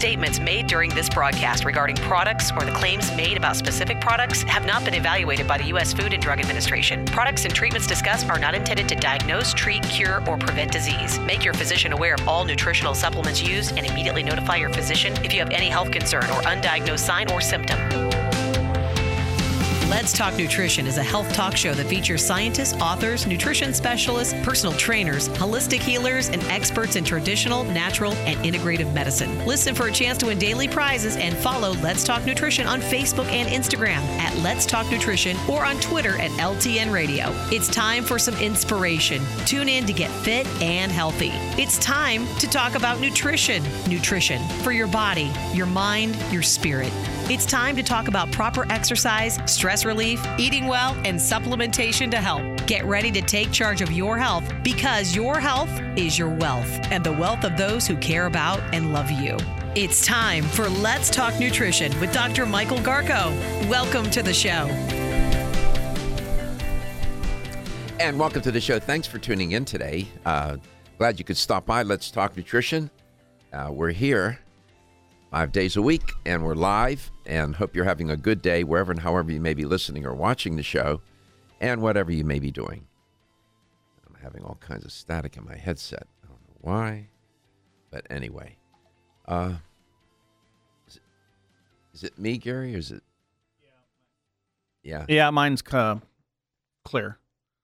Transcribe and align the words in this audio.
Statements 0.00 0.40
made 0.40 0.66
during 0.66 0.88
this 0.94 1.10
broadcast 1.10 1.66
regarding 1.66 1.94
products 1.94 2.50
or 2.52 2.64
the 2.64 2.72
claims 2.72 3.14
made 3.14 3.36
about 3.36 3.54
specific 3.54 4.00
products 4.00 4.40
have 4.44 4.64
not 4.64 4.82
been 4.82 4.94
evaluated 4.94 5.46
by 5.46 5.58
the 5.58 5.64
U.S. 5.64 5.92
Food 5.92 6.14
and 6.14 6.22
Drug 6.22 6.40
Administration. 6.40 7.04
Products 7.04 7.44
and 7.44 7.54
treatments 7.54 7.86
discussed 7.86 8.26
are 8.30 8.38
not 8.38 8.54
intended 8.54 8.88
to 8.88 8.94
diagnose, 8.94 9.52
treat, 9.52 9.82
cure, 9.82 10.26
or 10.26 10.38
prevent 10.38 10.72
disease. 10.72 11.18
Make 11.18 11.44
your 11.44 11.52
physician 11.52 11.92
aware 11.92 12.14
of 12.14 12.26
all 12.26 12.46
nutritional 12.46 12.94
supplements 12.94 13.42
used 13.42 13.76
and 13.76 13.84
immediately 13.86 14.22
notify 14.22 14.56
your 14.56 14.70
physician 14.70 15.12
if 15.22 15.34
you 15.34 15.40
have 15.40 15.50
any 15.50 15.68
health 15.68 15.90
concern 15.90 16.24
or 16.24 16.40
undiagnosed 16.44 17.00
sign 17.00 17.30
or 17.30 17.42
symptom. 17.42 18.29
Let's 19.90 20.12
Talk 20.12 20.36
Nutrition 20.36 20.86
is 20.86 20.98
a 20.98 21.02
health 21.02 21.32
talk 21.32 21.56
show 21.56 21.74
that 21.74 21.88
features 21.88 22.24
scientists, 22.24 22.74
authors, 22.74 23.26
nutrition 23.26 23.74
specialists, 23.74 24.32
personal 24.44 24.72
trainers, 24.78 25.28
holistic 25.30 25.80
healers, 25.80 26.28
and 26.28 26.40
experts 26.44 26.94
in 26.94 27.02
traditional, 27.02 27.64
natural, 27.64 28.12
and 28.12 28.38
integrative 28.44 28.94
medicine. 28.94 29.44
Listen 29.46 29.74
for 29.74 29.88
a 29.88 29.92
chance 29.92 30.16
to 30.18 30.26
win 30.26 30.38
daily 30.38 30.68
prizes 30.68 31.16
and 31.16 31.36
follow 31.36 31.72
Let's 31.82 32.04
Talk 32.04 32.24
Nutrition 32.24 32.68
on 32.68 32.80
Facebook 32.80 33.26
and 33.32 33.48
Instagram 33.48 33.98
at 34.20 34.32
Let's 34.44 34.64
Talk 34.64 34.88
Nutrition 34.92 35.36
or 35.48 35.64
on 35.64 35.80
Twitter 35.80 36.16
at 36.20 36.30
LTN 36.38 36.92
Radio. 36.92 37.32
It's 37.50 37.66
time 37.66 38.04
for 38.04 38.16
some 38.16 38.36
inspiration. 38.36 39.20
Tune 39.44 39.68
in 39.68 39.86
to 39.86 39.92
get 39.92 40.12
fit 40.22 40.46
and 40.62 40.92
healthy. 40.92 41.32
It's 41.60 41.78
time 41.78 42.28
to 42.36 42.46
talk 42.46 42.76
about 42.76 43.00
nutrition. 43.00 43.60
Nutrition 43.88 44.40
for 44.62 44.70
your 44.70 44.86
body, 44.86 45.32
your 45.52 45.66
mind, 45.66 46.16
your 46.30 46.42
spirit. 46.42 46.92
It's 47.30 47.46
time 47.46 47.76
to 47.76 47.82
talk 47.84 48.08
about 48.08 48.32
proper 48.32 48.66
exercise, 48.72 49.38
stress 49.46 49.84
relief, 49.84 50.20
eating 50.36 50.66
well, 50.66 50.96
and 51.04 51.16
supplementation 51.16 52.10
to 52.10 52.16
help. 52.16 52.42
Get 52.66 52.84
ready 52.84 53.12
to 53.12 53.22
take 53.22 53.52
charge 53.52 53.82
of 53.82 53.92
your 53.92 54.18
health 54.18 54.52
because 54.64 55.14
your 55.14 55.38
health 55.38 55.70
is 55.96 56.18
your 56.18 56.28
wealth 56.28 56.66
and 56.90 57.04
the 57.04 57.12
wealth 57.12 57.44
of 57.44 57.56
those 57.56 57.86
who 57.86 57.94
care 57.98 58.26
about 58.26 58.58
and 58.74 58.92
love 58.92 59.12
you. 59.12 59.36
It's 59.76 60.04
time 60.04 60.42
for 60.42 60.68
Let's 60.68 61.08
Talk 61.08 61.38
Nutrition 61.38 61.92
with 62.00 62.12
Dr. 62.12 62.46
Michael 62.46 62.78
Garko. 62.78 63.30
Welcome 63.68 64.10
to 64.10 64.24
the 64.24 64.34
show. 64.34 64.66
And 68.00 68.18
welcome 68.18 68.42
to 68.42 68.50
the 68.50 68.60
show. 68.60 68.80
Thanks 68.80 69.06
for 69.06 69.20
tuning 69.20 69.52
in 69.52 69.64
today. 69.64 70.08
Uh, 70.26 70.56
glad 70.98 71.20
you 71.20 71.24
could 71.24 71.36
stop 71.36 71.64
by. 71.64 71.84
Let's 71.84 72.10
talk 72.10 72.36
nutrition. 72.36 72.90
Uh, 73.52 73.68
we're 73.70 73.92
here 73.92 74.40
five 75.30 75.52
days 75.52 75.76
a 75.76 75.82
week 75.82 76.02
and 76.26 76.44
we're 76.44 76.56
live 76.56 77.08
and 77.30 77.54
hope 77.54 77.76
you're 77.76 77.84
having 77.84 78.10
a 78.10 78.16
good 78.16 78.42
day 78.42 78.64
wherever 78.64 78.90
and 78.90 79.00
however 79.00 79.30
you 79.30 79.40
may 79.40 79.54
be 79.54 79.64
listening 79.64 80.04
or 80.04 80.12
watching 80.12 80.56
the 80.56 80.64
show 80.64 81.00
and 81.60 81.80
whatever 81.80 82.10
you 82.10 82.24
may 82.24 82.40
be 82.40 82.50
doing. 82.50 82.88
I'm 84.08 84.20
having 84.20 84.42
all 84.42 84.58
kinds 84.60 84.84
of 84.84 84.90
static 84.90 85.36
in 85.36 85.44
my 85.44 85.56
headset. 85.56 86.08
I 86.24 86.26
don't 86.26 86.40
know 86.40 86.56
why. 86.60 87.08
But 87.92 88.04
anyway. 88.10 88.56
Uh, 89.28 89.54
is, 90.88 90.96
it, 90.96 91.02
is 91.94 92.04
it 92.04 92.18
me, 92.18 92.36
Gary, 92.36 92.74
or 92.74 92.78
is 92.78 92.90
it? 92.90 93.04
Yeah. 94.82 95.04
Yeah, 95.08 95.30
mine's 95.30 95.62
uh, 95.70 96.00
clear. 96.84 97.18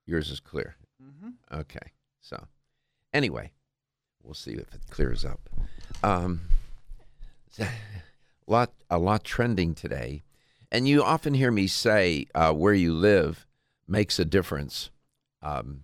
Yours 0.05 0.31
is 0.31 0.39
clear. 0.39 0.77
Okay. 1.51 1.91
So, 2.21 2.41
anyway, 3.13 3.51
we'll 4.23 4.33
see 4.33 4.51
if 4.51 4.73
it 4.73 4.81
clears 4.89 5.25
up. 5.25 5.49
Um, 6.03 6.41
lot, 8.47 8.73
a 8.89 8.97
lot 8.97 9.23
trending 9.23 9.75
today, 9.75 10.23
and 10.71 10.87
you 10.87 11.03
often 11.03 11.33
hear 11.33 11.51
me 11.51 11.67
say 11.67 12.25
uh, 12.33 12.53
where 12.53 12.73
you 12.73 12.93
live 12.93 13.45
makes 13.87 14.19
a 14.19 14.25
difference, 14.25 14.89
um, 15.41 15.83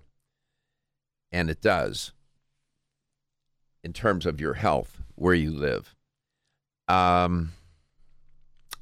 and 1.31 1.49
it 1.49 1.61
does 1.61 2.13
in 3.83 3.93
terms 3.93 4.25
of 4.25 4.39
your 4.39 4.53
health 4.55 5.01
where 5.15 5.33
you 5.33 5.51
live. 5.51 5.95
Um, 6.87 7.51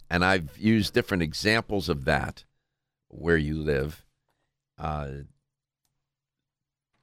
and 0.10 0.24
I've 0.24 0.58
used 0.58 0.94
different 0.94 1.24
examples 1.24 1.90
of 1.90 2.06
that 2.06 2.44
where 3.08 3.38
you 3.38 3.56
live. 3.56 4.06
Uh, 4.78 5.10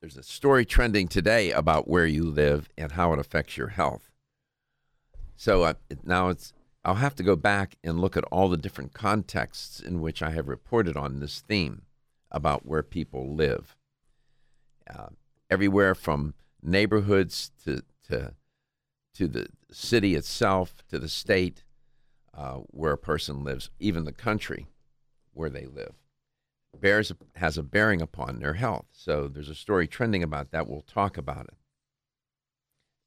there's 0.00 0.16
a 0.16 0.22
story 0.22 0.64
trending 0.64 1.08
today 1.08 1.50
about 1.50 1.88
where 1.88 2.06
you 2.06 2.24
live 2.24 2.68
and 2.78 2.92
how 2.92 3.12
it 3.12 3.18
affects 3.18 3.56
your 3.56 3.68
health. 3.68 4.10
So 5.36 5.64
uh, 5.64 5.74
now 6.04 6.28
it's 6.28 6.52
I'll 6.84 6.96
have 6.96 7.14
to 7.16 7.22
go 7.22 7.36
back 7.36 7.76
and 7.82 8.00
look 8.00 8.16
at 8.16 8.24
all 8.24 8.48
the 8.48 8.56
different 8.56 8.92
contexts 8.92 9.80
in 9.80 10.00
which 10.00 10.22
I 10.22 10.30
have 10.30 10.48
reported 10.48 10.96
on 10.96 11.20
this 11.20 11.40
theme 11.40 11.82
about 12.30 12.66
where 12.66 12.82
people 12.82 13.34
live. 13.34 13.76
Uh, 14.88 15.08
everywhere 15.50 15.94
from 15.94 16.34
neighborhoods 16.62 17.50
to 17.64 17.82
to 18.08 18.34
to 19.14 19.28
the 19.28 19.48
city 19.70 20.14
itself 20.14 20.82
to 20.88 20.98
the 20.98 21.08
state 21.08 21.64
uh, 22.32 22.58
where 22.70 22.92
a 22.92 22.98
person 22.98 23.44
lives, 23.44 23.70
even 23.78 24.04
the 24.04 24.12
country 24.12 24.68
where 25.34 25.50
they 25.50 25.66
live 25.66 25.94
bears 26.78 27.12
has 27.36 27.58
a 27.58 27.62
bearing 27.62 28.00
upon 28.00 28.38
their 28.38 28.54
health. 28.54 28.86
So 28.92 29.28
there's 29.28 29.48
a 29.48 29.54
story 29.54 29.86
trending 29.86 30.22
about 30.22 30.50
that. 30.50 30.68
We'll 30.68 30.82
talk 30.82 31.16
about 31.16 31.46
it. 31.46 31.56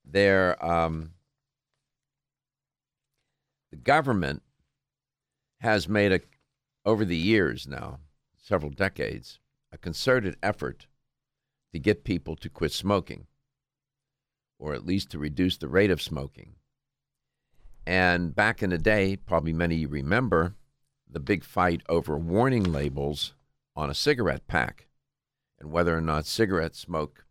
There, 0.04 0.64
um, 0.64 1.12
the 3.72 3.78
government 3.78 4.44
has 5.60 5.88
made 5.88 6.12
a 6.12 6.20
over 6.86 7.06
the 7.06 7.18
years 7.18 7.68
now, 7.68 8.00
several 8.38 8.72
decades, 8.72 9.40
a 9.72 9.78
concerted 9.78 10.36
effort 10.42 10.88
to 11.72 11.80
get 11.80 12.04
people 12.04 12.36
to 12.36 12.50
quit 12.50 12.72
smoking, 12.72 13.28
or 14.60 14.74
at 14.74 14.86
least 14.86 15.12
to 15.12 15.20
reduce 15.20 15.58
the 15.58 15.68
rate 15.68 15.92
of 15.92 16.02
smoking. 16.02 16.56
And 17.86 18.36
back 18.36 18.62
in 18.62 18.72
the 18.72 18.78
day, 18.78 19.16
probably 19.16 19.54
many 19.54 19.86
remember 19.86 20.56
the 21.10 21.20
big 21.20 21.44
fight 21.44 21.82
over 21.90 22.18
warning 22.18 22.64
labels 22.64 23.34
on 23.76 23.90
a 23.90 23.96
cigarette 23.96 24.48
pack 24.48 24.88
and 25.60 25.72
whether 25.72 25.96
or 25.96 26.02
not 26.02 26.26
cigarette 26.26 26.76
smoke 26.76 27.26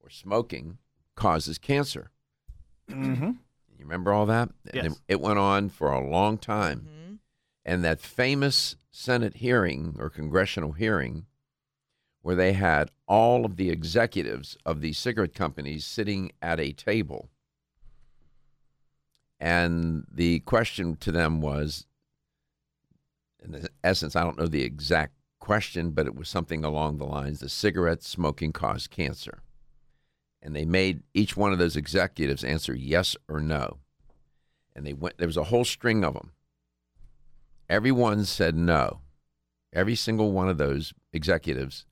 or 0.00 0.10
smoking 0.10 0.78
causes 1.14 1.58
cancer. 1.58 2.10
Mm-hmm. 2.90 3.30
You 3.84 3.90
remember 3.90 4.14
all 4.14 4.24
that? 4.26 4.48
Yes. 4.72 4.86
it, 4.86 4.92
it 5.08 5.20
went 5.20 5.38
on 5.38 5.68
for 5.68 5.92
a 5.92 6.08
long 6.08 6.38
time. 6.38 6.88
Mm-hmm. 6.88 7.14
And 7.66 7.84
that 7.84 8.00
famous 8.00 8.76
Senate 8.90 9.36
hearing 9.36 9.96
or 9.98 10.08
congressional 10.08 10.72
hearing 10.72 11.26
where 12.22 12.34
they 12.34 12.54
had 12.54 12.90
all 13.06 13.44
of 13.44 13.56
the 13.56 13.68
executives 13.68 14.56
of 14.64 14.80
these 14.80 14.96
cigarette 14.96 15.34
companies 15.34 15.84
sitting 15.84 16.32
at 16.40 16.58
a 16.58 16.72
table. 16.72 17.28
And 19.38 20.06
the 20.10 20.40
question 20.40 20.96
to 20.96 21.12
them 21.12 21.42
was 21.42 21.86
in 23.44 23.68
essence, 23.82 24.16
I 24.16 24.22
don't 24.22 24.38
know 24.38 24.46
the 24.46 24.62
exact 24.62 25.12
question, 25.40 25.90
but 25.90 26.06
it 26.06 26.14
was 26.14 26.30
something 26.30 26.64
along 26.64 26.96
the 26.96 27.04
lines 27.04 27.40
the 27.40 27.50
cigarette 27.50 28.02
smoking 28.02 28.50
caused 28.50 28.90
cancer. 28.90 29.42
And 30.44 30.54
they 30.54 30.64
made 30.64 31.02
each 31.14 31.36
one 31.36 31.52
of 31.52 31.58
those 31.58 31.74
executives 31.74 32.44
answer 32.44 32.74
yes 32.74 33.16
or 33.28 33.40
no. 33.40 33.78
And 34.76 34.86
they 34.86 34.92
went, 34.92 35.18
there 35.18 35.26
was 35.26 35.36
a 35.36 35.44
whole 35.44 35.64
string 35.64 36.04
of 36.04 36.14
them. 36.14 36.32
Everyone 37.68 38.24
said 38.24 38.54
no. 38.54 39.00
Every 39.72 39.96
single 39.96 40.30
one 40.30 40.48
of 40.48 40.58
those 40.58 40.94
executives 41.12 41.86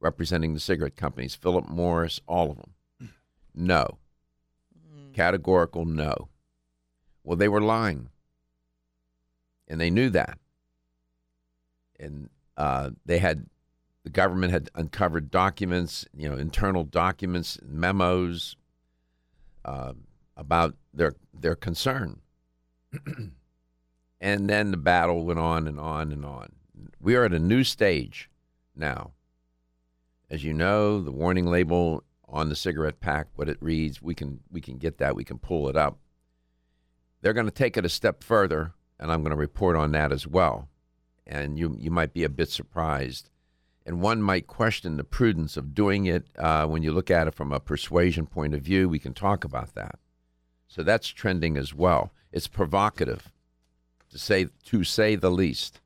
representing 0.00 0.54
the 0.54 0.60
cigarette 0.60 0.96
companies, 0.96 1.34
Philip 1.34 1.68
Morris, 1.68 2.20
all 2.26 2.50
of 2.50 2.56
them, 2.56 3.12
no. 3.54 3.98
Categorical 5.12 5.84
no. 5.84 6.28
Well, 7.22 7.36
they 7.36 7.48
were 7.48 7.60
lying. 7.60 8.08
And 9.68 9.80
they 9.80 9.90
knew 9.90 10.08
that 10.10 10.38
and 11.98 12.28
uh, 12.56 12.90
they 13.04 13.18
had 13.18 13.46
the 14.08 14.12
government 14.12 14.50
had 14.50 14.70
uncovered 14.74 15.30
documents, 15.30 16.06
you 16.16 16.26
know, 16.30 16.38
internal 16.38 16.82
documents, 16.82 17.58
memos 17.62 18.56
uh, 19.66 19.92
about 20.34 20.74
their 20.94 21.12
their 21.38 21.54
concern, 21.54 22.22
and 24.20 24.48
then 24.48 24.70
the 24.70 24.78
battle 24.78 25.26
went 25.26 25.38
on 25.38 25.68
and 25.68 25.78
on 25.78 26.10
and 26.10 26.24
on. 26.24 26.52
we 26.98 27.16
are 27.16 27.24
at 27.24 27.34
a 27.34 27.38
new 27.38 27.62
stage 27.62 28.30
now. 28.74 29.12
As 30.30 30.42
you 30.42 30.54
know, 30.54 31.02
the 31.02 31.12
warning 31.12 31.44
label 31.44 32.02
on 32.26 32.48
the 32.48 32.56
cigarette 32.56 33.00
pack, 33.00 33.26
what 33.34 33.50
it 33.50 33.58
reads, 33.60 34.00
we 34.00 34.14
can 34.14 34.40
we 34.50 34.62
can 34.62 34.78
get 34.78 34.96
that, 34.96 35.14
we 35.14 35.24
can 35.24 35.38
pull 35.38 35.68
it 35.68 35.76
up. 35.76 35.98
They're 37.20 37.34
going 37.34 37.44
to 37.44 37.52
take 37.52 37.76
it 37.76 37.84
a 37.84 37.90
step 37.90 38.24
further, 38.24 38.72
and 38.98 39.12
I'm 39.12 39.20
going 39.20 39.36
to 39.36 39.36
report 39.36 39.76
on 39.76 39.92
that 39.92 40.12
as 40.12 40.26
well. 40.26 40.70
And 41.26 41.58
you 41.58 41.76
you 41.78 41.90
might 41.90 42.14
be 42.14 42.24
a 42.24 42.30
bit 42.30 42.48
surprised, 42.48 43.28
and 43.88 44.02
one 44.02 44.20
might 44.20 44.46
question 44.46 44.98
the 44.98 45.02
prudence 45.02 45.56
of 45.56 45.74
doing 45.74 46.04
it 46.04 46.26
uh, 46.38 46.66
when 46.66 46.82
you 46.82 46.92
look 46.92 47.10
at 47.10 47.26
it 47.26 47.32
from 47.32 47.52
a 47.52 47.58
persuasion 47.58 48.26
point 48.26 48.52
of 48.52 48.60
view. 48.60 48.86
We 48.86 48.98
can 48.98 49.14
talk 49.14 49.44
about 49.44 49.74
that. 49.76 49.98
So 50.68 50.82
that's 50.82 51.08
trending 51.08 51.56
as 51.56 51.72
well. 51.72 52.12
It's 52.30 52.48
provocative, 52.48 53.32
to 54.10 54.18
say 54.18 54.48
to 54.66 54.84
say 54.84 55.16
the 55.16 55.30
least. 55.30 55.80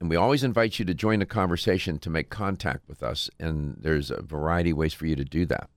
And 0.00 0.10
we 0.10 0.16
always 0.16 0.44
invite 0.44 0.78
you 0.78 0.84
to 0.84 0.92
join 0.92 1.20
the 1.20 1.24
conversation 1.24 1.98
to 2.00 2.10
make 2.10 2.28
contact 2.28 2.86
with 2.88 3.02
us. 3.02 3.30
And 3.40 3.78
there's 3.80 4.10
a 4.10 4.20
variety 4.20 4.70
of 4.70 4.76
ways 4.76 4.92
for 4.92 5.06
you 5.06 5.16
to 5.16 5.24
do 5.24 5.46
that. 5.46 5.70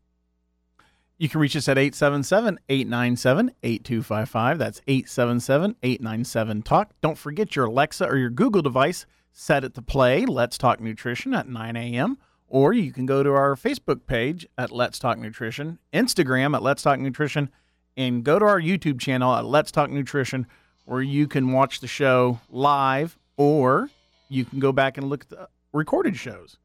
You 1.18 1.30
can 1.30 1.40
reach 1.40 1.56
us 1.56 1.70
at 1.70 1.78
877 1.78 2.60
897 2.68 3.52
8255. 3.64 4.58
That's 4.58 4.82
877 4.86 5.78
897 5.82 6.62
Talk. 6.64 6.92
Don't 7.00 7.18
forget 7.18 7.56
your 7.56 7.68
Alexa 7.68 8.06
or 8.06 8.18
your 8.18 8.30
Google 8.30 8.62
device. 8.62 9.06
Set 9.38 9.66
it 9.66 9.74
to 9.74 9.82
play 9.82 10.26
Let's 10.26 10.58
Talk 10.58 10.80
Nutrition 10.80 11.34
at 11.34 11.46
9 11.46 11.76
a.m. 11.76 12.18
Or 12.48 12.72
you 12.72 12.94
can 12.94 13.06
go 13.06 13.22
to 13.22 13.32
our 13.32 13.56
Facebook 13.56 14.08
page 14.08 14.48
at 14.58 14.72
Let's 14.72 14.98
Talk 14.98 15.18
Nutrition, 15.18 15.78
Instagram 15.94 16.56
at 16.56 16.64
Let's 16.64 16.82
Talk 16.82 17.00
Nutrition, 17.02 17.50
and 17.98 18.24
go 18.24 18.40
to 18.40 18.46
our 18.46 18.62
YouTube 18.62 18.98
channel 18.98 19.36
at 19.36 19.44
Let's 19.44 19.74
Talk 19.74 19.90
Nutrition, 19.90 20.48
where 20.86 21.02
you 21.02 21.28
can 21.28 21.52
watch 21.52 21.82
the 21.82 21.88
show 21.88 22.40
live 22.50 23.18
or 23.36 23.90
you 24.30 24.46
can 24.46 24.60
go 24.62 24.72
back 24.72 24.98
and 24.98 25.10
look 25.10 25.24
at 25.24 25.30
the 25.30 25.50
recorded 25.74 26.16
shows. 26.16 26.56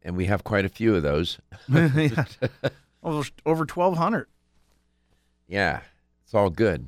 And 0.00 0.16
we 0.16 0.26
have 0.26 0.44
quite 0.44 0.64
a 0.64 0.68
few 0.68 0.94
of 0.94 1.02
those. 1.02 1.38
Yeah. 1.68 2.24
over, 3.02 3.28
over 3.44 3.64
1,200. 3.64 4.28
Yeah, 5.48 5.80
it's 6.22 6.34
all 6.34 6.50
good. 6.50 6.86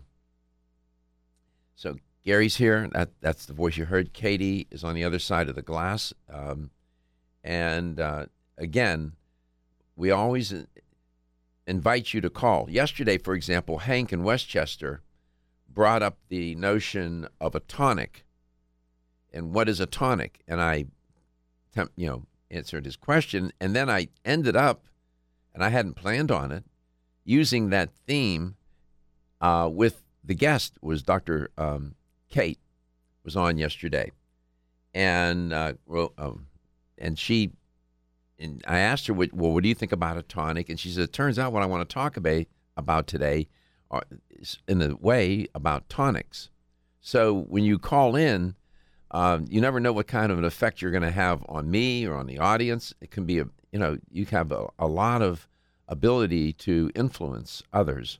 So 1.75 1.97
Gary's 2.25 2.57
here. 2.57 2.89
That 2.93 3.11
that's 3.21 3.47
the 3.47 3.53
voice 3.53 3.77
you 3.77 3.87
heard. 3.87 4.13
Katie 4.13 4.67
is 4.71 4.85
on 4.85 4.95
the 4.95 5.05
other 5.05 5.19
side 5.19 5.49
of 5.49 5.55
the 5.55 5.63
glass. 5.63 6.13
Um, 6.33 6.71
and 7.43 7.99
uh, 7.99 8.27
again, 8.57 9.13
we 9.97 10.11
always 10.11 10.55
invite 11.67 12.15
you 12.15 12.21
to 12.21 12.31
call. 12.31 12.71
Yesterday, 12.71 13.19
for 13.19 13.35
example, 13.35 13.79
Hank 13.79 14.13
in 14.13 14.23
Westchester 14.23 15.03
brought 15.69 16.03
up 16.03 16.19
the 16.29 16.55
notion 16.55 17.27
of 17.41 17.55
a 17.55 17.61
tonic. 17.61 18.25
And 19.33 19.55
what 19.55 19.69
is 19.69 19.81
a 19.81 19.87
tonic? 19.87 20.41
And 20.47 20.61
I, 20.61 20.87
you 21.97 22.07
know, 22.07 22.27
answered 22.51 22.85
his 22.85 22.97
question. 22.97 23.53
And 23.61 23.75
then 23.75 23.89
I 23.89 24.09
ended 24.25 24.57
up, 24.57 24.87
and 25.55 25.65
I 25.65 25.71
hadn't 25.71 25.95
planned 25.95 26.31
on 26.31 26.53
it, 26.53 26.65
using 27.25 27.71
that 27.71 27.95
theme 28.07 28.57
uh, 29.41 29.69
with 29.73 30.03
the 30.23 30.35
guest 30.35 30.75
was 30.83 31.03
Dr. 31.03 31.51
Um, 31.57 31.95
Kate 32.33 32.59
was 33.25 33.37
on 33.37 33.59
yesterday, 33.59 34.11
and 34.95 35.53
uh, 35.53 35.75
wrote, 35.87 36.15
um, 36.19 36.47
and 36.99 37.17
she 37.19 37.53
and 38.39 38.63
I 38.67 38.79
asked 38.79 39.07
her, 39.07 39.15
what, 39.15 39.33
"Well, 39.33 39.53
what 39.53 39.63
do 39.63 39.69
you 39.69 39.75
think 39.75 39.93
about 39.93 40.17
a 40.17 40.23
tonic?" 40.23 40.69
And 40.69 40.81
she 40.81 40.91
said, 40.91 41.05
"It 41.05 41.13
turns 41.13 41.39
out 41.39 41.53
what 41.53 41.63
I 41.63 41.67
want 41.67 41.89
to 41.89 41.95
talk 41.95 42.17
about 42.17 42.47
about 42.77 43.07
today 43.07 43.49
are, 43.91 44.03
is 44.31 44.59
in 44.67 44.83
a 44.83 44.97
way 44.97 45.47
about 45.55 45.89
tonics. 45.89 46.51
So 47.01 47.43
when 47.43 47.65
you 47.65 47.79
call 47.79 48.17
in, 48.17 48.55
um, 49.11 49.45
you 49.49 49.61
never 49.61 49.79
know 49.79 49.93
what 49.93 50.07
kind 50.07 50.33
of 50.33 50.39
an 50.39 50.45
effect 50.45 50.81
you're 50.81 50.91
going 50.91 51.03
to 51.03 51.11
have 51.11 51.45
on 51.49 51.71
me 51.71 52.07
or 52.07 52.15
on 52.17 52.27
the 52.27 52.39
audience. 52.39 52.95
It 53.01 53.11
can 53.11 53.27
be 53.27 53.39
a 53.41 53.45
you 53.71 53.79
know 53.79 53.99
you 54.11 54.25
have 54.27 54.51
a, 54.51 54.69
a 54.79 54.87
lot 54.87 55.23
of 55.23 55.47
ability 55.87 56.55
to 56.55 56.91
influence 56.95 57.63
others." 57.73 58.19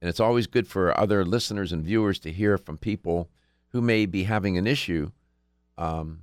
And 0.00 0.08
it's 0.08 0.20
always 0.20 0.46
good 0.46 0.66
for 0.66 0.98
other 0.98 1.24
listeners 1.24 1.72
and 1.72 1.84
viewers 1.84 2.18
to 2.20 2.32
hear 2.32 2.56
from 2.56 2.78
people 2.78 3.28
who 3.68 3.80
may 3.80 4.06
be 4.06 4.24
having 4.24 4.56
an 4.56 4.66
issue. 4.66 5.10
Um, 5.76 6.20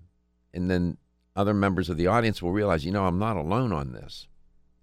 and 0.53 0.69
then 0.69 0.97
other 1.35 1.53
members 1.53 1.89
of 1.89 1.97
the 1.97 2.07
audience 2.07 2.41
will 2.41 2.51
realize, 2.51 2.85
you 2.85 2.91
know, 2.91 3.05
I'm 3.05 3.19
not 3.19 3.37
alone 3.37 3.71
on 3.71 3.91
this. 3.91 4.27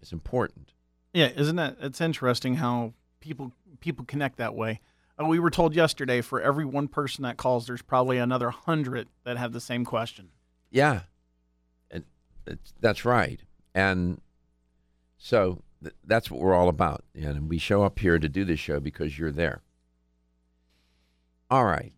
It's 0.01 0.13
important. 0.13 0.73
Yeah, 1.13 1.29
isn't 1.29 1.57
that 1.57 1.77
it's 1.81 2.01
interesting 2.01 2.57
how 2.57 2.93
people 3.21 3.53
people 3.81 4.05
connect 4.05 4.37
that 4.39 4.55
way. 4.55 4.81
Uh, 5.19 5.27
we 5.27 5.39
were 5.39 5.51
told 5.51 5.75
yesterday 5.75 6.21
for 6.21 6.41
every 6.41 6.65
one 6.65 6.89
person 6.89 7.23
that 7.23 7.37
calls, 7.37 7.67
there's 7.67 7.83
probably 7.83 8.19
another 8.19 8.51
hundred 8.51 9.09
that 9.25 9.37
have 9.37 9.53
the 9.53 9.61
same 9.61 9.85
question. 9.85 10.31
Yeah, 10.71 11.03
and 11.91 12.05
that's 12.81 13.05
right. 13.05 13.41
And 13.75 14.21
so 15.19 15.63
th- 15.85 15.97
that's 16.05 16.31
what 16.31 16.41
we're 16.41 16.55
all 16.55 16.69
about. 16.69 17.05
And 17.15 17.49
we 17.49 17.59
show 17.59 17.83
up 17.83 17.99
here 17.99 18.19
to 18.19 18.29
do 18.29 18.45
this 18.45 18.61
show 18.61 18.81
because 18.81 19.19
you're 19.19 19.33
there. 19.33 19.63
All 21.51 21.65
right. 21.65 21.93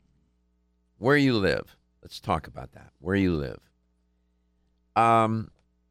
Where 0.98 1.16
you 1.16 1.34
live. 1.34 1.76
Let's 2.02 2.20
talk 2.20 2.46
about 2.46 2.72
that. 2.72 2.90
Where 3.00 3.16
you 3.16 3.34
live. 3.34 3.60
Um, 4.94 5.50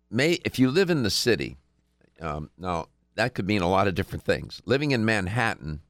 may 0.09 0.39
if 0.45 0.57
you 0.59 0.71
live 0.71 0.89
in 0.89 1.03
the 1.03 1.09
city, 1.09 1.57
um, 2.21 2.49
now 2.57 2.87
that 3.15 3.33
could 3.33 3.47
mean 3.47 3.61
a 3.61 3.69
lot 3.69 3.87
of 3.87 3.95
different 3.95 4.23
things. 4.23 4.61
Living 4.65 4.91
in 4.91 5.05
Manhattan 5.05 5.81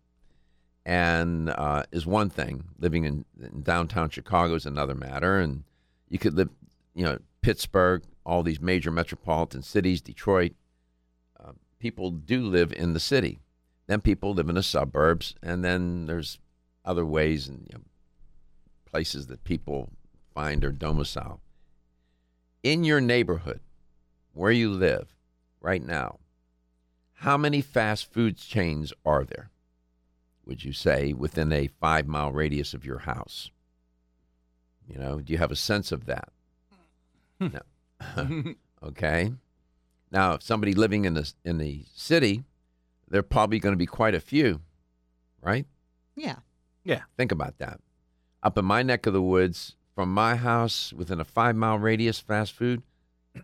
and 0.86 1.50
uh, 1.50 1.84
is 1.92 2.06
one 2.06 2.30
thing. 2.30 2.66
Living 2.80 3.06
in, 3.06 3.25
in 3.42 3.63
downtown 3.63 4.10
Chicago 4.10 4.56
is 4.56 4.66
another 4.66 4.96
matter. 4.96 5.40
And 5.40 5.63
you 6.10 6.19
could 6.19 6.36
live, 6.36 6.50
you 6.94 7.04
know, 7.04 7.19
Pittsburgh, 7.42 8.04
all 8.25 8.44
these 8.44 8.62
major 8.62 8.92
metropolitan 8.92 9.62
cities, 9.62 10.01
Detroit. 10.01 10.54
People 11.86 12.10
do 12.10 12.42
live 12.48 12.74
in 12.74 12.94
the 12.94 13.00
city. 13.00 13.38
Then 13.86 14.02
people 14.02 14.34
live 14.34 14.50
in 14.50 14.56
the 14.56 14.64
suburbs, 14.64 15.36
and 15.44 15.64
then 15.64 16.08
there's 16.08 16.40
other 16.84 17.06
ways 17.06 17.48
and 17.48 17.68
you 17.72 17.78
know, 17.78 17.84
places 18.88 19.28
that 19.28 19.44
people 19.44 19.90
find 20.34 20.64
their 20.64 20.72
domicile. 20.72 21.42
In 22.64 22.84
your 22.84 23.00
neighborhood, 23.00 23.60
where 24.34 24.52
you 24.52 24.72
live 24.72 25.14
right 25.62 25.86
now, 25.86 26.18
how 27.14 27.38
many 27.38 27.62
fast 27.62 28.12
food 28.12 28.38
chains 28.38 28.92
are 29.06 29.24
there? 29.24 29.52
Would 30.44 30.66
you 30.66 30.74
say 30.74 31.14
within 31.14 31.54
a 31.54 31.68
five 31.68 32.08
mile 32.08 32.32
radius 32.32 32.74
of 32.74 32.84
your 32.84 32.98
house? 32.98 33.52
You 34.88 34.98
know, 34.98 35.20
do 35.20 35.32
you 35.32 35.38
have 35.38 35.52
a 35.52 35.56
sense 35.56 35.92
of 35.92 36.08
that? 36.08 36.30
Hmm. 37.39 37.50
no. 38.18 38.56
okay. 38.88 39.34
Now, 40.15 40.36
if 40.36 40.43
somebody 40.43 40.74
living 40.74 41.03
in 41.03 41.13
the 41.13 41.29
in 41.43 41.57
the 41.57 41.84
city, 41.93 42.45
there 43.10 43.19
are 43.19 43.24
probably 43.24 43.60
going 43.60 43.74
to 43.74 43.77
be 43.77 43.86
quite 43.86 44.15
a 44.15 44.22
few, 44.22 44.62
right? 45.41 45.65
Yeah. 46.15 46.38
Yeah. 46.86 47.01
Think 47.17 47.34
about 47.34 47.57
that. 47.57 47.81
Up 48.41 48.57
in 48.57 48.63
my 48.63 48.81
neck 48.81 49.05
of 49.07 49.12
the 49.12 49.22
woods, 49.22 49.75
from 49.93 50.13
my 50.13 50.38
house 50.38 50.93
within 50.93 51.19
a 51.19 51.25
five 51.25 51.57
mile 51.57 51.77
radius, 51.77 52.17
fast 52.17 52.53
food. 52.53 52.81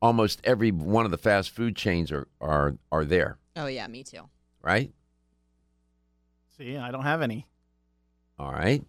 almost 0.00 0.40
every 0.44 0.70
one 0.70 1.04
of 1.04 1.10
the 1.10 1.18
fast 1.18 1.50
food 1.50 1.76
chains 1.76 2.10
are 2.10 2.26
are 2.40 2.78
are 2.90 3.04
there, 3.04 3.36
Oh 3.54 3.66
yeah, 3.66 3.86
me 3.86 4.04
too. 4.04 4.30
right? 4.62 4.90
See, 6.56 6.78
I 6.78 6.90
don't 6.90 7.02
have 7.04 7.20
any. 7.20 7.46
All 8.38 8.50
right. 8.50 8.82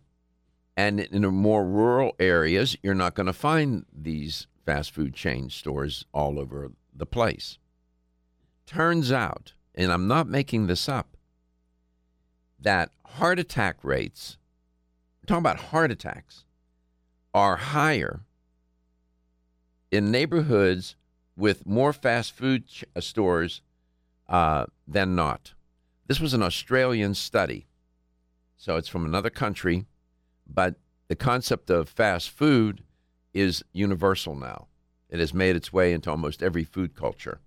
And 0.79 1.01
in 1.01 1.25
more 1.25 1.65
rural 1.65 2.15
areas, 2.21 2.77
you're 2.81 2.95
not 2.95 3.13
going 3.13 3.27
to 3.27 3.33
find 3.33 3.85
these 3.91 4.47
fast 4.65 4.91
food 4.91 5.13
chain 5.13 5.49
stores 5.49 6.05
all 6.13 6.39
over 6.39 6.71
the 6.95 7.05
place. 7.05 7.57
Turns 8.65 9.11
out, 9.11 9.51
and 9.75 9.91
I'm 9.91 10.07
not 10.07 10.29
making 10.29 10.67
this 10.67 10.87
up, 10.87 11.17
that 12.61 12.91
heart 13.05 13.39
attack 13.39 13.83
rates, 13.83 14.37
talking 15.27 15.39
about 15.39 15.59
heart 15.59 15.91
attacks, 15.91 16.45
are 17.33 17.57
higher 17.57 18.21
in 19.91 20.11
neighborhoods 20.11 20.95
with 21.35 21.65
more 21.65 21.91
fast 21.91 22.31
food 22.31 22.69
ch- 22.69 22.85
uh, 22.95 23.01
stores 23.01 23.61
uh, 24.29 24.65
than 24.87 25.13
not. 25.13 25.55
This 26.07 26.21
was 26.21 26.33
an 26.33 26.41
Australian 26.41 27.15
study. 27.15 27.67
So 28.55 28.77
it's 28.77 28.87
from 28.87 29.03
another 29.03 29.29
country, 29.29 29.85
but 30.53 30.75
the 31.07 31.15
concept 31.15 31.69
of 31.69 31.89
fast 31.89 32.29
food 32.29 32.83
is 33.33 33.63
universal 33.73 34.35
now. 34.35 34.67
It 35.09 35.19
has 35.19 35.33
made 35.33 35.55
its 35.55 35.73
way 35.73 35.93
into 35.93 36.09
almost 36.09 36.43
every 36.43 36.63
food 36.63 36.95
culture. 36.95 37.39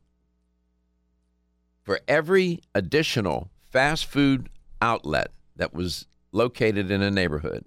For 1.82 2.00
every 2.06 2.61
additional 2.75 3.50
fast 3.71 4.06
food 4.06 4.49
outlet 4.80 5.30
that 5.56 5.75
was 5.75 6.06
located 6.32 6.90
in 6.90 7.02
a 7.02 7.11
neighborhood, 7.11 7.64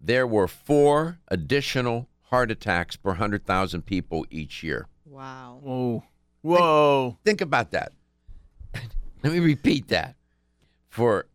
there 0.00 0.26
were 0.26 0.48
four 0.48 1.18
additional 1.28 2.08
heart 2.30 2.50
attacks 2.50 2.96
per 2.96 3.10
100,000 3.10 3.82
people 3.82 4.24
each 4.30 4.62
year. 4.62 4.86
Wow. 5.04 5.58
Whoa. 5.62 6.04
Whoa. 6.42 7.18
Think 7.24 7.40
about 7.40 7.72
that. 7.72 7.92
Let 9.22 9.32
me 9.32 9.40
repeat 9.40 9.88
that. 9.88 10.16
For 10.88 11.26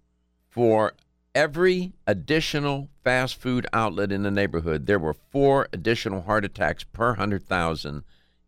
for 0.49 0.93
every 1.35 1.93
additional 2.07 2.89
fast 3.03 3.35
food 3.35 3.67
outlet 3.73 4.11
in 4.11 4.23
the 4.23 4.31
neighborhood, 4.31 4.87
there 4.87 4.97
were 4.97 5.13
four 5.13 5.67
additional 5.73 6.21
heart 6.21 6.45
attacks 6.45 6.85
per 6.85 7.09
100,000 7.09 8.03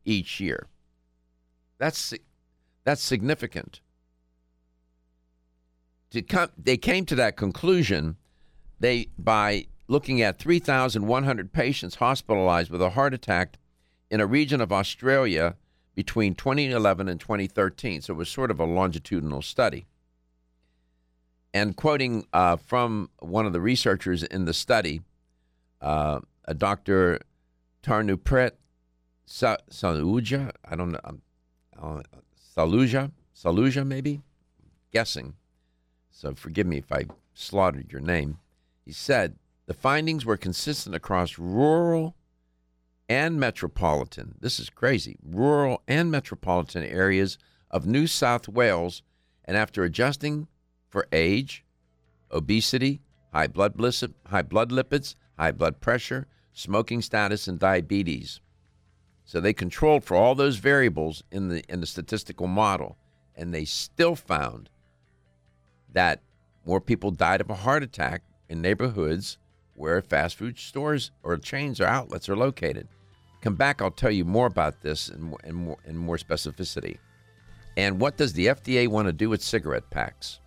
each 0.05 0.39
year. 0.39 0.67
That's 1.77 2.13
that's 2.85 3.03
significant. 3.03 3.81
Come, 6.29 6.49
they 6.57 6.77
came 6.77 7.05
to 7.05 7.15
that 7.15 7.35
conclusion 7.35 8.15
they 8.79 9.09
by 9.19 9.67
looking 9.87 10.21
at 10.21 10.39
3,100 10.39 11.51
patients 11.51 11.95
hospitalized 11.95 12.71
with 12.71 12.81
a 12.81 12.91
heart 12.91 13.13
attack 13.13 13.57
in 14.09 14.21
a 14.21 14.25
region 14.25 14.61
of 14.61 14.71
Australia 14.71 15.55
between 15.95 16.33
2011 16.33 17.09
and 17.09 17.19
2013. 17.19 18.01
So 18.01 18.13
it 18.13 18.17
was 18.17 18.29
sort 18.29 18.51
of 18.51 18.59
a 18.59 18.65
longitudinal 18.65 19.41
study. 19.41 19.85
And 21.57 21.75
quoting 21.75 22.27
uh, 22.33 22.57
from 22.57 23.09
one 23.17 23.47
of 23.47 23.53
the 23.53 23.59
researchers 23.59 24.21
in 24.21 24.45
the 24.45 24.53
study, 24.53 25.01
uh, 25.81 26.19
a 26.45 26.53
Dr. 26.53 27.19
Tarunpreet 27.81 28.51
Saluja, 29.27 30.51
I 30.63 30.75
don't 30.75 30.91
know, 30.91 31.19
uh, 31.81 32.01
Saluja, 32.55 33.11
Saluja 33.35 33.87
maybe, 33.87 34.21
guessing. 34.91 35.33
So 36.11 36.35
forgive 36.35 36.67
me 36.67 36.77
if 36.77 36.91
I 36.91 37.05
slaughtered 37.33 37.91
your 37.91 38.01
name. 38.01 38.37
He 38.85 38.91
said 38.91 39.39
the 39.65 39.73
findings 39.73 40.27
were 40.27 40.37
consistent 40.37 40.95
across 40.95 41.39
rural 41.39 42.15
and 43.09 43.39
metropolitan. 43.39 44.35
This 44.39 44.59
is 44.59 44.69
crazy. 44.69 45.17
Rural 45.23 45.81
and 45.87 46.11
metropolitan 46.11 46.83
areas 46.83 47.39
of 47.71 47.87
New 47.87 48.05
South 48.05 48.47
Wales, 48.47 49.01
and 49.43 49.57
after 49.57 49.83
adjusting 49.83 50.47
for 50.89 51.07
age, 51.11 51.63
obesity, 52.31 53.01
high 53.33 53.47
blood, 53.47 53.73
high 54.27 54.41
blood 54.41 54.71
lipids, 54.71 55.15
high 55.37 55.51
blood 55.51 55.79
pressure, 55.79 56.27
smoking 56.53 57.01
status, 57.01 57.47
and 57.47 57.59
diabetes. 57.59 58.41
So 59.25 59.41
they 59.41 59.53
controlled 59.53 60.03
for 60.03 60.15
all 60.15 60.35
those 60.35 60.57
variables 60.57 61.23
in 61.31 61.49
the 61.49 61.63
in 61.67 61.81
the 61.81 61.85
statistical 61.85 62.47
model, 62.47 62.97
and 63.35 63.53
they 63.53 63.65
still 63.65 64.15
found 64.15 64.69
that 65.91 66.21
more 66.65 66.81
people 66.81 67.11
died 67.11 67.41
of 67.41 67.49
a 67.49 67.55
heart 67.55 67.83
attack 67.83 68.23
in 68.49 68.61
neighborhoods 68.61 69.37
where 69.73 70.01
fast 70.01 70.35
food 70.35 70.57
stores 70.57 71.11
or 71.23 71.37
chains 71.37 71.79
or 71.79 71.85
outlets 71.85 72.29
are 72.29 72.35
located. 72.35 72.87
Come 73.41 73.55
back, 73.55 73.81
I'll 73.81 73.91
tell 73.91 74.11
you 74.11 74.25
more 74.25 74.47
about 74.47 74.81
this 74.81 75.09
in, 75.09 75.35
in, 75.43 75.55
more, 75.55 75.77
in 75.85 75.95
more 75.95 76.17
specificity. 76.17 76.97
And 77.77 78.01
what 78.01 78.17
does 78.17 78.33
the 78.33 78.47
FDA 78.47 78.87
want 78.87 79.07
to 79.07 79.13
do 79.13 79.29
with 79.29 79.43
cigarette 79.43 79.89
packs? 79.91 80.39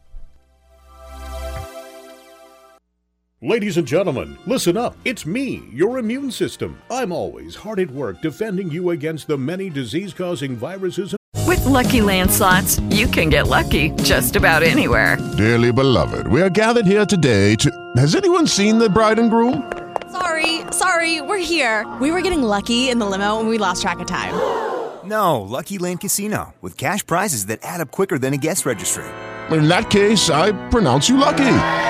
Ladies 3.42 3.78
and 3.78 3.88
gentlemen, 3.88 4.36
listen 4.44 4.76
up. 4.76 4.94
It's 5.06 5.24
me, 5.24 5.64
your 5.72 5.98
immune 5.98 6.30
system. 6.30 6.78
I'm 6.90 7.10
always 7.10 7.56
hard 7.56 7.80
at 7.80 7.90
work 7.90 8.20
defending 8.20 8.70
you 8.70 8.90
against 8.90 9.28
the 9.28 9.38
many 9.38 9.70
disease 9.70 10.12
causing 10.12 10.56
viruses. 10.56 11.16
With 11.46 11.64
lucky 11.64 12.00
landslots, 12.00 12.78
you 12.94 13.06
can 13.06 13.30
get 13.30 13.46
lucky 13.46 13.92
just 14.02 14.36
about 14.36 14.62
anywhere. 14.62 15.16
Dearly 15.38 15.72
beloved, 15.72 16.26
we 16.26 16.42
are 16.42 16.50
gathered 16.50 16.84
here 16.84 17.06
today 17.06 17.54
to. 17.56 17.70
Has 17.96 18.14
anyone 18.14 18.46
seen 18.46 18.78
the 18.78 18.90
bride 18.90 19.18
and 19.18 19.30
groom? 19.30 19.72
Sorry, 20.12 20.60
sorry, 20.70 21.22
we're 21.22 21.38
here. 21.38 21.90
We 21.98 22.10
were 22.10 22.20
getting 22.20 22.42
lucky 22.42 22.90
in 22.90 22.98
the 22.98 23.06
limo 23.06 23.40
and 23.40 23.48
we 23.48 23.56
lost 23.56 23.80
track 23.80 24.00
of 24.00 24.06
time. 24.06 24.34
No, 25.02 25.40
Lucky 25.40 25.78
Land 25.78 26.02
Casino, 26.02 26.52
with 26.60 26.76
cash 26.76 27.04
prizes 27.06 27.46
that 27.46 27.60
add 27.62 27.80
up 27.80 27.90
quicker 27.90 28.18
than 28.18 28.34
a 28.34 28.36
guest 28.36 28.66
registry. 28.66 29.06
In 29.50 29.66
that 29.66 29.88
case, 29.88 30.28
I 30.28 30.52
pronounce 30.68 31.08
you 31.08 31.16
lucky. 31.16 31.89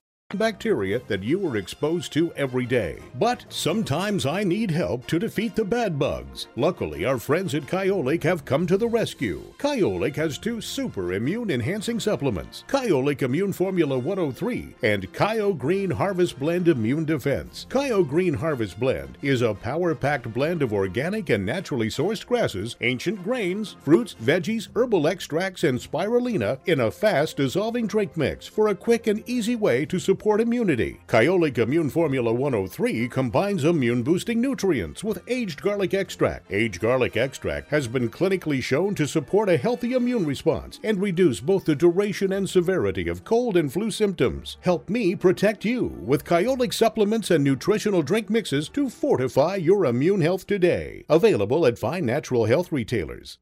bacteria 0.37 1.01
that 1.07 1.23
you 1.23 1.45
are 1.47 1.57
exposed 1.57 2.13
to 2.13 2.31
every 2.33 2.65
day. 2.65 2.99
But 3.19 3.45
sometimes 3.49 4.25
I 4.25 4.43
need 4.43 4.71
help 4.71 5.05
to 5.07 5.19
defeat 5.19 5.55
the 5.55 5.65
bad 5.65 5.99
bugs. 5.99 6.47
Luckily, 6.55 7.05
our 7.05 7.17
friends 7.17 7.53
at 7.53 7.63
Kyolic 7.63 8.23
have 8.23 8.45
come 8.45 8.65
to 8.67 8.77
the 8.77 8.87
rescue. 8.87 9.43
Kyolic 9.57 10.15
has 10.15 10.37
two 10.37 10.61
super 10.61 11.13
immune 11.13 11.51
enhancing 11.51 11.99
supplements 11.99 12.63
Kyolic 12.67 13.21
Immune 13.21 13.53
Formula 13.53 13.99
103 13.99 14.75
and 14.83 15.11
Kyo 15.13 15.53
Green 15.53 15.91
Harvest 15.91 16.39
Blend 16.39 16.67
Immune 16.67 17.05
Defense. 17.05 17.67
Kyo 17.69 18.03
Green 18.03 18.33
Harvest 18.33 18.79
Blend 18.79 19.17
is 19.21 19.41
a 19.41 19.53
power 19.53 19.93
packed 19.93 20.33
blend 20.33 20.61
of 20.61 20.73
organic 20.73 21.29
and 21.29 21.45
naturally 21.45 21.89
sourced 21.89 22.25
grasses, 22.25 22.77
ancient 22.81 23.23
grains, 23.23 23.75
fruits, 23.81 24.15
veggies, 24.23 24.69
herbal 24.75 25.07
extracts, 25.07 25.63
and 25.63 25.77
spirulina 25.77 26.57
in 26.65 26.79
a 26.79 26.89
fast 26.89 27.37
dissolving 27.37 27.87
drink 27.87 28.15
mix 28.15 28.47
for 28.47 28.69
a 28.69 28.75
quick 28.75 29.07
and 29.07 29.27
easy 29.27 29.55
way 29.55 29.85
to 29.85 29.99
support 29.99 30.20
support 30.21 30.39
immunity. 30.39 30.99
Kyolic 31.07 31.57
Immune 31.57 31.89
Formula 31.89 32.31
103 32.31 33.07
combines 33.07 33.63
immune 33.63 34.03
boosting 34.03 34.39
nutrients 34.39 35.03
with 35.03 35.23
aged 35.27 35.63
garlic 35.63 35.95
extract. 35.95 36.51
Aged 36.51 36.79
garlic 36.79 37.17
extract 37.17 37.71
has 37.71 37.87
been 37.87 38.07
clinically 38.07 38.61
shown 38.61 38.93
to 38.93 39.07
support 39.07 39.49
a 39.49 39.57
healthy 39.57 39.93
immune 39.93 40.23
response 40.23 40.79
and 40.83 41.01
reduce 41.01 41.39
both 41.39 41.65
the 41.65 41.73
duration 41.73 42.33
and 42.33 42.47
severity 42.47 43.07
of 43.07 43.23
cold 43.23 43.57
and 43.57 43.73
flu 43.73 43.89
symptoms. 43.89 44.57
Help 44.61 44.91
me 44.91 45.15
protect 45.15 45.65
you 45.65 45.85
with 45.85 46.23
Kyolic 46.23 46.71
supplements 46.71 47.31
and 47.31 47.43
nutritional 47.43 48.03
drink 48.03 48.29
mixes 48.29 48.69
to 48.69 48.91
fortify 48.91 49.55
your 49.55 49.85
immune 49.85 50.21
health 50.21 50.45
today. 50.45 51.03
Available 51.09 51.65
at 51.65 51.79
fine 51.79 52.05
natural 52.05 52.45
health 52.45 52.71
retailers. 52.71 53.39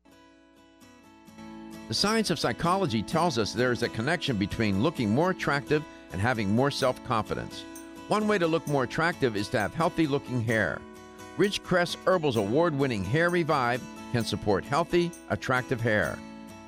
The 1.89 1.93
science 1.93 2.29
of 2.29 2.39
psychology 2.39 3.03
tells 3.03 3.37
us 3.37 3.51
there 3.51 3.73
is 3.73 3.83
a 3.83 3.89
connection 3.89 4.37
between 4.37 4.81
looking 4.81 5.09
more 5.09 5.31
attractive 5.31 5.83
and 6.11 6.21
having 6.21 6.55
more 6.55 6.71
self 6.71 7.03
confidence. 7.05 7.63
One 8.07 8.27
way 8.27 8.37
to 8.37 8.47
look 8.47 8.67
more 8.67 8.83
attractive 8.83 9.35
is 9.35 9.49
to 9.49 9.59
have 9.59 9.73
healthy 9.73 10.07
looking 10.07 10.43
hair. 10.43 10.79
Ridgecrest 11.37 11.97
Herbal's 12.05 12.37
award 12.37 12.75
winning 12.77 13.03
Hair 13.03 13.29
Revive 13.29 13.81
can 14.11 14.25
support 14.25 14.65
healthy, 14.65 15.11
attractive 15.29 15.79
hair. 15.79 16.17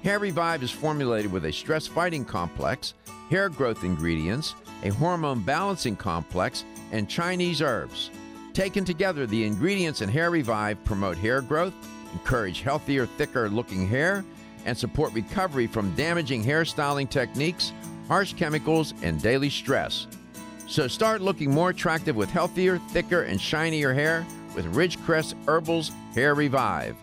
Hair 0.04 0.20
Revive 0.20 0.64
is 0.64 0.72
formulated 0.72 1.32
with 1.32 1.46
a 1.46 1.52
stress 1.52 1.88
fighting 1.88 2.26
complex, 2.26 2.94
hair 3.30 3.50
growth 3.50 3.84
ingredients, 3.84 4.56
a 4.84 4.90
hormone 4.90 5.42
balancing 5.42 5.96
complex, 5.96 6.64
and 6.92 7.10
Chinese 7.10 7.62
herbs. 7.62 8.12
Taken 8.54 8.84
together, 8.84 9.26
the 9.26 9.44
ingredients 9.44 10.02
in 10.02 10.10
Hair 10.10 10.32
Revive 10.32 10.84
promote 10.84 11.18
hair 11.18 11.42
growth, 11.42 11.74
encourage 12.14 12.62
healthier, 12.62 13.06
thicker 13.06 13.50
looking 13.50 13.88
hair, 13.88 14.26
and 14.66 14.78
support 14.78 15.14
recovery 15.14 15.68
from 15.68 15.96
damaging 15.96 16.44
hairstyling 16.44 17.10
techniques 17.10 17.74
harsh 18.12 18.34
chemicals, 18.34 18.94
and 19.04 19.22
daily 19.22 19.50
stress. 19.50 20.06
So 20.68 20.86
start 20.90 21.22
looking 21.22 21.50
more 21.50 21.70
attractive 21.70 22.14
with 22.14 22.30
healthier, 22.30 22.78
thicker, 22.90 23.22
and 23.22 23.40
shinier 23.40 23.94
hair 23.94 24.28
with 24.54 24.66
Ridgecrest 24.76 25.34
Herbals 25.46 25.94
Hair 26.14 26.36
Revive. 26.36 26.98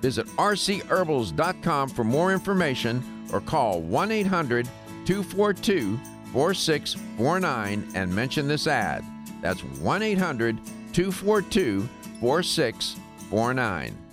Visit 0.00 0.26
rcherbals.com 0.38 1.90
for 1.90 2.02
more 2.02 2.32
information 2.32 3.04
or 3.30 3.42
call 3.42 3.82
1 3.82 4.10
800 4.10 4.66
242 5.04 6.00
4649 6.32 7.88
and 7.94 8.14
mention 8.14 8.48
this 8.48 8.66
ad. 8.66 9.04
That's 9.42 9.62
1 9.62 10.02
800 10.02 10.56
242 10.94 11.86
4649. 12.20 14.03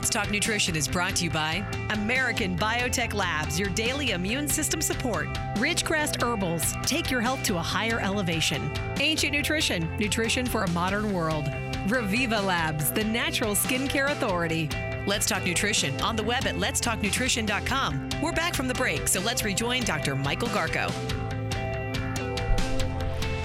Let's 0.00 0.08
Talk 0.08 0.30
Nutrition 0.30 0.76
is 0.76 0.88
brought 0.88 1.16
to 1.16 1.24
you 1.24 1.30
by 1.30 1.62
American 1.90 2.56
Biotech 2.56 3.12
Labs, 3.12 3.60
your 3.60 3.68
daily 3.68 4.12
immune 4.12 4.48
system 4.48 4.80
support. 4.80 5.28
Ridgecrest 5.56 6.22
Herbals, 6.22 6.74
take 6.86 7.10
your 7.10 7.20
health 7.20 7.42
to 7.42 7.56
a 7.56 7.62
higher 7.62 8.00
elevation. 8.00 8.72
Ancient 8.98 9.34
Nutrition, 9.34 9.86
nutrition 9.98 10.46
for 10.46 10.64
a 10.64 10.70
modern 10.70 11.12
world. 11.12 11.44
Reviva 11.86 12.42
Labs, 12.42 12.90
the 12.92 13.04
natural 13.04 13.54
skincare 13.54 14.10
authority. 14.10 14.70
Let's 15.06 15.26
Talk 15.26 15.44
Nutrition 15.44 16.00
on 16.00 16.16
the 16.16 16.22
web 16.22 16.46
at 16.46 16.54
letstalknutrition.com. 16.54 18.08
We're 18.22 18.32
back 18.32 18.54
from 18.54 18.68
the 18.68 18.74
break, 18.74 19.06
so 19.06 19.20
let's 19.20 19.44
rejoin 19.44 19.82
Dr. 19.82 20.16
Michael 20.16 20.48
Garko. 20.48 20.90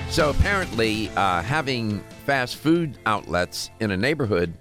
So 0.09 0.29
apparently, 0.29 1.09
uh, 1.17 1.41
having 1.41 1.99
fast 2.25 2.55
food 2.55 2.97
outlets 3.05 3.71
in 3.81 3.91
a 3.91 3.97
neighborhood 3.97 4.53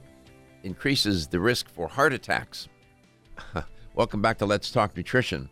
increases 0.65 1.29
the 1.29 1.39
risk 1.39 1.69
for 1.69 1.87
heart 1.87 2.13
attacks. 2.13 2.69
Welcome 3.95 4.23
back 4.23 4.39
to 4.39 4.47
Let's 4.47 4.71
Talk 4.71 4.97
Nutrition. 4.97 5.49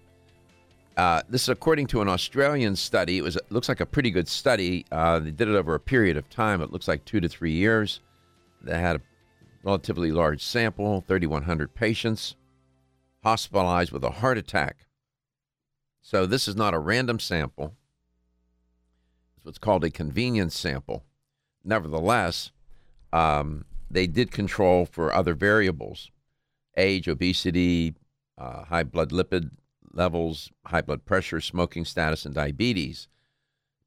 Uh, 0.97 1.23
this 1.29 1.43
is 1.43 1.49
according 1.49 1.87
to 1.89 2.03
an 2.03 2.09
Australian 2.09 2.75
study. 2.75 3.19
It 3.19 3.23
was 3.23 3.37
it 3.37 3.51
looks 3.51 3.69
like 3.69 3.81
a 3.81 3.87
pretty 3.87 4.11
good 4.11 4.29
study. 4.29 4.85
Uh, 4.91 5.21
they 5.21 5.31
did 5.31 5.49
it 5.49 5.55
over 5.55 5.75
a 5.75 5.81
period 5.81 6.17
of 6.17 6.29
time. 6.29 6.61
It 6.61 6.73
looks 6.73 6.89
like 6.89 7.05
two 7.05 7.21
to 7.21 7.29
three 7.29 7.53
years. 7.53 8.01
They 8.63 8.79
had 8.79 8.97
a 8.97 9.01
relatively 9.63 10.11
large 10.11 10.43
sample, 10.43 11.05
3,100 11.07 11.75
patients 11.75 12.37
hospitalized 13.23 13.93
with 13.93 14.05
a 14.05 14.11
heart 14.11 14.37
attack. 14.37 14.87
So 16.01 16.27
this 16.27 16.49
is 16.49 16.57
not 16.57 16.75
a 16.75 16.79
random 16.79 17.21
sample. 17.21 17.77
It's 19.37 19.45
what's 19.45 19.59
called 19.59 19.85
a 19.85 19.91
convenience 19.91 20.59
sample. 20.59 21.05
Nevertheless, 21.65 22.51
um, 23.13 23.65
they 23.93 24.07
did 24.07 24.31
control 24.31 24.87
for 24.87 25.15
other 25.15 25.35
variables 25.35 26.11
age, 26.79 27.07
obesity, 27.07 27.95
uh, 28.39 28.65
high 28.65 28.83
blood 28.83 29.11
lipid 29.11 29.51
levels, 29.93 30.51
high 30.65 30.81
blood 30.81 31.05
pressure, 31.05 31.39
smoking 31.39 31.85
status, 31.85 32.25
and 32.25 32.35
diabetes. 32.35 33.09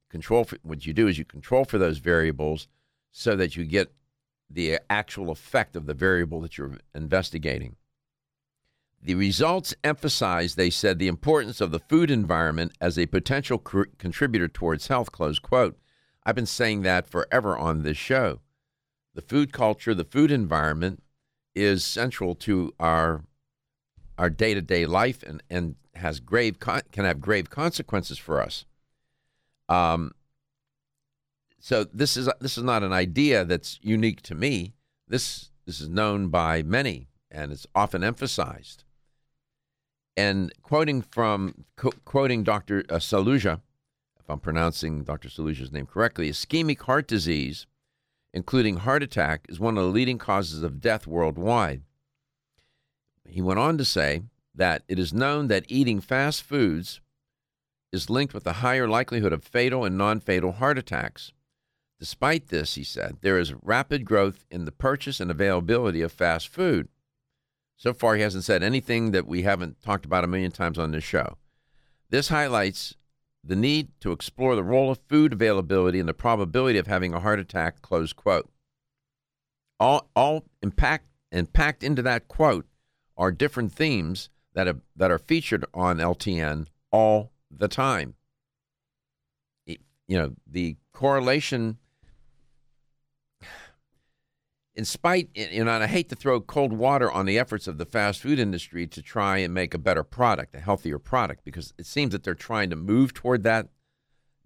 Control 0.09 0.43
for, 0.43 0.59
what 0.61 0.85
you 0.85 0.93
do 0.93 1.07
is 1.07 1.17
you 1.17 1.25
control 1.25 1.65
for 1.65 1.79
those 1.79 1.97
variables 1.97 2.67
so 3.11 3.35
that 3.35 3.55
you 3.55 3.65
get 3.65 3.91
the 4.49 4.79
actual 4.87 5.31
effect 5.31 5.75
of 5.75 5.87
the 5.87 5.95
variable 5.95 6.41
that 6.41 6.59
you're 6.59 6.77
investigating. 6.93 7.75
The 9.01 9.15
results 9.15 9.73
emphasize, 9.83 10.55
they 10.55 10.69
said, 10.69 10.99
the 10.99 11.07
importance 11.07 11.59
of 11.59 11.71
the 11.71 11.79
food 11.79 12.11
environment 12.11 12.73
as 12.79 12.97
a 12.99 13.07
potential 13.07 13.57
cr- 13.57 13.83
contributor 13.97 14.47
towards 14.47 14.87
health, 14.87 15.11
close 15.11 15.39
quote. 15.39 15.77
I've 16.23 16.35
been 16.35 16.45
saying 16.45 16.83
that 16.83 17.07
forever 17.07 17.57
on 17.57 17.83
this 17.83 17.97
show. 17.97 18.41
The 19.15 19.21
food 19.21 19.53
culture, 19.53 19.95
the 19.95 20.03
food 20.03 20.29
environment 20.29 21.01
is 21.55 21.83
central 21.83 22.35
to 22.35 22.73
our 22.79 23.23
our 24.17 24.29
day-to-day 24.29 24.85
life 24.85 25.23
and, 25.23 25.43
and 25.49 25.75
has 25.95 26.19
grave 26.19 26.59
con- 26.59 26.81
can 26.91 27.05
have 27.05 27.19
grave 27.19 27.49
consequences 27.49 28.17
for 28.17 28.41
us. 28.41 28.65
Um, 29.67 30.11
so 31.59 31.83
this 31.85 32.15
is 32.15 32.29
this 32.39 32.57
is 32.57 32.63
not 32.63 32.83
an 32.83 32.93
idea 32.93 33.45
that's 33.45 33.79
unique 33.81 34.21
to 34.23 34.35
me. 34.35 34.73
This 35.07 35.49
this 35.65 35.81
is 35.81 35.89
known 35.89 36.27
by 36.27 36.61
many 36.61 37.07
and 37.31 37.51
it's 37.51 37.65
often 37.73 38.03
emphasized. 38.03 38.83
And 40.17 40.53
quoting 40.61 41.01
from 41.01 41.65
quoting 42.05 42.43
Dr. 42.43 42.83
Uh, 42.89 42.95
Saluja, 42.95 43.61
if 44.19 44.29
I'm 44.29 44.39
pronouncing 44.39 45.03
Dr. 45.03 45.29
Saluja's 45.29 45.71
name 45.71 45.85
correctly, 45.85 46.29
ischemic 46.29 46.81
heart 46.81 47.07
disease, 47.07 47.65
including 48.35 48.77
heart 48.77 49.01
attack, 49.01 49.45
is 49.47 49.61
one 49.61 49.77
of 49.77 49.83
the 49.85 49.89
leading 49.89 50.17
causes 50.17 50.61
of 50.61 50.81
death 50.81 51.07
worldwide. 51.07 51.81
He 53.25 53.41
went 53.41 53.59
on 53.59 53.77
to 53.77 53.85
say 53.85 54.23
that 54.53 54.83
it 54.89 54.99
is 54.99 55.13
known 55.13 55.47
that 55.47 55.65
eating 55.69 56.01
fast 56.01 56.43
foods 56.43 56.99
is 57.93 58.09
linked 58.09 58.33
with 58.33 58.45
a 58.45 58.53
higher 58.53 58.89
likelihood 58.89 59.31
of 59.31 59.43
fatal 59.43 59.85
and 59.85 59.97
non 59.97 60.19
fatal 60.19 60.51
heart 60.51 60.77
attacks. 60.77 61.31
Despite 61.97 62.49
this, 62.49 62.75
he 62.75 62.83
said, 62.83 63.17
there 63.21 63.39
is 63.39 63.53
rapid 63.63 64.03
growth 64.03 64.43
in 64.51 64.65
the 64.65 64.71
purchase 64.73 65.21
and 65.21 65.31
availability 65.31 66.01
of 66.01 66.11
fast 66.11 66.49
food. 66.49 66.89
So 67.77 67.93
far, 67.93 68.15
he 68.15 68.21
hasn't 68.21 68.43
said 68.43 68.61
anything 68.61 69.11
that 69.11 69.27
we 69.27 69.43
haven't 69.43 69.81
talked 69.81 70.05
about 70.05 70.25
a 70.25 70.27
million 70.27 70.51
times 70.51 70.77
on 70.77 70.91
this 70.91 71.05
show. 71.05 71.37
This 72.09 72.27
highlights 72.27 72.95
the 73.45 73.55
need 73.55 73.89
to 74.01 74.11
explore 74.11 74.55
the 74.55 74.63
role 74.63 74.91
of 74.91 74.99
food 75.07 75.33
availability 75.33 75.99
and 75.99 76.09
the 76.09 76.13
probability 76.13 76.79
of 76.79 76.87
having 76.87 77.13
a 77.13 77.19
heart 77.19 77.39
attack, 77.39 77.81
close 77.81 78.11
quote. 78.11 78.49
All, 79.79 80.09
all 80.15 80.45
impact, 80.63 81.05
and 81.31 81.51
packed 81.51 81.83
into 81.83 82.01
that 82.01 82.27
quote 82.27 82.65
are 83.17 83.31
different 83.31 83.71
themes 83.71 84.29
that 84.53 84.67
are, 84.67 84.79
that 84.95 85.11
are 85.11 85.19
featured 85.19 85.65
on 85.73 85.97
LTN 85.97 86.67
all 86.91 87.31
the 87.51 87.67
time. 87.67 88.15
You 89.67 90.17
know, 90.19 90.35
the 90.45 90.77
correlation, 90.93 91.77
in 94.75 94.85
spite, 94.85 95.29
you 95.33 95.63
know, 95.63 95.71
and 95.71 95.83
I 95.83 95.87
hate 95.87 96.09
to 96.09 96.15
throw 96.15 96.41
cold 96.41 96.73
water 96.73 97.09
on 97.11 97.25
the 97.25 97.39
efforts 97.39 97.67
of 97.67 97.77
the 97.77 97.85
fast 97.85 98.21
food 98.21 98.39
industry 98.39 98.85
to 98.87 99.01
try 99.01 99.37
and 99.37 99.53
make 99.53 99.73
a 99.73 99.77
better 99.77 100.03
product, 100.03 100.55
a 100.55 100.59
healthier 100.59 100.99
product, 100.99 101.45
because 101.45 101.73
it 101.77 101.85
seems 101.85 102.11
that 102.11 102.23
they're 102.23 102.35
trying 102.35 102.69
to 102.71 102.75
move 102.75 103.13
toward 103.13 103.43
that 103.43 103.69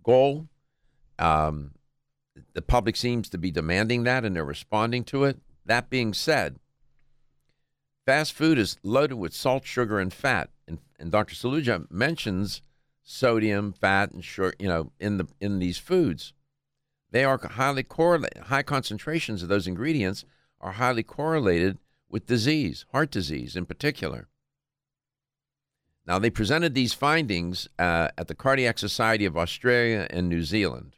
goal. 0.04 0.48
Um, 1.18 1.72
the 2.54 2.62
public 2.62 2.96
seems 2.96 3.28
to 3.30 3.38
be 3.38 3.52
demanding 3.52 4.04
that 4.04 4.24
and 4.24 4.36
they're 4.36 4.46
responding 4.46 5.04
to 5.06 5.24
it. 5.24 5.40
That 5.66 5.90
being 5.90 6.14
said, 6.14 6.60
Fast 8.10 8.34
food 8.34 8.58
is 8.58 8.76
loaded 8.82 9.20
with 9.20 9.36
salt, 9.36 9.68
sugar, 9.68 10.00
and 10.00 10.12
fat, 10.12 10.50
and, 10.68 10.80
and 11.00 11.12
Dr. 11.12 11.36
Saluja 11.36 11.86
mentions 11.92 12.64
sodium, 13.04 13.72
fat, 13.72 14.10
and 14.10 14.26
sugar. 14.26 14.52
You 14.58 14.68
know, 14.68 14.92
in 15.00 15.18
the 15.18 15.28
in 15.40 15.60
these 15.60 15.78
foods, 15.78 16.34
they 17.12 17.24
are 17.24 17.38
highly 17.38 17.84
correlated. 17.84 18.44
High 18.44 18.64
concentrations 18.64 19.42
of 19.42 19.50
those 19.50 19.68
ingredients 19.68 20.26
are 20.62 20.74
highly 20.74 21.04
correlated 21.04 21.78
with 22.10 22.26
disease, 22.26 22.86
heart 22.92 23.12
disease 23.12 23.56
in 23.56 23.66
particular. 23.66 24.28
Now, 26.06 26.18
they 26.18 26.32
presented 26.32 26.74
these 26.74 26.94
findings 26.94 27.68
uh, 27.78 28.10
at 28.18 28.28
the 28.28 28.36
Cardiac 28.36 28.80
Society 28.80 29.26
of 29.26 29.38
Australia 29.38 30.08
and 30.10 30.28
New 30.28 30.44
Zealand. 30.44 30.96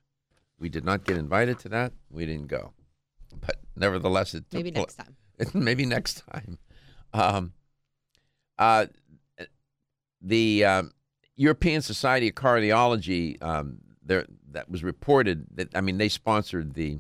We 0.58 0.70
did 0.70 0.86
not 0.86 1.04
get 1.04 1.18
invited 1.18 1.60
to 1.60 1.70
that. 1.70 1.92
We 2.10 2.26
didn't 2.26 2.48
go, 2.48 2.72
but 3.42 3.58
nevertheless, 3.76 4.34
it 4.34 4.46
maybe 4.54 4.72
next 4.72 4.96
time. 4.96 5.18
maybe 5.54 5.86
next 5.86 6.24
time. 6.32 6.60
Um, 7.14 7.54
uh, 8.58 8.86
the 10.22 10.64
uh, 10.64 10.84
European 11.36 11.82
Society 11.82 12.30
of 12.30 12.36
Cardiology, 12.36 13.42
um, 13.44 13.80
there 14.02 14.26
that 14.52 14.70
was 14.70 14.84
reported 14.84 15.46
that 15.56 15.76
I 15.76 15.82
mean 15.82 15.98
they 15.98 16.10
sponsored 16.10 16.74
the 16.74 17.00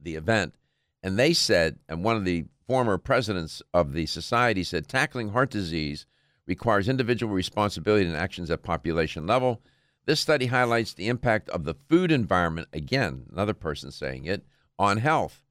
the 0.00 0.16
event, 0.16 0.54
and 1.02 1.18
they 1.18 1.32
said, 1.32 1.78
and 1.88 2.04
one 2.04 2.16
of 2.16 2.24
the 2.24 2.44
former 2.66 2.98
presidents 2.98 3.62
of 3.72 3.92
the 3.92 4.06
society 4.06 4.64
said, 4.64 4.88
tackling 4.88 5.30
heart 5.30 5.50
disease 5.50 6.06
requires 6.46 6.88
individual 6.88 7.32
responsibility 7.32 8.06
and 8.06 8.16
actions 8.16 8.50
at 8.50 8.62
population 8.62 9.26
level. 9.26 9.62
This 10.06 10.20
study 10.20 10.46
highlights 10.46 10.92
the 10.92 11.08
impact 11.08 11.48
of 11.48 11.64
the 11.64 11.74
food 11.88 12.12
environment. 12.12 12.68
Again, 12.72 13.26
another 13.32 13.54
person 13.54 13.90
saying 13.90 14.26
it 14.26 14.44
on 14.78 14.98
health. 14.98 15.42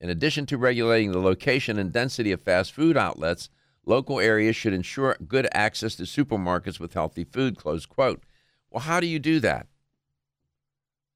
In 0.00 0.08
addition 0.08 0.46
to 0.46 0.56
regulating 0.56 1.12
the 1.12 1.18
location 1.18 1.78
and 1.78 1.92
density 1.92 2.32
of 2.32 2.40
fast 2.40 2.72
food 2.72 2.96
outlets, 2.96 3.50
local 3.84 4.18
areas 4.18 4.56
should 4.56 4.72
ensure 4.72 5.16
good 5.28 5.46
access 5.52 5.94
to 5.96 6.04
supermarkets 6.04 6.80
with 6.80 6.94
healthy 6.94 7.24
food, 7.24 7.58
close 7.58 7.84
quote. 7.84 8.22
Well, 8.70 8.82
how 8.82 9.00
do 9.00 9.06
you 9.06 9.18
do 9.18 9.40
that? 9.40 9.66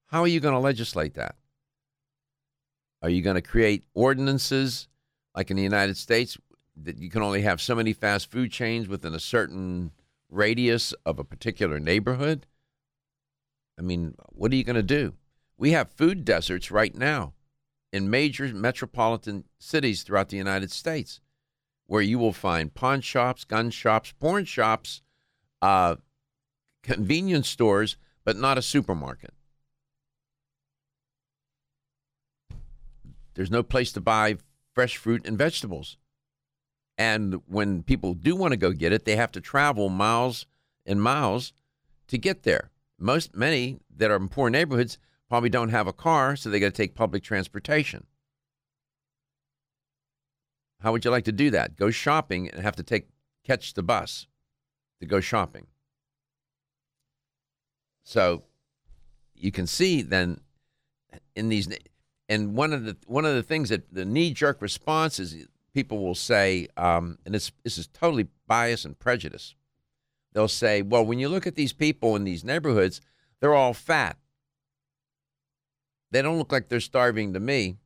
How 0.07 0.21
are 0.23 0.29
you 0.29 0.41
going 0.41 0.55
to 0.55 0.61
legislate 0.61 1.15
that? 1.15 1.37
Are 3.03 3.11
you 3.11 3.23
going 3.23 3.37
to 3.37 3.43
create 3.43 3.85
ordinances 3.95 4.89
like 5.37 5.51
in 5.51 5.57
the 5.57 5.63
United 5.63 5.97
States 5.97 6.39
that 6.77 6.99
you 6.99 7.11
can 7.11 7.23
only 7.23 7.43
have 7.43 7.61
so 7.61 7.75
many 7.75 7.93
fast 7.93 8.31
food 8.31 8.51
chains 8.51 8.89
within 8.89 9.15
a 9.15 9.21
certain 9.21 9.93
radius 10.31 10.93
of 11.05 11.19
a 11.19 11.25
particular 11.25 11.79
neighborhood? 11.79 12.47
I 13.79 13.83
mean, 13.83 14.15
what 14.31 14.53
are 14.53 14.57
you 14.57 14.65
going 14.65 14.77
to 14.77 14.83
do? 14.83 15.15
We 15.57 15.73
have 15.73 15.91
food 15.91 16.25
deserts 16.25 16.71
right 16.71 16.95
now 16.95 17.35
in 17.93 18.11
major 18.11 18.47
metropolitan 18.53 19.45
cities 19.59 20.03
throughout 20.03 20.29
the 20.29 20.37
United 20.37 20.71
States, 20.71 21.21
where 21.87 22.03
you 22.03 22.19
will 22.19 22.33
find 22.33 22.75
pawn 22.75 23.01
shops, 23.01 23.45
gun 23.45 23.71
shops, 23.71 24.13
porn 24.19 24.45
shops, 24.45 25.03
uh, 25.63 25.97
convenience 26.85 27.49
stores, 27.49 27.97
but 28.25 28.37
not 28.37 28.59
a 28.59 28.63
supermarket. 28.63 29.35
There's 33.35 33.51
no 33.51 33.65
place 33.65 33.91
to 33.93 34.01
buy 34.01 34.37
fresh 34.73 34.97
fruit 34.97 35.27
and 35.27 35.37
vegetables. 35.37 35.97
And 36.97 37.43
when 37.49 37.83
people 37.83 38.15
do 38.15 38.37
want 38.37 38.53
to 38.53 38.57
go 38.57 38.71
get 38.71 38.93
it, 38.93 39.05
they 39.05 39.17
have 39.17 39.33
to 39.33 39.41
travel 39.41 39.89
miles 39.89 40.47
and 40.87 41.03
miles 41.03 41.53
to 42.07 42.19
get 42.19 42.45
there. 42.45 42.71
Most 42.99 43.35
many 43.35 43.81
that 43.97 44.11
are 44.11 44.17
in 44.17 44.29
poor 44.29 44.51
neighborhoods 44.51 44.99
probably 45.29 45.49
don't 45.49 45.71
have 45.71 45.89
a 45.89 45.93
car, 45.93 46.37
so 46.37 46.49
they 46.49 46.61
got 46.61 46.67
to 46.67 46.73
take 46.73 46.95
public 46.95 47.25
transportation. 47.25 48.07
How 50.81 50.93
would 50.93 51.05
you 51.05 51.11
like 51.11 51.25
to 51.25 51.33
do 51.33 51.51
that? 51.51 51.77
Go 51.77 51.91
shopping 51.91 52.49
and 52.49 52.63
have 52.63 52.77
to 52.77 52.83
take 52.83 53.09
catch 53.43 53.75
the 53.75 53.83
bus 53.83 54.27
to 55.01 55.07
go 55.07 55.19
shopping. 55.19 55.67
So 58.05 58.45
you 59.35 59.51
can 59.51 59.67
see 59.67 60.03
then 60.03 60.41
in 61.35 61.49
these 61.49 61.69
and 62.29 62.55
one 62.55 62.73
of 62.73 62.85
the 62.85 62.97
one 63.07 63.25
of 63.25 63.35
the 63.35 63.43
things 63.43 63.71
that 63.71 63.93
the 63.93 64.05
knee 64.05 64.33
jerk 64.33 64.63
response 64.63 65.19
is 65.19 65.47
people 65.75 65.99
will 65.99 66.15
say, 66.15 66.69
um, 66.77 67.19
and 67.25 67.35
this 67.35 67.51
this 67.65 67.77
is 67.77 67.87
totally 67.89 68.29
bias 68.47 68.85
and 68.85 68.99
prejudice. 68.99 69.55
They'll 70.33 70.49
say, 70.49 70.83
well, 70.83 71.05
when 71.05 71.19
you 71.19 71.29
look 71.29 71.47
at 71.47 71.55
these 71.55 71.73
people 71.73 72.17
in 72.17 72.25
these 72.25 72.45
neighborhoods, 72.45 73.01
they're 73.41 73.55
all 73.55 73.75
fat. 73.75 74.17
They 76.11 76.23
don't 76.23 76.39
look 76.39 76.53
like 76.53 76.69
they're 76.69 76.81
starving 76.81 77.33
to 77.35 77.41
me. 77.41 77.77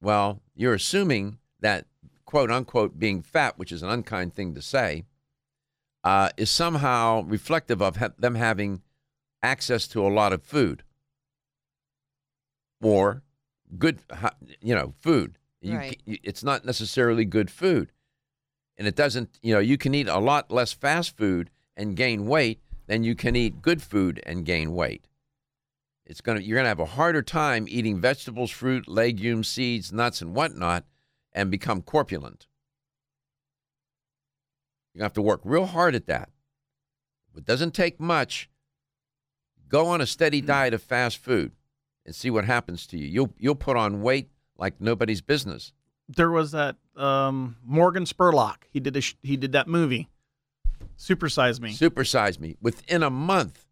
Well, 0.00 0.42
you're 0.54 0.74
assuming 0.74 1.38
that 1.60 1.86
quote 2.24 2.50
unquote 2.50 2.98
being 2.98 3.22
fat, 3.22 3.58
which 3.58 3.72
is 3.72 3.82
an 3.82 3.90
unkind 3.90 4.34
thing 4.34 4.54
to 4.54 4.62
say, 4.62 5.04
uh, 6.04 6.30
is 6.36 6.50
somehow 6.50 7.22
reflective 7.22 7.80
of 7.80 7.96
ha- 7.96 8.10
them 8.18 8.34
having 8.34 8.82
access 9.42 9.86
to 9.88 10.04
a 10.06 10.08
lot 10.08 10.32
of 10.32 10.42
food. 10.42 10.82
Or 12.80 13.22
good, 13.78 14.00
you 14.60 14.74
know, 14.74 14.94
food. 15.00 15.38
You, 15.60 15.76
Right. 15.76 16.02
you- 16.04 16.18
it's 16.24 16.42
not 16.42 16.64
necessarily 16.64 17.24
good 17.24 17.50
food, 17.50 17.92
and 18.76 18.88
it 18.88 18.96
doesn't. 18.96 19.38
You 19.42 19.54
know, 19.54 19.60
you 19.60 19.78
can 19.78 19.94
eat 19.94 20.08
a 20.08 20.18
lot 20.18 20.50
less 20.50 20.72
fast 20.72 21.16
food 21.16 21.50
and 21.76 21.96
gain 21.96 22.26
weight 22.26 22.60
than 22.86 23.04
you 23.04 23.14
can 23.14 23.36
eat 23.36 23.62
good 23.62 23.80
food 23.80 24.20
and 24.26 24.44
gain 24.44 24.72
weight. 24.74 25.06
It's 26.04 26.20
gonna 26.20 26.40
you're 26.40 26.56
gonna 26.58 26.68
have 26.68 26.80
a 26.80 26.84
harder 26.96 27.22
time 27.22 27.66
eating 27.68 28.00
vegetables, 28.00 28.50
fruit, 28.50 28.88
legumes, 28.88 29.46
seeds, 29.46 29.92
nuts, 29.92 30.20
and 30.20 30.34
whatnot, 30.34 30.84
and 31.32 31.48
become 31.48 31.80
corpulent. 31.80 32.48
You're 34.94 35.00
gonna 35.00 35.06
have 35.06 35.12
to 35.14 35.22
work 35.22 35.40
real 35.44 35.66
hard 35.66 35.94
at 35.94 36.06
that. 36.06 36.30
It 37.36 37.44
doesn't 37.44 37.72
take 37.72 37.98
much. 38.00 38.48
Go 39.68 39.86
on 39.86 40.00
a 40.02 40.06
steady 40.06 40.40
diet 40.42 40.74
of 40.74 40.82
fast 40.82 41.16
food 41.18 41.52
and 42.04 42.14
see 42.14 42.30
what 42.30 42.44
happens 42.44 42.86
to 42.88 42.98
you. 42.98 43.06
You'll 43.06 43.32
you'll 43.38 43.54
put 43.54 43.76
on 43.76 44.02
weight 44.02 44.28
like 44.58 44.80
nobody's 44.80 45.22
business. 45.22 45.72
There 46.08 46.30
was 46.30 46.50
that 46.52 46.76
um, 46.94 47.56
Morgan 47.64 48.04
Spurlock. 48.04 48.64
He 48.70 48.80
did 48.80 48.96
a 48.96 49.00
sh- 49.00 49.14
he 49.22 49.38
did 49.38 49.52
that 49.52 49.66
movie, 49.66 50.10
Supersize 50.98 51.58
Me. 51.58 51.72
Supersize 51.72 52.38
me. 52.38 52.56
Within 52.60 53.02
a 53.02 53.08
month, 53.08 53.64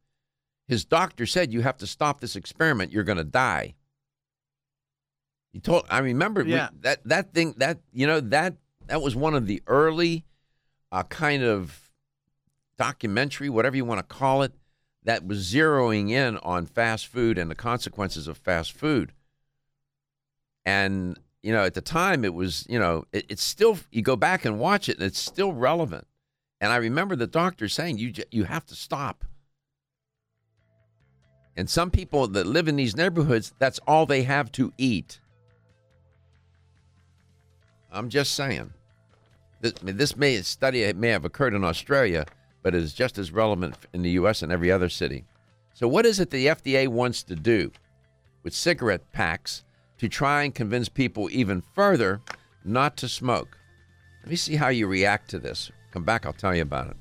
his 0.66 0.86
doctor 0.86 1.26
said 1.26 1.52
you 1.52 1.60
have 1.60 1.76
to 1.78 1.86
stop 1.86 2.20
this 2.20 2.36
experiment. 2.36 2.92
You're 2.92 3.04
going 3.04 3.18
to 3.18 3.24
die. 3.24 3.74
He 5.52 5.60
told. 5.60 5.84
I 5.90 5.98
remember 5.98 6.44
we- 6.44 6.52
Yeah. 6.52 6.70
that 6.80 7.04
that 7.04 7.34
thing 7.34 7.54
that 7.58 7.80
you 7.92 8.06
know 8.06 8.20
that 8.20 8.54
that 8.86 9.02
was 9.02 9.14
one 9.14 9.34
of 9.34 9.46
the 9.46 9.62
early 9.66 10.24
uh, 10.92 11.02
kind 11.04 11.42
of 11.42 11.90
documentary, 12.76 13.48
whatever 13.48 13.76
you 13.76 13.84
want 13.84 13.98
to 13.98 14.14
call 14.14 14.42
it, 14.42 14.52
that 15.04 15.26
was 15.26 15.52
zeroing 15.52 16.10
in 16.10 16.36
on 16.38 16.66
fast 16.66 17.06
food 17.06 17.38
and 17.38 17.50
the 17.50 17.54
consequences 17.54 18.28
of 18.28 18.36
fast 18.36 18.72
food. 18.72 19.12
And 20.64 21.18
you 21.42 21.52
know, 21.52 21.64
at 21.64 21.74
the 21.74 21.80
time, 21.80 22.24
it 22.24 22.34
was 22.34 22.66
you 22.68 22.78
know, 22.78 23.04
it, 23.12 23.26
it's 23.28 23.42
still 23.42 23.78
you 23.90 24.02
go 24.02 24.16
back 24.16 24.44
and 24.44 24.58
watch 24.58 24.88
it, 24.88 24.96
and 24.96 25.06
it's 25.06 25.18
still 25.18 25.52
relevant. 25.52 26.06
And 26.60 26.72
I 26.72 26.76
remember 26.76 27.16
the 27.16 27.26
doctor 27.26 27.68
saying, 27.68 27.98
"You 27.98 28.12
you 28.30 28.44
have 28.44 28.66
to 28.66 28.74
stop." 28.74 29.24
And 31.56 31.68
some 31.68 31.90
people 31.90 32.28
that 32.28 32.46
live 32.46 32.68
in 32.68 32.76
these 32.76 32.96
neighborhoods, 32.96 33.52
that's 33.58 33.78
all 33.86 34.06
they 34.06 34.22
have 34.22 34.52
to 34.52 34.72
eat. 34.78 35.20
I'm 37.90 38.08
just 38.08 38.34
saying. 38.34 38.72
This, 39.60 39.74
this 39.82 40.16
may 40.16 40.40
study 40.42 40.90
may 40.94 41.08
have 41.08 41.24
occurred 41.24 41.54
in 41.54 41.64
Australia, 41.64 42.26
but 42.62 42.74
it 42.74 42.82
is 42.82 42.94
just 42.94 43.18
as 43.18 43.32
relevant 43.32 43.76
in 43.92 44.02
the 44.02 44.10
U.S. 44.10 44.42
and 44.42 44.50
every 44.50 44.70
other 44.70 44.88
city. 44.88 45.24
So, 45.74 45.86
what 45.86 46.06
is 46.06 46.18
it 46.18 46.30
the 46.30 46.46
FDA 46.46 46.88
wants 46.88 47.22
to 47.24 47.36
do 47.36 47.70
with 48.42 48.54
cigarette 48.54 49.12
packs 49.12 49.64
to 49.98 50.08
try 50.08 50.42
and 50.42 50.54
convince 50.54 50.88
people 50.88 51.28
even 51.30 51.62
further 51.74 52.20
not 52.64 52.96
to 52.98 53.08
smoke? 53.08 53.58
Let 54.22 54.30
me 54.30 54.36
see 54.36 54.56
how 54.56 54.68
you 54.68 54.86
react 54.86 55.30
to 55.30 55.38
this. 55.38 55.70
Come 55.90 56.04
back, 56.04 56.26
I'll 56.26 56.32
tell 56.32 56.54
you 56.54 56.62
about 56.62 56.88
it. 56.88 56.96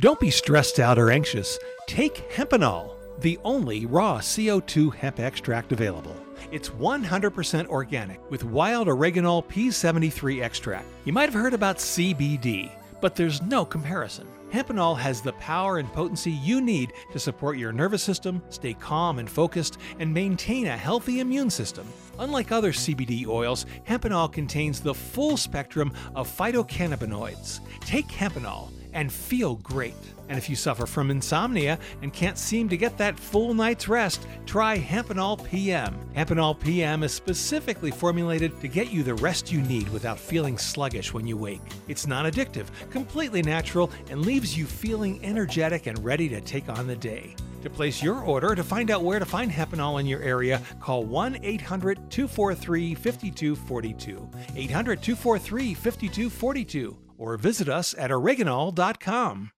Don't 0.00 0.20
be 0.20 0.30
stressed 0.30 0.78
out 0.78 0.98
or 0.98 1.10
anxious. 1.10 1.58
Take 1.88 2.30
Hempanol, 2.30 2.94
the 3.20 3.36
only 3.42 3.84
raw 3.84 4.18
CO2 4.18 4.94
hemp 4.94 5.18
extract 5.18 5.72
available. 5.72 6.27
It's 6.50 6.70
100% 6.70 7.66
organic 7.66 8.30
with 8.30 8.42
wild 8.42 8.88
oregano 8.88 9.42
P73 9.42 10.42
extract. 10.42 10.86
You 11.04 11.12
might 11.12 11.26
have 11.26 11.34
heard 11.34 11.52
about 11.52 11.76
CBD, 11.76 12.70
but 13.02 13.14
there's 13.14 13.42
no 13.42 13.66
comparison. 13.66 14.26
Hempanol 14.50 14.96
has 14.96 15.20
the 15.20 15.34
power 15.34 15.76
and 15.76 15.92
potency 15.92 16.30
you 16.30 16.62
need 16.62 16.94
to 17.12 17.18
support 17.18 17.58
your 17.58 17.70
nervous 17.70 18.02
system, 18.02 18.42
stay 18.48 18.72
calm 18.72 19.18
and 19.18 19.28
focused, 19.28 19.76
and 19.98 20.12
maintain 20.12 20.68
a 20.68 20.76
healthy 20.76 21.20
immune 21.20 21.50
system. 21.50 21.86
Unlike 22.18 22.50
other 22.50 22.72
CBD 22.72 23.26
oils, 23.26 23.66
Hempanol 23.86 24.32
contains 24.32 24.80
the 24.80 24.94
full 24.94 25.36
spectrum 25.36 25.92
of 26.14 26.34
phytocannabinoids. 26.34 27.60
Take 27.80 28.08
Hempanol 28.08 28.70
and 28.92 29.12
feel 29.12 29.56
great. 29.56 29.94
And 30.28 30.36
if 30.36 30.50
you 30.50 30.56
suffer 30.56 30.86
from 30.86 31.10
insomnia 31.10 31.78
and 32.02 32.12
can't 32.12 32.36
seem 32.36 32.68
to 32.68 32.76
get 32.76 32.98
that 32.98 33.18
full 33.18 33.54
night's 33.54 33.88
rest, 33.88 34.26
try 34.46 34.78
Hempanol 34.78 35.42
PM. 35.44 35.98
Hempanol 36.14 36.58
PM 36.58 37.02
is 37.02 37.12
specifically 37.12 37.90
formulated 37.90 38.60
to 38.60 38.68
get 38.68 38.90
you 38.90 39.02
the 39.02 39.14
rest 39.14 39.50
you 39.50 39.62
need 39.62 39.88
without 39.88 40.18
feeling 40.18 40.58
sluggish 40.58 41.14
when 41.14 41.26
you 41.26 41.36
wake. 41.36 41.62
It's 41.88 42.06
non 42.06 42.26
addictive, 42.26 42.66
completely 42.90 43.42
natural, 43.42 43.90
and 44.10 44.24
leaves 44.24 44.56
you 44.56 44.66
feeling 44.66 45.24
energetic 45.24 45.86
and 45.86 46.02
ready 46.04 46.28
to 46.28 46.40
take 46.40 46.68
on 46.68 46.86
the 46.86 46.96
day. 46.96 47.34
To 47.62 47.70
place 47.70 48.02
your 48.02 48.20
order 48.20 48.54
to 48.54 48.62
find 48.62 48.90
out 48.90 49.02
where 49.02 49.18
to 49.18 49.26
find 49.26 49.50
Hempanol 49.50 49.98
in 49.98 50.06
your 50.06 50.22
area, 50.22 50.60
call 50.80 51.04
1 51.04 51.38
800 51.42 52.10
243 52.10 52.94
5242. 52.94 54.30
800 54.54 55.02
243 55.02 55.74
5242 55.74 57.07
or 57.18 57.36
visit 57.36 57.68
us 57.68 57.94
at 57.98 58.10
oreganol.com. 58.10 59.50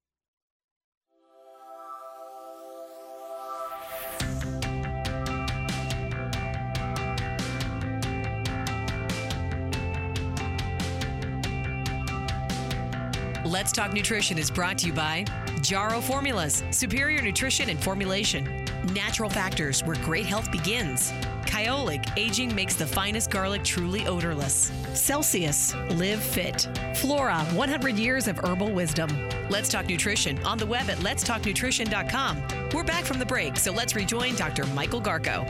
Let's 13.51 13.73
Talk 13.73 13.93
Nutrition 13.93 14.39
is 14.39 14.51
brought 14.51 14.79
to 14.79 14.87
you 14.87 14.93
by 14.93 15.25
Jarrow 15.61 16.01
Formulas, 16.01 16.63
superior 16.71 17.21
nutrition 17.21 17.69
and 17.69 17.83
formulation. 17.83 18.65
Natural 18.95 19.29
factors 19.29 19.83
where 19.83 19.97
great 19.97 20.25
health 20.25 20.53
begins. 20.53 21.13
Kyolic, 21.43 22.17
aging 22.17 22.55
makes 22.55 22.75
the 22.75 22.87
finest 22.87 23.31
garlic 23.31 23.65
truly 23.65 24.07
odorless. 24.07 24.73
Celsius, 24.95 25.75
live 25.91 26.23
fit. 26.23 26.69
Flora, 26.97 27.39
100 27.55 27.97
years 27.97 28.29
of 28.29 28.39
herbal 28.39 28.73
wisdom. 28.73 29.11
Let's 29.49 29.69
Talk 29.69 29.89
Nutrition 29.89 30.39
on 30.45 30.59
the 30.59 30.67
web 30.67 30.91
at 30.91 30.99
letstalknutrition.com. 30.99 32.43
We're 32.73 32.85
back 32.85 33.05
from 33.05 33.19
the 33.19 33.27
break, 33.27 33.57
so 33.57 33.73
let's 33.73 33.95
rejoin 33.95 34.35
Dr. 34.35 34.67
Michael 34.69 35.01
Garko. 35.01 35.45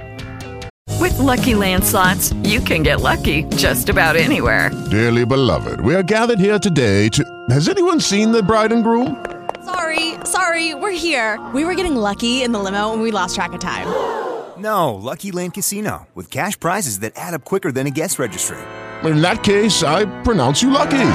With 1.00 1.18
Lucky 1.18 1.54
Land 1.54 1.84
slots, 1.84 2.32
you 2.42 2.60
can 2.60 2.82
get 2.82 3.00
lucky 3.00 3.44
just 3.56 3.88
about 3.88 4.16
anywhere. 4.16 4.70
Dearly 4.90 5.24
beloved, 5.24 5.80
we 5.80 5.94
are 5.94 6.02
gathered 6.02 6.38
here 6.38 6.58
today 6.58 7.08
to. 7.10 7.24
Has 7.50 7.68
anyone 7.68 8.00
seen 8.00 8.32
the 8.32 8.42
bride 8.42 8.72
and 8.72 8.84
groom? 8.84 9.24
Sorry, 9.64 10.14
sorry, 10.24 10.74
we're 10.74 10.90
here. 10.90 11.38
We 11.54 11.64
were 11.64 11.74
getting 11.74 11.96
lucky 11.96 12.42
in 12.42 12.52
the 12.52 12.58
limo 12.58 12.92
and 12.92 13.00
we 13.00 13.10
lost 13.10 13.34
track 13.34 13.52
of 13.52 13.60
time. 13.60 14.29
No, 14.60 14.94
Lucky 14.94 15.32
Land 15.32 15.54
Casino, 15.54 16.06
with 16.14 16.30
cash 16.30 16.60
prizes 16.60 17.00
that 17.00 17.14
add 17.16 17.32
up 17.32 17.44
quicker 17.44 17.72
than 17.72 17.86
a 17.86 17.90
guest 17.90 18.18
registry. 18.18 18.58
In 19.04 19.22
that 19.22 19.42
case, 19.42 19.82
I 19.82 20.04
pronounce 20.22 20.60
you 20.60 20.70
lucky. 20.70 21.10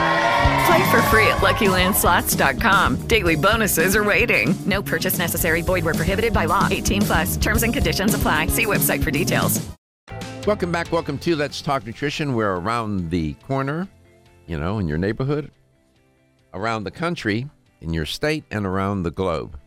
Play 0.66 0.90
for 0.90 1.02
free 1.14 1.28
at 1.28 1.38
LuckyLandSlots.com. 1.42 3.08
Daily 3.08 3.36
bonuses 3.36 3.96
are 3.96 4.04
waiting. 4.04 4.56
No 4.66 4.82
purchase 4.82 5.20
necessary. 5.20 5.62
Void 5.62 5.86
where 5.86 5.94
prohibited 5.94 6.34
by 6.34 6.46
law. 6.46 6.68
18 6.72 7.02
plus. 7.04 7.38
Terms 7.38 7.62
and 7.62 7.72
conditions 7.72 8.16
apply. 8.16 8.48
See 8.48 8.66
website 8.66 9.04
for 9.04 9.12
details. 9.12 9.62
Welcome 10.48 10.72
back. 10.72 10.92
Welcome 10.92 11.20
to 11.20 11.36
Let's 11.36 11.62
Talk 11.62 11.86
Nutrition. 11.86 12.34
We're 12.34 12.56
around 12.56 13.12
the 13.12 13.34
corner, 13.48 13.88
you 14.48 14.60
know, 14.60 14.80
in 14.80 14.88
your 14.88 14.98
neighborhood, 14.98 15.52
around 16.54 16.84
the 16.84 16.92
country, 16.92 17.48
in 17.82 17.94
your 17.94 18.06
state, 18.08 18.44
and 18.50 18.66
around 18.66 19.04
the 19.04 19.12
globe. 19.12 19.60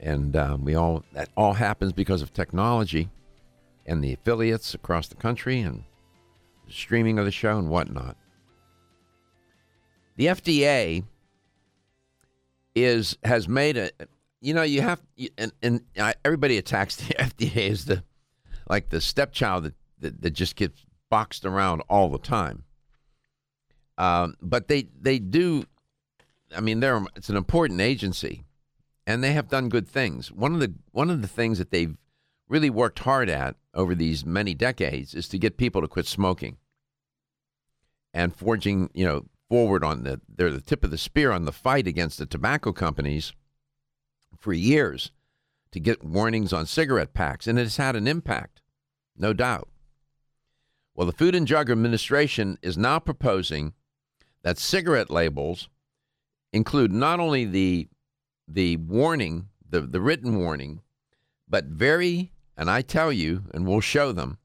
And 0.00 0.36
um, 0.36 0.64
we 0.64 0.74
all 0.74 1.04
that 1.12 1.28
all 1.36 1.54
happens 1.54 1.92
because 1.92 2.22
of 2.22 2.32
technology 2.32 3.08
and 3.86 4.02
the 4.02 4.12
affiliates 4.12 4.74
across 4.74 5.08
the 5.08 5.16
country 5.16 5.60
and 5.60 5.84
the 6.66 6.72
streaming 6.72 7.18
of 7.18 7.24
the 7.24 7.32
show 7.32 7.58
and 7.58 7.68
whatnot. 7.68 8.16
The 10.16 10.26
FDA 10.26 11.04
is 12.74 13.16
has 13.24 13.48
made 13.48 13.76
a 13.76 13.90
you 14.40 14.54
know 14.54 14.62
you 14.62 14.82
have 14.82 15.00
and, 15.36 15.52
and 15.62 15.80
everybody 16.24 16.58
attacks 16.58 16.96
the 16.96 17.14
FDA 17.18 17.70
as 17.70 17.86
the 17.86 18.04
like 18.68 18.90
the 18.90 19.00
stepchild 19.00 19.64
that, 19.64 19.74
that, 20.00 20.22
that 20.22 20.30
just 20.30 20.54
gets 20.54 20.84
boxed 21.10 21.44
around 21.44 21.82
all 21.88 22.08
the 22.08 22.18
time. 22.18 22.64
Um, 23.96 24.36
but 24.40 24.68
they 24.68 24.88
they 25.00 25.18
do, 25.18 25.64
I 26.56 26.60
mean, 26.60 26.80
they're 26.80 27.04
it's 27.16 27.28
an 27.28 27.36
important 27.36 27.80
agency, 27.80 28.44
and 29.08 29.24
they 29.24 29.32
have 29.32 29.48
done 29.48 29.70
good 29.70 29.88
things. 29.88 30.30
One 30.30 30.52
of 30.52 30.60
the 30.60 30.74
one 30.92 31.08
of 31.08 31.22
the 31.22 31.28
things 31.28 31.56
that 31.56 31.70
they've 31.70 31.96
really 32.46 32.68
worked 32.68 32.98
hard 33.00 33.30
at 33.30 33.56
over 33.72 33.94
these 33.94 34.26
many 34.26 34.52
decades 34.52 35.14
is 35.14 35.28
to 35.28 35.38
get 35.38 35.56
people 35.56 35.80
to 35.80 35.88
quit 35.88 36.06
smoking. 36.06 36.58
And 38.12 38.36
forging, 38.36 38.90
you 38.92 39.06
know, 39.06 39.24
forward 39.48 39.82
on 39.82 40.04
the 40.04 40.20
they're 40.28 40.50
the 40.50 40.60
tip 40.60 40.84
of 40.84 40.90
the 40.90 40.98
spear 40.98 41.32
on 41.32 41.46
the 41.46 41.52
fight 41.52 41.86
against 41.86 42.18
the 42.18 42.26
tobacco 42.26 42.70
companies 42.70 43.32
for 44.38 44.52
years 44.52 45.10
to 45.70 45.80
get 45.80 46.04
warnings 46.04 46.52
on 46.52 46.66
cigarette 46.66 47.14
packs, 47.14 47.46
and 47.46 47.58
it 47.58 47.62
has 47.62 47.78
had 47.78 47.96
an 47.96 48.06
impact, 48.06 48.60
no 49.16 49.32
doubt. 49.32 49.70
Well, 50.94 51.06
the 51.06 51.12
Food 51.12 51.34
and 51.34 51.46
Drug 51.46 51.70
Administration 51.70 52.58
is 52.60 52.76
now 52.76 52.98
proposing 52.98 53.72
that 54.42 54.58
cigarette 54.58 55.10
labels 55.10 55.70
include 56.52 56.92
not 56.92 57.20
only 57.20 57.46
the 57.46 57.88
the 58.48 58.76
warning, 58.76 59.48
the, 59.68 59.82
the 59.82 60.00
written 60.00 60.38
warning 60.38 60.80
but 61.48 61.64
very, 61.64 62.32
and 62.56 62.70
I 62.70 62.82
tell 62.82 63.12
you, 63.12 63.44
and 63.54 63.66
we'll 63.66 63.80
show 63.80 64.12
them, 64.12 64.38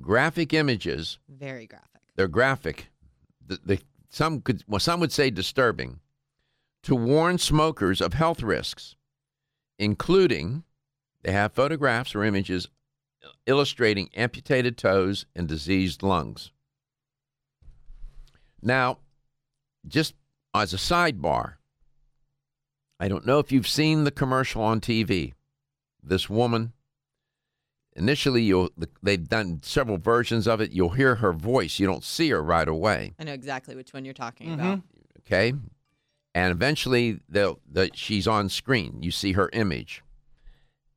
graphic 0.00 0.52
images. 0.52 1.18
Very 1.28 1.66
graphic. 1.66 2.02
They're 2.16 2.28
graphic. 2.28 2.90
The, 3.46 3.58
the, 3.64 3.80
some 4.10 4.40
could, 4.40 4.62
well, 4.68 4.80
some 4.80 5.00
would 5.00 5.12
say 5.12 5.30
disturbing, 5.30 6.00
to 6.82 6.94
warn 6.94 7.38
smokers 7.38 8.00
of 8.00 8.12
health 8.12 8.42
risks, 8.42 8.94
including 9.78 10.64
they 11.22 11.32
have 11.32 11.52
photographs 11.52 12.14
or 12.14 12.24
images 12.24 12.68
illustrating 13.46 14.10
amputated 14.14 14.76
toes 14.76 15.24
and 15.34 15.48
diseased 15.48 16.02
lungs. 16.02 16.50
Now, 18.60 18.98
just 19.86 20.14
as 20.54 20.74
a 20.74 20.78
sidebar, 20.78 21.54
I 23.00 23.08
don't 23.08 23.26
know 23.26 23.38
if 23.38 23.50
you've 23.52 23.68
seen 23.68 24.04
the 24.04 24.10
commercial 24.10 24.62
on 24.62 24.80
TV. 24.80 25.32
This 26.02 26.28
woman, 26.30 26.72
initially, 27.96 28.42
you'll 28.42 28.70
they've 29.02 29.28
done 29.28 29.60
several 29.62 29.98
versions 29.98 30.46
of 30.46 30.60
it. 30.60 30.70
You'll 30.72 30.90
hear 30.90 31.16
her 31.16 31.32
voice. 31.32 31.78
You 31.78 31.86
don't 31.86 32.04
see 32.04 32.30
her 32.30 32.42
right 32.42 32.68
away. 32.68 33.14
I 33.18 33.24
know 33.24 33.32
exactly 33.32 33.74
which 33.74 33.92
one 33.92 34.04
you're 34.04 34.14
talking 34.14 34.48
Mm-hmm. 34.48 34.60
about. 34.60 34.80
Okay, 35.20 35.54
and 36.34 36.50
eventually, 36.52 37.20
they'll, 37.28 37.58
the, 37.70 37.90
she's 37.94 38.26
on 38.28 38.48
screen. 38.50 39.02
You 39.02 39.10
see 39.10 39.32
her 39.32 39.48
image, 39.54 40.02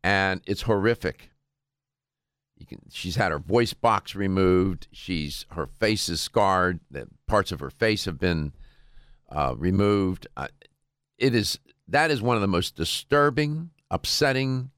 and 0.03 0.41
it's 0.45 0.63
horrific. 0.63 1.31
You 2.57 2.65
can, 2.65 2.81
she's 2.91 3.15
had 3.15 3.31
her 3.31 3.39
voice 3.39 3.73
box 3.73 4.15
removed. 4.15 4.87
She's 4.91 5.45
her 5.51 5.67
face 5.79 6.09
is 6.09 6.19
scarred. 6.19 6.79
The 6.91 7.07
parts 7.27 7.51
of 7.53 7.59
her 7.61 7.69
face 7.69 8.03
have 8.05 8.19
been 8.19 8.51
uh, 9.31 9.53
removed. 9.57 10.27
Uh, 10.35 10.47
it 11.17 11.33
is 11.33 11.59
that 11.87 12.11
is 12.11 12.21
one 12.21 12.35
of 12.35 12.41
the 12.41 12.47
most 12.47 12.75
disturbing, 12.75 13.71
upsetting 13.89 14.71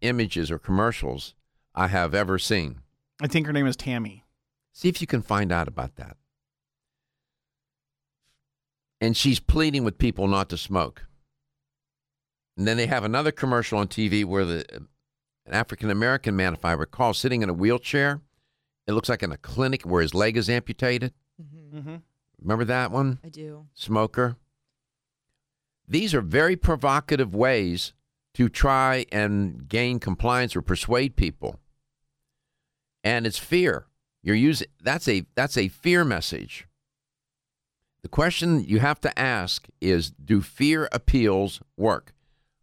images 0.00 0.50
or 0.50 0.58
commercials 0.58 1.34
I 1.74 1.88
have 1.88 2.14
ever 2.14 2.38
seen. 2.38 2.80
I 3.20 3.26
think 3.26 3.46
her 3.46 3.52
name 3.52 3.66
is 3.66 3.76
Tammy. 3.76 4.24
See 4.72 4.88
if 4.88 5.00
you 5.00 5.06
can 5.06 5.22
find 5.22 5.52
out 5.52 5.68
about 5.68 5.96
that. 5.96 6.16
And 9.00 9.16
she's 9.16 9.40
pleading 9.40 9.84
with 9.84 9.98
people 9.98 10.28
not 10.28 10.48
to 10.50 10.56
smoke. 10.56 11.06
And 12.56 12.66
then 12.66 12.76
they 12.76 12.86
have 12.86 13.04
another 13.04 13.32
commercial 13.32 13.78
on 13.78 13.88
TV 13.88 14.24
where 14.24 14.44
the 14.44 14.64
an 15.46 15.52
African 15.52 15.90
American 15.90 16.36
man, 16.36 16.54
if 16.54 16.64
I 16.64 16.72
recall, 16.72 17.12
sitting 17.14 17.42
in 17.42 17.50
a 17.50 17.54
wheelchair. 17.54 18.20
It 18.86 18.92
looks 18.92 19.08
like 19.08 19.22
in 19.22 19.32
a 19.32 19.36
clinic 19.36 19.82
where 19.82 20.02
his 20.02 20.14
leg 20.14 20.36
is 20.36 20.48
amputated. 20.48 21.12
Mm-hmm. 21.40 21.96
Remember 22.40 22.64
that 22.64 22.90
one? 22.90 23.18
I 23.24 23.28
do. 23.28 23.66
Smoker. 23.74 24.36
These 25.86 26.14
are 26.14 26.20
very 26.20 26.56
provocative 26.56 27.34
ways 27.34 27.92
to 28.34 28.48
try 28.48 29.06
and 29.12 29.68
gain 29.68 30.00
compliance 30.00 30.56
or 30.56 30.62
persuade 30.62 31.16
people. 31.16 31.60
And 33.02 33.26
it's 33.26 33.38
fear. 33.38 33.86
You're 34.22 34.34
using 34.34 34.68
that's 34.82 35.06
a 35.08 35.26
that's 35.34 35.58
a 35.58 35.68
fear 35.68 36.04
message. 36.04 36.66
The 38.02 38.08
question 38.08 38.64
you 38.64 38.80
have 38.80 39.00
to 39.02 39.18
ask 39.18 39.66
is 39.80 40.10
do 40.10 40.40
fear 40.40 40.88
appeals 40.92 41.60
work? 41.76 42.14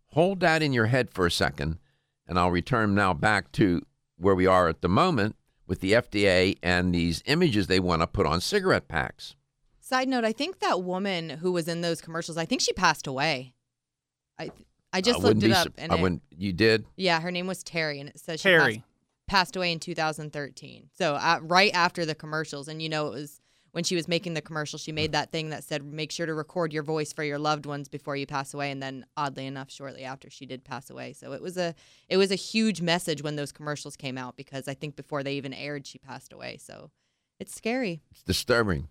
Hold 0.08 0.40
that 0.42 0.62
in 0.62 0.74
your 0.74 0.88
head 0.88 1.10
for 1.10 1.26
a 1.26 1.32
second, 1.32 1.80
and 2.28 2.38
I'll 2.38 2.52
return 2.52 2.96
now 2.96 3.14
back 3.14 3.52
to 3.54 3.82
where 4.18 4.36
we 4.36 4.46
are 4.46 4.68
at 4.68 4.82
the 4.82 4.90
moment 4.90 5.36
with 5.68 5.80
the 5.80 5.94
FDA 5.94 6.58
and 6.62 6.94
these 6.94 7.24
images 7.26 7.68
they 7.68 7.80
want 7.80 8.02
to 8.02 8.08
put 8.08 8.26
on 8.26 8.42
cigarette 8.42 8.88
packs. 8.88 9.36
Side 9.92 10.08
note: 10.08 10.24
I 10.24 10.32
think 10.32 10.60
that 10.60 10.84
woman 10.84 11.30
who 11.30 11.52
was 11.52 11.68
in 11.68 11.82
those 11.82 12.00
commercials, 12.00 12.38
I 12.38 12.46
think 12.46 12.62
she 12.62 12.72
passed 12.72 13.08
away. 13.08 13.54
I 14.40 14.50
I 14.94 15.02
just 15.02 15.20
I 15.20 15.24
looked 15.24 15.44
it 15.44 15.52
up, 15.52 15.68
sur- 15.68 15.74
and 15.78 15.92
I 15.92 15.98
it- 15.98 16.02
wouldn't. 16.02 16.22
You 16.38 16.54
did. 16.54 16.86
yeah, 16.96 17.20
her 17.20 17.30
name 17.30 17.46
was 17.46 17.62
Terrie, 17.62 18.00
and 18.00 18.08
it 18.08 18.18
says 18.18 18.40
she 18.40 18.48
Terrie. 18.48 18.76
passed, 18.76 18.86
passed 19.28 19.56
away 19.58 19.74
in 19.74 19.82
2013. 19.82 20.88
So 20.98 21.16
uh, 21.16 21.40
right 21.42 21.72
after 21.74 22.06
the 22.06 22.16
commercials, 22.16 22.70
and 22.70 22.82
you 22.82 22.88
know 22.88 23.08
it 23.08 23.12
was 23.12 23.42
when 23.74 23.84
she 23.84 23.98
was 23.98 24.08
making 24.08 24.34
the 24.34 24.42
commercial, 24.42 24.80
she 24.80 24.94
made 24.94 25.12
that 25.12 25.34
thing 25.34 25.50
that 25.50 25.66
said, 25.66 25.84
"Make 25.84 26.14
sure 26.14 26.26
to 26.26 26.34
record 26.34 26.72
your 26.72 26.84
voice 26.84 27.12
for 27.12 27.26
your 27.26 27.38
loved 27.38 27.66
ones 27.66 27.90
before 27.90 28.16
you 28.16 28.26
pass 28.26 28.54
away." 28.54 28.72
And 28.72 28.82
then, 28.82 29.06
oddly 29.18 29.46
enough, 29.46 29.70
shortly 29.70 30.06
after, 30.06 30.30
she 30.30 30.46
did 30.46 30.64
pass 30.64 30.90
away. 30.90 31.12
So 31.12 31.34
it 31.34 31.42
was 31.42 31.58
a 31.58 31.76
it 32.08 32.16
was 32.16 32.32
a 32.32 32.36
huge 32.36 32.80
message 32.82 33.22
when 33.24 33.36
those 33.36 33.52
commercials 33.52 33.98
came 33.98 34.18
out 34.18 34.38
because 34.38 34.70
I 34.70 34.74
think 34.74 34.96
before 34.96 35.22
they 35.22 35.34
even 35.34 35.54
aired, 35.54 35.86
she 35.86 35.98
passed 36.00 36.32
away. 36.32 36.56
So 36.64 36.92
it's 37.42 37.54
scary. 37.54 38.00
It's 38.12 38.24
disturbing. 38.24 38.88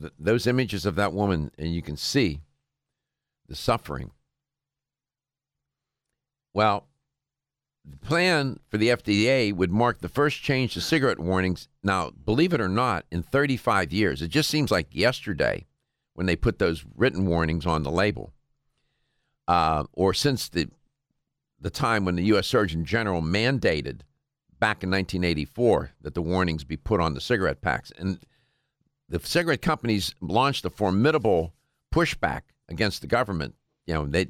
Th- 0.00 0.12
those 0.18 0.46
images 0.46 0.86
of 0.86 0.96
that 0.96 1.12
woman, 1.12 1.50
and 1.58 1.74
you 1.74 1.82
can 1.82 1.96
see 1.96 2.40
the 3.48 3.56
suffering. 3.56 4.12
Well, 6.54 6.86
the 7.84 7.96
plan 7.96 8.60
for 8.68 8.78
the 8.78 8.88
FDA 8.88 9.54
would 9.54 9.72
mark 9.72 10.00
the 10.00 10.08
first 10.08 10.42
change 10.42 10.74
to 10.74 10.80
cigarette 10.80 11.18
warnings. 11.18 11.68
Now, 11.82 12.10
believe 12.10 12.52
it 12.52 12.60
or 12.60 12.68
not, 12.68 13.04
in 13.10 13.22
35 13.22 13.92
years, 13.92 14.22
it 14.22 14.28
just 14.28 14.48
seems 14.48 14.70
like 14.70 14.94
yesterday 14.94 15.66
when 16.14 16.26
they 16.26 16.36
put 16.36 16.58
those 16.58 16.84
written 16.94 17.26
warnings 17.26 17.66
on 17.66 17.82
the 17.82 17.90
label, 17.90 18.32
uh, 19.48 19.84
or 19.92 20.14
since 20.14 20.48
the 20.48 20.70
the 21.60 21.70
time 21.70 22.04
when 22.04 22.16
the 22.16 22.24
U.S. 22.24 22.48
Surgeon 22.48 22.84
General 22.84 23.22
mandated 23.22 24.00
back 24.58 24.82
in 24.82 24.90
1984 24.90 25.92
that 26.00 26.14
the 26.14 26.20
warnings 26.20 26.64
be 26.64 26.76
put 26.76 27.00
on 27.00 27.14
the 27.14 27.20
cigarette 27.20 27.60
packs, 27.62 27.92
and 27.96 28.18
the 29.12 29.20
cigarette 29.20 29.60
companies 29.60 30.14
launched 30.22 30.64
a 30.64 30.70
formidable 30.70 31.52
pushback 31.94 32.42
against 32.68 33.02
the 33.02 33.06
government. 33.06 33.54
You 33.86 33.94
know, 33.94 34.06
they 34.06 34.28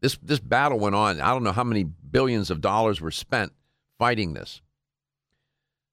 this 0.00 0.18
this 0.22 0.38
battle 0.38 0.78
went 0.78 0.94
on. 0.94 1.20
I 1.20 1.30
don't 1.30 1.42
know 1.42 1.52
how 1.52 1.64
many 1.64 1.84
billions 1.84 2.50
of 2.50 2.60
dollars 2.60 3.00
were 3.00 3.10
spent 3.10 3.52
fighting 3.98 4.34
this. 4.34 4.60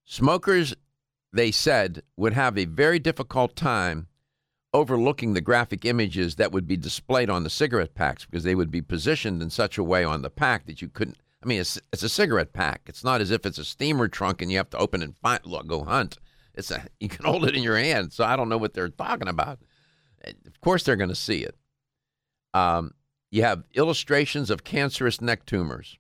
Smokers, 0.04 0.76
they 1.32 1.50
said, 1.52 2.04
would 2.18 2.34
have 2.34 2.58
a 2.58 2.66
very 2.66 3.00
difficult 3.00 3.56
time 3.56 4.08
overlooking 4.74 5.34
the 5.34 5.42
graphic 5.42 5.86
images 5.86 6.36
that 6.36 6.52
would 6.52 6.68
be 6.68 6.76
displayed 6.76 7.30
on 7.30 7.44
the 7.44 7.50
cigarette 7.50 7.96
packs 7.96 8.26
because 8.26 8.44
they 8.44 8.56
would 8.56 8.70
be 8.70 8.82
positioned 8.82 9.42
in 9.42 9.50
such 9.50 9.78
a 9.78 9.84
way 9.84 10.04
on 10.04 10.24
the 10.24 10.30
pack 10.30 10.66
that 10.66 10.82
you 10.82 10.90
couldn't. 10.90 11.18
I 11.42 11.48
mean, 11.48 11.62
it's, 11.62 11.80
it's 11.94 12.04
a 12.04 12.10
cigarette 12.10 12.52
pack. 12.52 12.82
It's 12.88 13.04
not 13.04 13.22
as 13.22 13.32
if 13.32 13.46
it's 13.46 13.58
a 13.58 13.66
steamer 13.66 14.10
trunk 14.10 14.42
and 14.42 14.52
you 14.52 14.58
have 14.58 14.70
to 14.72 14.78
open 14.78 15.02
and 15.02 15.16
find, 15.18 15.40
look, 15.46 15.68
go 15.68 15.86
hunt. 15.86 16.18
It's 16.54 16.72
a 16.72 16.86
you 17.00 17.10
can 17.10 17.26
hold 17.26 17.46
it 17.46 17.56
in 17.56 17.64
your 17.64 17.78
hand. 17.78 18.14
So 18.14 18.24
I 18.24 18.36
don't 18.36 18.50
know 18.50 18.58
what 18.58 18.74
they're 18.74 18.90
talking 18.90 19.28
about. 19.28 19.60
Of 20.24 20.60
course, 20.62 20.84
they're 20.84 20.96
going 20.96 21.10
to 21.10 21.16
see 21.16 21.44
it. 21.44 21.56
Um, 22.54 22.94
you 23.32 23.44
have 23.44 23.64
illustrations 23.74 24.50
of 24.50 24.64
cancerous 24.64 25.22
neck 25.22 25.46
tumors. 25.46 25.98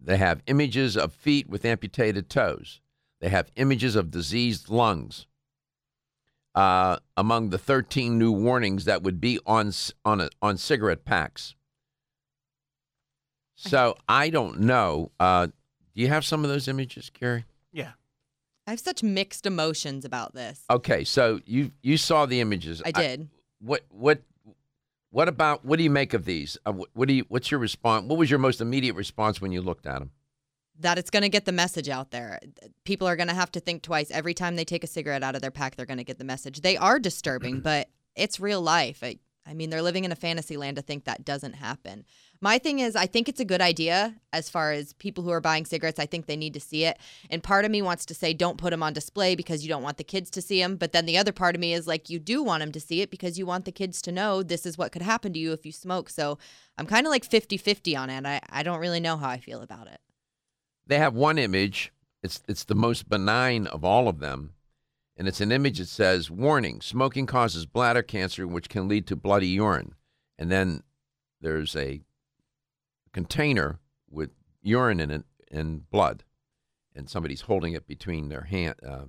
They 0.00 0.16
have 0.16 0.42
images 0.46 0.96
of 0.96 1.12
feet 1.12 1.48
with 1.48 1.64
amputated 1.64 2.28
toes. 2.28 2.80
They 3.20 3.28
have 3.28 3.50
images 3.56 3.96
of 3.96 4.10
diseased 4.10 4.68
lungs. 4.68 5.26
Uh, 6.54 6.96
among 7.16 7.50
the 7.50 7.58
13 7.58 8.18
new 8.18 8.32
warnings 8.32 8.84
that 8.84 9.02
would 9.02 9.20
be 9.20 9.38
on 9.46 9.70
on 10.04 10.20
a, 10.20 10.28
on 10.42 10.56
cigarette 10.56 11.04
packs. 11.04 11.54
So 13.54 13.96
I 14.08 14.30
don't 14.30 14.60
know. 14.60 15.12
Uh, 15.20 15.46
do 15.46 16.02
you 16.02 16.08
have 16.08 16.24
some 16.24 16.44
of 16.44 16.50
those 16.50 16.68
images, 16.68 17.10
Carrie? 17.10 17.44
Yeah. 17.72 17.92
I 18.68 18.72
have 18.72 18.80
such 18.80 19.02
mixed 19.02 19.46
emotions 19.46 20.04
about 20.04 20.34
this. 20.34 20.62
Okay, 20.70 21.02
so 21.02 21.40
you 21.46 21.72
you 21.82 21.96
saw 21.96 22.26
the 22.26 22.40
images. 22.40 22.82
I 22.84 22.90
did. 22.90 23.30
what 23.60 23.86
what 23.88 24.20
what 25.08 25.26
about 25.26 25.64
what 25.64 25.78
do 25.78 25.84
you 25.84 25.90
make 25.90 26.12
of 26.12 26.26
these? 26.26 26.58
Uh, 26.66 26.72
what, 26.72 26.90
what 26.92 27.08
do 27.08 27.14
you 27.14 27.24
what's 27.28 27.50
your 27.50 27.60
response? 27.60 28.04
What 28.04 28.18
was 28.18 28.28
your 28.28 28.38
most 28.38 28.60
immediate 28.60 28.94
response 28.94 29.40
when 29.40 29.52
you 29.52 29.62
looked 29.62 29.86
at 29.86 30.00
them? 30.00 30.10
that 30.80 30.96
it's 30.96 31.10
going 31.10 31.24
to 31.24 31.28
get 31.28 31.44
the 31.44 31.50
message 31.50 31.88
out 31.88 32.12
there. 32.12 32.38
People 32.84 33.08
are 33.08 33.16
going 33.16 33.26
to 33.26 33.34
have 33.34 33.50
to 33.50 33.58
think 33.58 33.82
twice 33.82 34.12
every 34.12 34.32
time 34.32 34.54
they 34.54 34.64
take 34.64 34.84
a 34.84 34.86
cigarette 34.86 35.24
out 35.24 35.34
of 35.34 35.42
their 35.42 35.50
pack. 35.50 35.74
They're 35.74 35.86
going 35.86 35.98
to 35.98 36.04
get 36.04 36.18
the 36.18 36.24
message. 36.24 36.60
They 36.60 36.76
are 36.76 37.00
disturbing, 37.00 37.60
but 37.62 37.88
it's 38.14 38.38
real 38.38 38.62
life. 38.62 39.00
I, 39.02 39.18
I 39.48 39.54
mean, 39.54 39.70
they're 39.70 39.82
living 39.82 40.04
in 40.04 40.12
a 40.12 40.16
fantasy 40.16 40.56
land 40.56 40.76
to 40.76 40.82
think 40.82 41.04
that 41.04 41.24
doesn't 41.24 41.54
happen. 41.54 42.04
My 42.40 42.58
thing 42.58 42.80
is, 42.80 42.94
I 42.94 43.06
think 43.06 43.28
it's 43.28 43.40
a 43.40 43.44
good 43.44 43.62
idea 43.62 44.14
as 44.32 44.50
far 44.50 44.72
as 44.72 44.92
people 44.92 45.24
who 45.24 45.30
are 45.30 45.40
buying 45.40 45.64
cigarettes. 45.64 45.98
I 45.98 46.06
think 46.06 46.26
they 46.26 46.36
need 46.36 46.54
to 46.54 46.60
see 46.60 46.84
it. 46.84 46.98
And 47.30 47.42
part 47.42 47.64
of 47.64 47.70
me 47.70 47.80
wants 47.80 48.04
to 48.06 48.14
say, 48.14 48.34
don't 48.34 48.58
put 48.58 48.70
them 48.70 48.82
on 48.82 48.92
display 48.92 49.34
because 49.34 49.64
you 49.64 49.68
don't 49.68 49.82
want 49.82 49.96
the 49.96 50.04
kids 50.04 50.30
to 50.32 50.42
see 50.42 50.60
them. 50.60 50.76
But 50.76 50.92
then 50.92 51.06
the 51.06 51.16
other 51.16 51.32
part 51.32 51.54
of 51.54 51.60
me 51.60 51.72
is 51.72 51.86
like, 51.86 52.10
you 52.10 52.18
do 52.18 52.42
want 52.42 52.60
them 52.60 52.72
to 52.72 52.80
see 52.80 53.00
it 53.00 53.10
because 53.10 53.38
you 53.38 53.46
want 53.46 53.64
the 53.64 53.72
kids 53.72 54.02
to 54.02 54.12
know 54.12 54.42
this 54.42 54.66
is 54.66 54.76
what 54.76 54.92
could 54.92 55.02
happen 55.02 55.32
to 55.32 55.38
you 55.38 55.52
if 55.52 55.64
you 55.64 55.72
smoke. 55.72 56.10
So 56.10 56.38
I'm 56.76 56.86
kind 56.86 57.06
of 57.06 57.10
like 57.10 57.24
50 57.24 57.56
50 57.56 57.96
on 57.96 58.10
it. 58.10 58.26
I, 58.26 58.40
I 58.50 58.62
don't 58.62 58.80
really 58.80 59.00
know 59.00 59.16
how 59.16 59.30
I 59.30 59.38
feel 59.38 59.62
about 59.62 59.86
it. 59.86 60.00
They 60.86 60.98
have 60.98 61.14
one 61.14 61.38
image. 61.38 61.92
It's 62.22 62.42
it's 62.48 62.64
the 62.64 62.74
most 62.74 63.08
benign 63.08 63.66
of 63.66 63.84
all 63.84 64.08
of 64.08 64.18
them, 64.18 64.54
and 65.18 65.26
it's 65.26 65.40
an 65.40 65.52
image 65.52 65.78
that 65.78 65.88
says, 65.88 66.30
"Warning: 66.30 66.80
Smoking 66.80 67.26
causes 67.26 67.66
bladder 67.66 68.02
cancer, 68.02 68.46
which 68.46 68.68
can 68.68 68.88
lead 68.88 69.06
to 69.08 69.16
bloody 69.16 69.48
urine." 69.48 69.94
And 70.38 70.50
then 70.50 70.84
there's 71.40 71.74
a 71.74 72.02
container 73.12 73.80
with 74.08 74.30
urine 74.62 75.00
in 75.00 75.10
it 75.10 75.24
and 75.50 75.90
blood, 75.90 76.22
and 76.94 77.10
somebody's 77.10 77.42
holding 77.42 77.72
it 77.72 77.86
between 77.86 78.28
their 78.28 78.42
hand, 78.42 78.76
uh, 78.86 79.06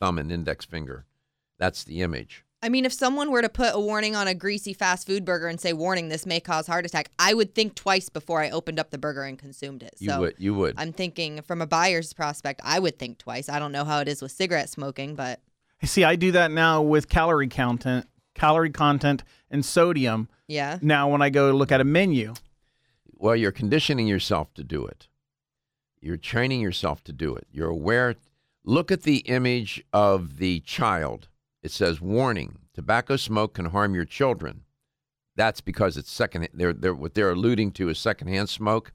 thumb 0.00 0.18
and 0.18 0.32
index 0.32 0.64
finger. 0.64 1.04
That's 1.58 1.84
the 1.84 2.00
image. 2.00 2.44
I 2.64 2.68
mean, 2.68 2.84
if 2.84 2.92
someone 2.92 3.30
were 3.32 3.42
to 3.42 3.48
put 3.48 3.74
a 3.74 3.80
warning 3.80 4.14
on 4.14 4.28
a 4.28 4.34
greasy 4.34 4.72
fast 4.72 5.06
food 5.06 5.24
burger 5.24 5.48
and 5.48 5.60
say, 5.60 5.72
"Warning: 5.72 6.08
This 6.08 6.24
may 6.24 6.38
cause 6.38 6.66
heart 6.68 6.86
attack," 6.86 7.10
I 7.18 7.34
would 7.34 7.54
think 7.54 7.74
twice 7.74 8.08
before 8.08 8.40
I 8.40 8.50
opened 8.50 8.78
up 8.78 8.90
the 8.90 8.98
burger 8.98 9.24
and 9.24 9.36
consumed 9.38 9.82
it. 9.82 9.94
You 9.98 10.10
so 10.10 10.20
would. 10.20 10.34
You 10.38 10.54
would. 10.54 10.74
I'm 10.78 10.92
thinking 10.92 11.42
from 11.42 11.60
a 11.60 11.66
buyer's 11.66 12.12
prospect, 12.12 12.60
I 12.62 12.78
would 12.78 12.98
think 12.98 13.18
twice. 13.18 13.48
I 13.48 13.58
don't 13.58 13.72
know 13.72 13.84
how 13.84 13.98
it 14.00 14.06
is 14.08 14.22
with 14.22 14.30
cigarette 14.32 14.70
smoking, 14.70 15.14
but 15.16 15.40
See, 15.84 16.04
I 16.04 16.14
do 16.14 16.30
that 16.30 16.52
now 16.52 16.80
with 16.80 17.08
calorie 17.08 17.48
content, 17.48 18.06
calorie 18.34 18.70
content, 18.70 19.24
and 19.50 19.64
sodium. 19.64 20.28
yeah. 20.46 20.78
Now, 20.80 21.08
when 21.10 21.20
I 21.20 21.28
go 21.30 21.50
look 21.50 21.72
at 21.72 21.80
a 21.80 21.84
menu, 21.84 22.34
Well, 23.14 23.34
you're 23.34 23.50
conditioning 23.52 24.06
yourself 24.06 24.54
to 24.54 24.62
do 24.64 24.86
it. 24.86 25.08
You're 26.00 26.16
training 26.16 26.60
yourself 26.60 27.02
to 27.04 27.12
do 27.12 27.34
it. 27.34 27.46
You're 27.50 27.68
aware. 27.70 28.14
Look 28.64 28.92
at 28.92 29.02
the 29.02 29.18
image 29.18 29.82
of 29.92 30.38
the 30.38 30.60
child. 30.60 31.26
It 31.62 31.70
says, 31.70 32.00
"Warning: 32.00 32.58
Tobacco 32.74 33.16
smoke 33.16 33.54
can 33.54 33.66
harm 33.66 33.94
your 33.94 34.04
children." 34.04 34.62
That's 35.36 35.60
because 35.60 35.96
it's 35.96 36.10
second. 36.10 36.48
They're, 36.52 36.72
they're 36.72 36.94
what 36.94 37.14
they're 37.14 37.30
alluding 37.30 37.72
to 37.72 37.88
is 37.88 37.98
secondhand 37.98 38.48
smoke. 38.48 38.92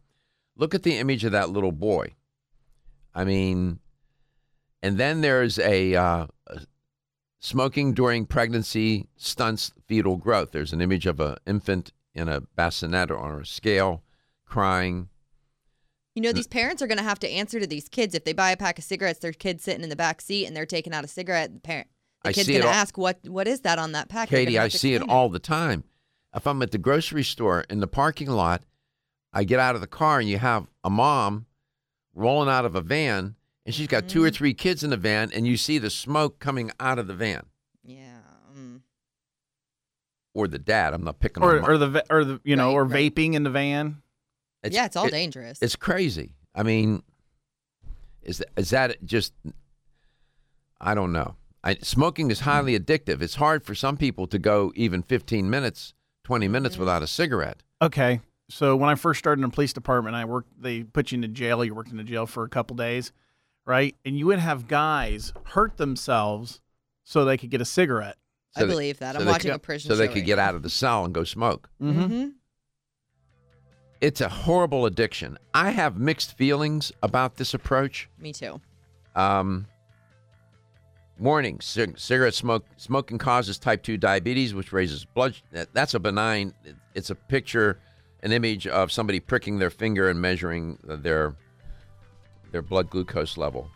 Look 0.56 0.76
at 0.76 0.84
the 0.84 0.98
image 0.98 1.24
of 1.24 1.32
that 1.32 1.50
little 1.50 1.72
boy. 1.72 2.16
I 3.14 3.24
mean, 3.24 3.80
and 4.84 4.98
then 4.98 5.22
there's 5.22 5.58
a, 5.60 5.96
uh, 5.96 6.28
a 6.48 6.60
smoking 7.40 7.94
during 7.94 8.26
pregnancy 8.26 9.08
stunts 9.16 9.72
fetal 9.88 10.18
growth. 10.18 10.52
There's 10.52 10.74
an 10.74 10.82
image 10.82 11.06
of 11.06 11.20
an 11.20 11.38
infant 11.46 11.92
in 12.14 12.30
a 12.30 12.42
bassinet 12.42 13.12
or 13.12 13.18
on 13.18 13.42
a 13.42 13.46
scale 13.46 14.04
crying. 14.46 15.10
You 16.16 16.22
know, 16.22 16.32
these 16.32 16.48
parents 16.48 16.82
are 16.82 16.88
going 16.88 16.98
to 16.98 17.04
have 17.04 17.20
to 17.20 17.30
answer 17.30 17.60
to 17.60 17.68
these 17.68 17.88
kids 17.90 18.16
if 18.16 18.24
they 18.24 18.34
buy 18.34 18.50
a 18.50 18.58
pack 18.58 18.80
of 18.80 18.84
cigarettes. 18.84 19.20
Their 19.20 19.34
kid's 19.34 19.64
sitting 19.64 19.84
in 19.84 19.90
the 19.90 19.96
back 19.96 20.20
seat 20.20 20.48
and 20.48 20.56
they're 20.56 20.66
taking 20.66 20.94
out 20.94 21.04
a 21.04 21.08
cigarette. 21.08 21.54
The 21.54 21.60
parent, 21.60 21.88
the 22.28 22.30
I 22.30 22.34
kid's 22.34 22.46
see 22.48 22.54
going 22.54 22.60
it 22.60 22.64
to 22.64 22.68
all- 22.70 22.74
ask, 22.74 22.98
"What? 22.98 23.20
What 23.28 23.48
is 23.48 23.62
that 23.62 23.80
on 23.80 23.92
that 23.94 24.10
pack?" 24.10 24.30
They're 24.30 24.38
gonna 24.40 24.46
Katie, 24.46 24.56
have 24.58 24.66
I 24.66 24.70
to 24.70 24.78
see 24.78 24.94
it 24.94 24.98
explain 24.98 25.10
all 25.18 25.30
the 25.30 25.40
time. 25.40 25.84
If 26.36 26.46
I'm 26.48 26.62
at 26.62 26.72
the 26.72 26.78
grocery 26.78 27.24
store 27.24 27.62
in 27.70 27.80
the 27.80 27.88
parking 27.88 28.30
lot, 28.30 28.64
I 29.34 29.44
get 29.44 29.60
out 29.60 29.76
of 29.76 29.82
the 29.82 29.88
car 29.88 30.20
and 30.20 30.30
you 30.30 30.38
have 30.38 30.68
a 30.84 30.90
mom 30.90 31.46
rolling 32.14 32.50
out 32.50 32.66
of 32.66 32.76
a 32.76 32.82
van 32.82 33.36
and 33.66 33.74
she's 33.76 33.88
got 33.88 34.08
two 34.08 34.24
or 34.24 34.28
Mm-hmm. 34.28 34.36
three 34.36 34.54
kids 34.54 34.84
in 34.84 34.90
the 34.92 34.98
van 34.98 35.32
and 35.34 35.46
you 35.48 35.58
see 35.58 35.78
the 35.78 35.90
smoke 35.90 36.40
coming 36.40 36.72
out 36.80 36.98
of 37.00 37.08
the 37.08 37.14
van 37.14 37.46
Yeah. 37.84 38.20
mm. 38.56 38.82
or 40.34 40.48
the 40.48 40.60
dad. 40.60 40.94
I'm 40.94 41.04
not 41.04 41.20
picking 41.20 41.44
or 41.44 41.60
on 41.60 41.70
or 41.70 41.78
the 41.78 41.90
va- 41.90 42.06
or 42.10 42.24
the 42.24 42.42
you 42.44 42.56
know, 42.56 42.68
Right, 42.70 42.74
or 42.76 42.86
right. 42.86 43.16
vaping 43.16 43.34
in 43.34 43.44
the 43.44 43.50
van. 43.50 44.02
yeah, 44.64 44.86
it's 44.86 44.96
all 44.96 45.06
it- 45.08 45.12
dangerous. 45.12 45.60
It's 45.62 45.76
crazy. 45.76 46.34
I 46.56 46.64
mean, 46.64 47.04
is 48.22 48.40
that, 48.40 48.50
is 48.58 48.70
that 48.72 49.04
just? 49.06 49.34
I 50.82 50.94
don't 50.96 51.12
know. 51.12 51.36
I, 51.68 51.76
smoking 51.82 52.32
is 52.32 52.40
highly 52.42 52.80
addictive. 52.80 53.22
It's 53.22 53.36
hard 53.36 53.64
for 53.66 53.76
some 53.76 53.98
people 53.98 54.26
to 54.28 54.40
go 54.40 54.72
even 54.76 55.04
15 55.04 55.50
minutes, 55.50 55.94
20 56.24 56.48
minutes 56.48 56.76
Mm-hmm. 56.76 56.82
without 56.84 57.04
a 57.04 57.08
cigarette. 57.08 57.62
Okay. 57.82 58.22
So 58.50 58.76
when 58.78 58.90
I 58.90 58.96
first 58.96 59.20
started 59.20 59.44
in 59.44 59.50
the 59.50 59.54
police 59.54 59.74
department, 59.74 60.16
I 60.16 60.24
worked. 60.26 60.50
They 60.62 60.84
put 60.84 61.12
you 61.12 61.22
in 61.22 61.34
jail. 61.34 61.66
You 61.66 61.76
worked 61.76 61.92
in 61.92 61.98
the 61.98 62.04
jail 62.04 62.26
for 62.26 62.46
a 62.46 62.50
couple 62.50 62.76
days, 62.78 63.12
right? 63.66 63.94
And 64.06 64.18
you 64.18 64.28
would 64.28 64.40
have 64.40 64.68
guys 64.70 65.34
hurt 65.44 65.76
themselves 65.78 66.62
so 67.04 67.26
they 67.26 67.38
could 67.38 67.50
get 67.50 67.60
a 67.60 67.66
cigarette. 67.66 68.16
I 68.56 68.62
they- 68.62 68.68
believe 68.70 69.00
that. 69.00 69.18
I'm 69.18 69.26
watching 69.26 69.52
could- 69.52 69.56
a 69.58 69.60
prison 69.60 69.90
So 69.90 69.96
they 69.98 70.08
could 70.08 70.16
right 70.20 70.26
get 70.26 70.38
now. 70.38 70.46
out 70.46 70.56
of 70.56 70.64
the 70.64 70.70
cell 70.70 71.04
and 71.04 71.14
go 71.14 71.26
smoke. 71.26 71.70
Mm-hmm. 71.82 72.30
It's 74.00 74.22
a 74.22 74.30
horrible 74.30 74.86
addiction. 74.86 75.38
I 75.54 75.72
have 75.72 75.98
mixed 75.98 76.38
feelings 76.38 76.92
about 77.02 77.36
this 77.38 77.54
approach. 77.54 78.10
Me 78.20 78.32
too. 78.32 78.62
Um, 79.16 79.66
warning: 81.20 81.60
cig- 81.62 81.98
cigarette 82.00 82.34
smoke 82.34 82.66
smoking 82.78 83.18
causes 83.18 83.58
type 83.58 83.84
two 83.84 83.98
diabetes, 83.98 84.54
which 84.54 84.74
raises 84.74 85.06
blood. 85.06 85.36
That's 85.74 85.94
a 85.94 86.00
benign. 86.00 86.54
It's 86.94 87.10
a 87.10 87.16
picture, 87.16 87.80
an 88.24 88.32
image 88.32 88.68
of 88.68 88.92
somebody 88.92 89.20
pricking 89.20 89.60
their 89.60 89.70
finger 89.70 90.10
and 90.10 90.22
measuring 90.22 90.80
their 90.84 91.36
their 92.52 92.62
blood 92.62 92.90
glucose 92.90 93.38
level. 93.38 93.70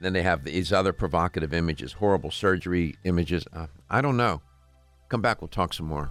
Then 0.00 0.12
they 0.12 0.22
have 0.22 0.42
these 0.42 0.72
other 0.72 0.92
provocative 0.92 1.54
images, 1.54 1.92
horrible 1.92 2.32
surgery 2.32 2.96
images. 3.04 3.44
Uh, 3.52 3.68
I 3.88 4.00
don't 4.00 4.16
know. 4.16 4.42
Come 5.08 5.22
back. 5.22 5.40
We'll 5.40 5.48
talk 5.48 5.72
some 5.72 5.86
more. 5.86 6.10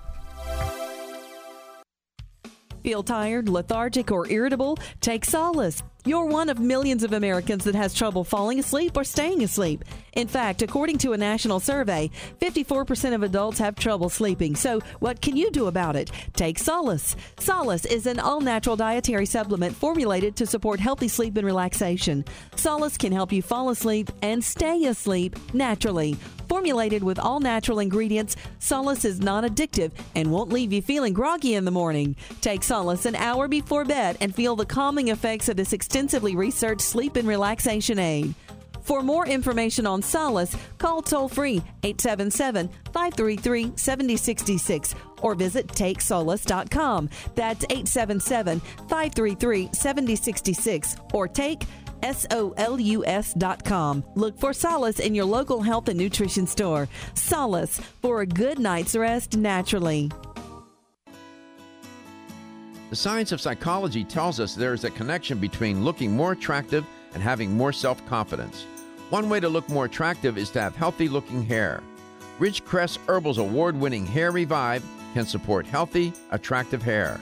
Feel 2.83 3.03
tired, 3.03 3.47
lethargic, 3.47 4.11
or 4.11 4.27
irritable? 4.27 4.79
Take 5.01 5.25
solace. 5.25 5.83
You're 6.03 6.25
one 6.25 6.49
of 6.49 6.59
millions 6.59 7.03
of 7.03 7.13
Americans 7.13 7.63
that 7.65 7.75
has 7.75 7.93
trouble 7.93 8.23
falling 8.23 8.57
asleep 8.57 8.97
or 8.97 9.03
staying 9.03 9.43
asleep. 9.43 9.85
In 10.13 10.27
fact, 10.27 10.63
according 10.63 10.97
to 10.99 11.13
a 11.13 11.17
national 11.17 11.59
survey, 11.59 12.09
54% 12.39 13.13
of 13.13 13.21
adults 13.21 13.59
have 13.59 13.75
trouble 13.75 14.09
sleeping. 14.09 14.55
So, 14.55 14.79
what 14.99 15.21
can 15.21 15.37
you 15.37 15.51
do 15.51 15.67
about 15.67 15.95
it? 15.95 16.11
Take 16.33 16.57
Solace. 16.57 17.15
Solace 17.39 17.85
is 17.85 18.07
an 18.07 18.19
all 18.19 18.41
natural 18.41 18.75
dietary 18.75 19.27
supplement 19.27 19.75
formulated 19.75 20.35
to 20.37 20.47
support 20.47 20.79
healthy 20.79 21.07
sleep 21.07 21.37
and 21.37 21.45
relaxation. 21.45 22.25
Solace 22.55 22.97
can 22.97 23.11
help 23.11 23.31
you 23.31 23.43
fall 23.43 23.69
asleep 23.69 24.09
and 24.23 24.43
stay 24.43 24.85
asleep 24.85 25.35
naturally. 25.53 26.17
Formulated 26.51 27.01
with 27.01 27.17
all 27.17 27.39
natural 27.39 27.79
ingredients, 27.79 28.35
Solace 28.59 29.05
is 29.05 29.21
non 29.21 29.45
addictive 29.45 29.93
and 30.15 30.29
won't 30.29 30.51
leave 30.51 30.73
you 30.73 30.81
feeling 30.81 31.13
groggy 31.13 31.55
in 31.55 31.63
the 31.63 31.71
morning. 31.71 32.13
Take 32.41 32.61
Solace 32.61 33.05
an 33.05 33.15
hour 33.15 33.47
before 33.47 33.85
bed 33.85 34.17
and 34.19 34.35
feel 34.35 34.57
the 34.57 34.65
calming 34.65 35.07
effects 35.07 35.47
of 35.47 35.55
this 35.55 35.71
extensively 35.71 36.35
researched 36.35 36.81
sleep 36.81 37.15
and 37.15 37.25
relaxation 37.25 37.99
aid. 37.99 38.35
For 38.81 39.01
more 39.01 39.25
information 39.25 39.87
on 39.87 40.01
Solace, 40.01 40.57
call 40.77 41.01
toll 41.01 41.29
free 41.29 41.61
877 41.83 42.67
533 42.91 43.71
7066 43.77 44.95
or 45.21 45.35
visit 45.35 45.67
takesolace.com. 45.67 47.09
That's 47.35 47.63
877 47.63 48.59
533 48.59 49.69
7066 49.71 50.95
or 51.13 51.29
take 51.29 51.63
S-O-L-U-S.com. 52.03 54.03
Look 54.15 54.39
for 54.39 54.53
Solace 54.53 54.99
in 54.99 55.15
your 55.15 55.25
local 55.25 55.61
health 55.61 55.89
and 55.89 55.97
nutrition 55.97 56.47
store. 56.47 56.87
Solace 57.13 57.79
for 58.01 58.21
a 58.21 58.25
good 58.25 58.59
night's 58.59 58.95
rest 58.95 59.37
naturally. 59.37 60.11
The 62.89 62.95
science 62.97 63.31
of 63.31 63.39
psychology 63.39 64.03
tells 64.03 64.41
us 64.41 64.53
there 64.53 64.73
is 64.73 64.83
a 64.83 64.89
connection 64.89 65.37
between 65.37 65.85
looking 65.85 66.11
more 66.11 66.33
attractive 66.33 66.85
and 67.13 67.23
having 67.23 67.55
more 67.55 67.71
self 67.71 68.05
confidence. 68.05 68.63
One 69.09 69.29
way 69.29 69.39
to 69.39 69.47
look 69.47 69.69
more 69.69 69.85
attractive 69.85 70.37
is 70.37 70.49
to 70.51 70.61
have 70.61 70.75
healthy 70.75 71.07
looking 71.07 71.43
hair. 71.43 71.81
Ridgecrest 72.39 72.97
Herbal's 73.07 73.37
award 73.37 73.77
winning 73.77 74.05
Hair 74.05 74.31
Revive 74.31 74.83
can 75.13 75.25
support 75.25 75.65
healthy, 75.65 76.11
attractive 76.31 76.81
hair. 76.81 77.19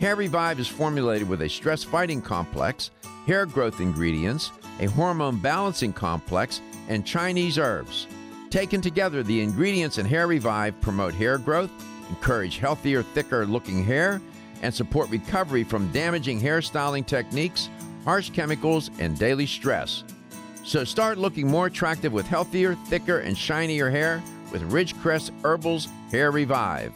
Hair 0.00 0.14
Revive 0.14 0.60
is 0.60 0.68
formulated 0.68 1.28
with 1.28 1.42
a 1.42 1.48
stress 1.48 1.82
fighting 1.82 2.22
complex, 2.22 2.92
hair 3.26 3.46
growth 3.46 3.80
ingredients, 3.80 4.52
a 4.78 4.86
hormone 4.86 5.38
balancing 5.38 5.92
complex, 5.92 6.60
and 6.88 7.04
Chinese 7.04 7.58
herbs. 7.58 8.06
Taken 8.48 8.80
together, 8.80 9.24
the 9.24 9.40
ingredients 9.40 9.98
in 9.98 10.06
Hair 10.06 10.28
Revive 10.28 10.80
promote 10.80 11.14
hair 11.14 11.36
growth, 11.36 11.70
encourage 12.10 12.58
healthier, 12.58 13.02
thicker 13.02 13.44
looking 13.44 13.84
hair, 13.84 14.22
and 14.62 14.72
support 14.72 15.10
recovery 15.10 15.64
from 15.64 15.90
damaging 15.90 16.40
hairstyling 16.40 17.04
techniques, 17.04 17.68
harsh 18.04 18.30
chemicals, 18.30 18.92
and 19.00 19.18
daily 19.18 19.46
stress. 19.46 20.04
So 20.62 20.84
start 20.84 21.18
looking 21.18 21.50
more 21.50 21.66
attractive 21.66 22.12
with 22.12 22.26
healthier, 22.28 22.76
thicker, 22.86 23.18
and 23.18 23.36
shinier 23.36 23.90
hair 23.90 24.22
with 24.52 24.62
Ridgecrest 24.70 25.32
Herbals 25.42 25.88
Hair 26.12 26.30
Revive. 26.30 26.92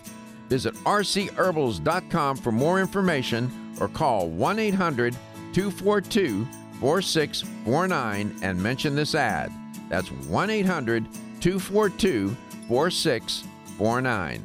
Visit 0.52 0.74
rcherbals.com 0.84 2.36
for 2.36 2.52
more 2.52 2.78
information 2.78 3.50
or 3.80 3.88
call 3.88 4.28
1 4.28 4.58
800 4.58 5.14
242 5.54 6.46
4649 6.78 8.36
and 8.42 8.62
mention 8.62 8.94
this 8.94 9.14
ad. 9.14 9.50
That's 9.88 10.10
1 10.10 10.50
800 10.50 11.08
242 11.40 12.36
4649. 12.68 14.44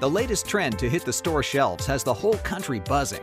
The 0.00 0.10
latest 0.10 0.46
trend 0.48 0.76
to 0.80 0.90
hit 0.90 1.04
the 1.04 1.12
store 1.12 1.44
shelves 1.44 1.86
has 1.86 2.02
the 2.02 2.12
whole 2.12 2.38
country 2.38 2.80
buzzing. 2.80 3.22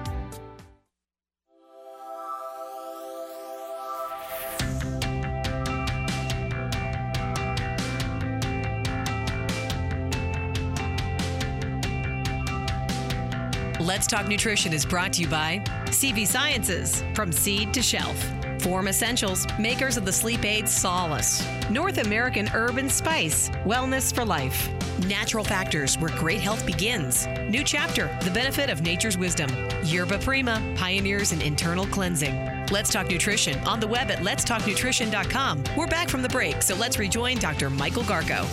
Let's 14.01 14.09
Talk 14.09 14.27
Nutrition 14.27 14.73
is 14.73 14.83
brought 14.83 15.13
to 15.13 15.21
you 15.21 15.27
by 15.27 15.59
CV 15.85 16.25
Sciences, 16.25 17.03
from 17.13 17.31
seed 17.31 17.71
to 17.75 17.83
shelf. 17.83 18.17
Form 18.57 18.87
Essentials, 18.87 19.45
makers 19.59 19.95
of 19.95 20.05
the 20.05 20.11
sleep 20.11 20.43
aid 20.43 20.67
Solace. 20.67 21.47
North 21.69 21.99
American 21.99 22.47
Herb 22.47 22.79
and 22.79 22.91
Spice, 22.91 23.49
wellness 23.63 24.11
for 24.11 24.25
life. 24.25 24.71
Natural 25.05 25.43
Factors, 25.43 25.99
where 25.99 26.09
great 26.17 26.39
health 26.39 26.65
begins. 26.65 27.27
New 27.47 27.63
chapter, 27.63 28.09
the 28.23 28.31
benefit 28.31 28.71
of 28.71 28.81
nature's 28.81 29.19
wisdom. 29.19 29.51
Yerba 29.83 30.17
Prima, 30.17 30.59
pioneers 30.75 31.31
in 31.31 31.39
internal 31.39 31.85
cleansing. 31.85 32.65
Let's 32.71 32.91
Talk 32.91 33.07
Nutrition 33.07 33.59
on 33.65 33.79
the 33.79 33.87
web 33.87 34.09
at 34.09 34.23
letstalknutrition.com. 34.23 35.63
We're 35.77 35.85
back 35.85 36.09
from 36.09 36.23
the 36.23 36.29
break, 36.29 36.63
so 36.63 36.73
let's 36.73 36.97
rejoin 36.97 37.37
Dr. 37.37 37.69
Michael 37.69 38.01
Garko. 38.01 38.47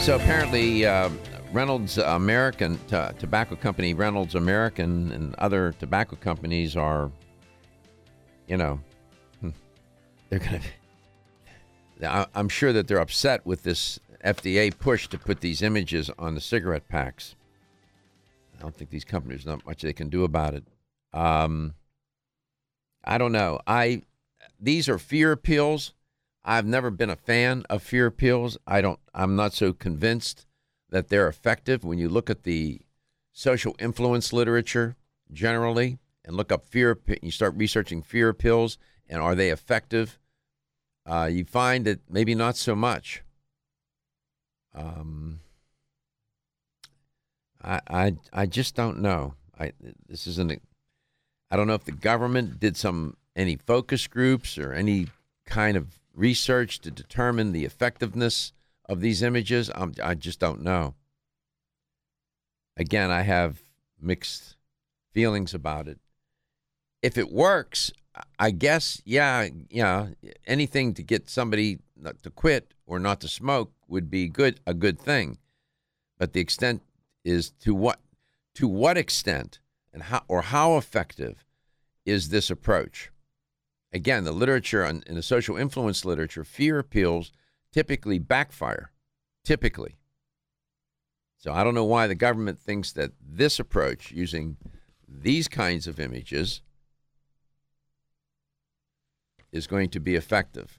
So 0.00 0.16
apparently, 0.16 0.84
uh, 0.84 1.08
Reynolds 1.52 1.98
American 1.98 2.78
t- 2.88 2.96
tobacco 3.18 3.56
company, 3.56 3.92
Reynolds 3.92 4.34
American, 4.34 5.12
and 5.12 5.34
other 5.36 5.74
tobacco 5.78 6.16
companies 6.16 6.76
are, 6.76 7.10
you 8.48 8.56
know, 8.56 8.80
hmm, 9.40 9.50
they're 10.28 10.38
gonna. 10.38 10.60
I- 12.02 12.26
I'm 12.34 12.48
sure 12.48 12.72
that 12.72 12.88
they're 12.88 12.98
upset 12.98 13.44
with 13.46 13.62
this 13.62 14.00
FDA 14.24 14.76
push 14.76 15.08
to 15.08 15.18
put 15.18 15.40
these 15.40 15.62
images 15.62 16.10
on 16.18 16.34
the 16.34 16.40
cigarette 16.40 16.88
packs. 16.88 17.34
I 18.56 18.62
don't 18.62 18.74
think 18.74 18.90
these 18.90 19.04
companies 19.04 19.44
not 19.44 19.66
much 19.66 19.82
they 19.82 19.92
can 19.92 20.08
do 20.08 20.24
about 20.24 20.54
it. 20.54 20.64
Um, 21.12 21.74
I 23.04 23.18
don't 23.18 23.32
know. 23.32 23.60
I 23.66 24.02
these 24.58 24.88
are 24.88 24.98
fear 24.98 25.32
appeals. 25.32 25.92
I've 26.44 26.66
never 26.66 26.90
been 26.90 27.10
a 27.10 27.16
fan 27.16 27.64
of 27.68 27.82
fear 27.82 28.06
appeals. 28.06 28.56
I 28.66 28.80
don't. 28.80 28.98
I'm 29.14 29.36
not 29.36 29.52
so 29.52 29.72
convinced 29.72 30.46
that 30.92 31.08
they're 31.08 31.28
effective. 31.28 31.82
When 31.82 31.98
you 31.98 32.08
look 32.08 32.30
at 32.30 32.44
the 32.44 32.80
social 33.32 33.74
influence 33.80 34.32
literature 34.32 34.94
generally, 35.32 35.98
and 36.24 36.36
look 36.36 36.52
up 36.52 36.64
fear, 36.64 36.98
you 37.20 37.30
start 37.30 37.54
researching 37.56 38.02
fear 38.02 38.28
appeals, 38.28 38.78
and 39.08 39.20
are 39.20 39.34
they 39.34 39.50
effective? 39.50 40.18
Uh, 41.04 41.28
you 41.30 41.44
find 41.44 41.84
that 41.84 42.00
maybe 42.08 42.34
not 42.34 42.56
so 42.56 42.76
much. 42.76 43.22
Um, 44.74 45.40
I, 47.62 47.80
I, 47.88 48.16
I 48.32 48.46
just 48.46 48.74
don't 48.74 49.00
know. 49.00 49.34
I 49.58 49.72
this 50.08 50.26
isn't. 50.26 50.62
I 51.50 51.56
don't 51.56 51.66
know 51.66 51.74
if 51.74 51.84
the 51.84 51.92
government 51.92 52.60
did 52.60 52.76
some 52.76 53.16
any 53.34 53.56
focus 53.56 54.06
groups 54.06 54.56
or 54.56 54.72
any 54.72 55.08
kind 55.44 55.76
of 55.76 55.98
research 56.14 56.80
to 56.80 56.90
determine 56.90 57.52
the 57.52 57.64
effectiveness 57.64 58.52
of 58.92 59.00
these 59.00 59.22
images. 59.22 59.70
I'm, 59.74 59.94
I 60.02 60.14
just 60.14 60.38
don't 60.38 60.62
know. 60.62 60.94
Again, 62.76 63.10
I 63.10 63.22
have 63.22 63.62
mixed 64.00 64.56
feelings 65.12 65.54
about 65.54 65.88
it. 65.88 65.98
If 67.02 67.18
it 67.18 67.32
works, 67.32 67.90
I 68.38 68.50
guess, 68.50 69.02
yeah, 69.04 69.48
yeah, 69.70 70.08
anything 70.46 70.94
to 70.94 71.02
get 71.02 71.28
somebody 71.28 71.78
not 71.96 72.22
to 72.22 72.30
quit 72.30 72.74
or 72.86 72.98
not 72.98 73.20
to 73.22 73.28
smoke 73.28 73.72
would 73.88 74.10
be 74.10 74.28
good, 74.28 74.60
a 74.66 74.74
good 74.74 74.98
thing. 74.98 75.38
But 76.18 76.32
the 76.32 76.40
extent 76.40 76.82
is 77.24 77.50
to 77.60 77.74
what, 77.74 78.00
to 78.54 78.68
what 78.68 78.98
extent, 78.98 79.58
and 79.92 80.04
how 80.04 80.22
or 80.28 80.42
how 80.42 80.76
effective 80.76 81.44
is 82.04 82.28
this 82.28 82.50
approach? 82.50 83.10
Again, 83.92 84.24
the 84.24 84.32
literature 84.32 84.84
in 84.84 85.02
the 85.06 85.22
social 85.22 85.56
influence 85.56 86.04
literature, 86.04 86.44
fear 86.44 86.78
appeals 86.78 87.32
typically 87.72 88.18
backfire, 88.18 88.92
typically. 89.44 89.96
So 91.38 91.52
I 91.52 91.64
don't 91.64 91.74
know 91.74 91.84
why 91.84 92.06
the 92.06 92.14
government 92.14 92.60
thinks 92.60 92.92
that 92.92 93.12
this 93.20 93.58
approach, 93.58 94.12
using 94.12 94.56
these 95.08 95.48
kinds 95.48 95.86
of 95.86 95.98
images, 95.98 96.62
is 99.50 99.66
going 99.66 99.90
to 99.90 100.00
be 100.00 100.14
effective. 100.14 100.78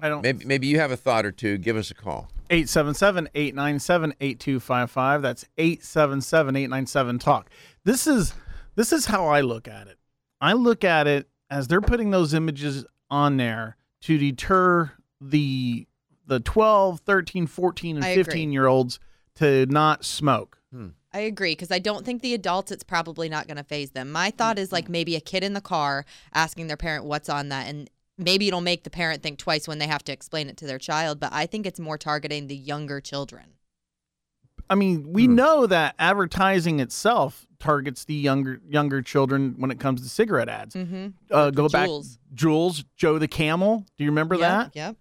I 0.00 0.08
don't. 0.08 0.22
Maybe, 0.22 0.44
maybe 0.44 0.66
you 0.66 0.78
have 0.78 0.90
a 0.90 0.96
thought 0.96 1.24
or 1.24 1.32
two. 1.32 1.58
Give 1.58 1.76
us 1.76 1.90
a 1.90 1.94
call. 1.94 2.28
877 2.50 3.28
897 3.34 4.14
8255. 4.20 5.22
That's 5.22 5.44
877 5.56 6.56
897 6.56 7.18
Talk. 7.18 7.50
This 7.84 8.06
is 8.06 8.34
this 8.74 8.92
is 8.92 9.06
how 9.06 9.26
I 9.26 9.40
look 9.40 9.68
at 9.68 9.88
it. 9.88 9.98
I 10.40 10.52
look 10.52 10.84
at 10.84 11.06
it 11.06 11.28
as 11.48 11.68
they're 11.68 11.80
putting 11.80 12.10
those 12.10 12.34
images 12.34 12.84
on 13.10 13.36
there 13.36 13.76
to 14.02 14.18
deter 14.18 14.92
the 15.20 15.86
the 16.26 16.40
12, 16.40 17.00
13, 17.00 17.46
14 17.46 17.96
and 17.96 18.04
I 18.04 18.08
agree. 18.08 18.24
15 18.24 18.52
year 18.52 18.66
olds 18.66 18.98
to 19.36 19.66
not 19.66 20.04
smoke. 20.04 20.58
I 21.12 21.20
agree 21.20 21.52
because 21.52 21.70
I 21.70 21.78
don't 21.78 22.04
think 22.04 22.20
the 22.20 22.34
adults 22.34 22.70
it's 22.70 22.82
probably 22.84 23.30
not 23.30 23.46
going 23.46 23.56
to 23.56 23.64
phase 23.64 23.92
them. 23.92 24.12
My 24.12 24.30
thought 24.30 24.58
is 24.58 24.70
like 24.70 24.90
maybe 24.90 25.16
a 25.16 25.20
kid 25.20 25.42
in 25.42 25.54
the 25.54 25.62
car 25.62 26.04
asking 26.34 26.66
their 26.66 26.76
parent 26.76 27.06
what's 27.06 27.30
on 27.30 27.48
that 27.48 27.68
and 27.68 27.88
maybe 28.18 28.48
it'll 28.48 28.60
make 28.60 28.84
the 28.84 28.90
parent 28.90 29.22
think 29.22 29.38
twice 29.38 29.66
when 29.66 29.78
they 29.78 29.86
have 29.86 30.04
to 30.04 30.12
explain 30.12 30.50
it 30.50 30.58
to 30.58 30.66
their 30.66 30.78
child, 30.78 31.18
but 31.18 31.32
I 31.32 31.46
think 31.46 31.64
it's 31.64 31.80
more 31.80 31.96
targeting 31.96 32.48
the 32.48 32.56
younger 32.56 33.00
children. 33.00 33.54
I 34.68 34.74
mean, 34.74 35.12
we 35.12 35.26
know 35.26 35.66
that 35.66 35.94
advertising 35.98 36.80
itself 36.80 37.46
targets 37.58 38.04
the 38.04 38.12
younger 38.14 38.60
younger 38.68 39.00
children 39.00 39.54
when 39.56 39.70
it 39.70 39.80
comes 39.80 40.02
to 40.02 40.08
cigarette 40.10 40.50
ads. 40.50 40.74
Mhm. 40.74 41.14
Uh, 41.30 41.50
go 41.50 41.62
the 41.62 41.72
back, 41.72 41.88
Jules, 42.34 42.84
Joe 42.96 43.18
the 43.18 43.28
Camel. 43.28 43.86
Do 43.96 44.04
you 44.04 44.10
remember 44.10 44.34
Yep, 44.34 44.42
that? 44.42 44.76
Yep. 44.76 44.96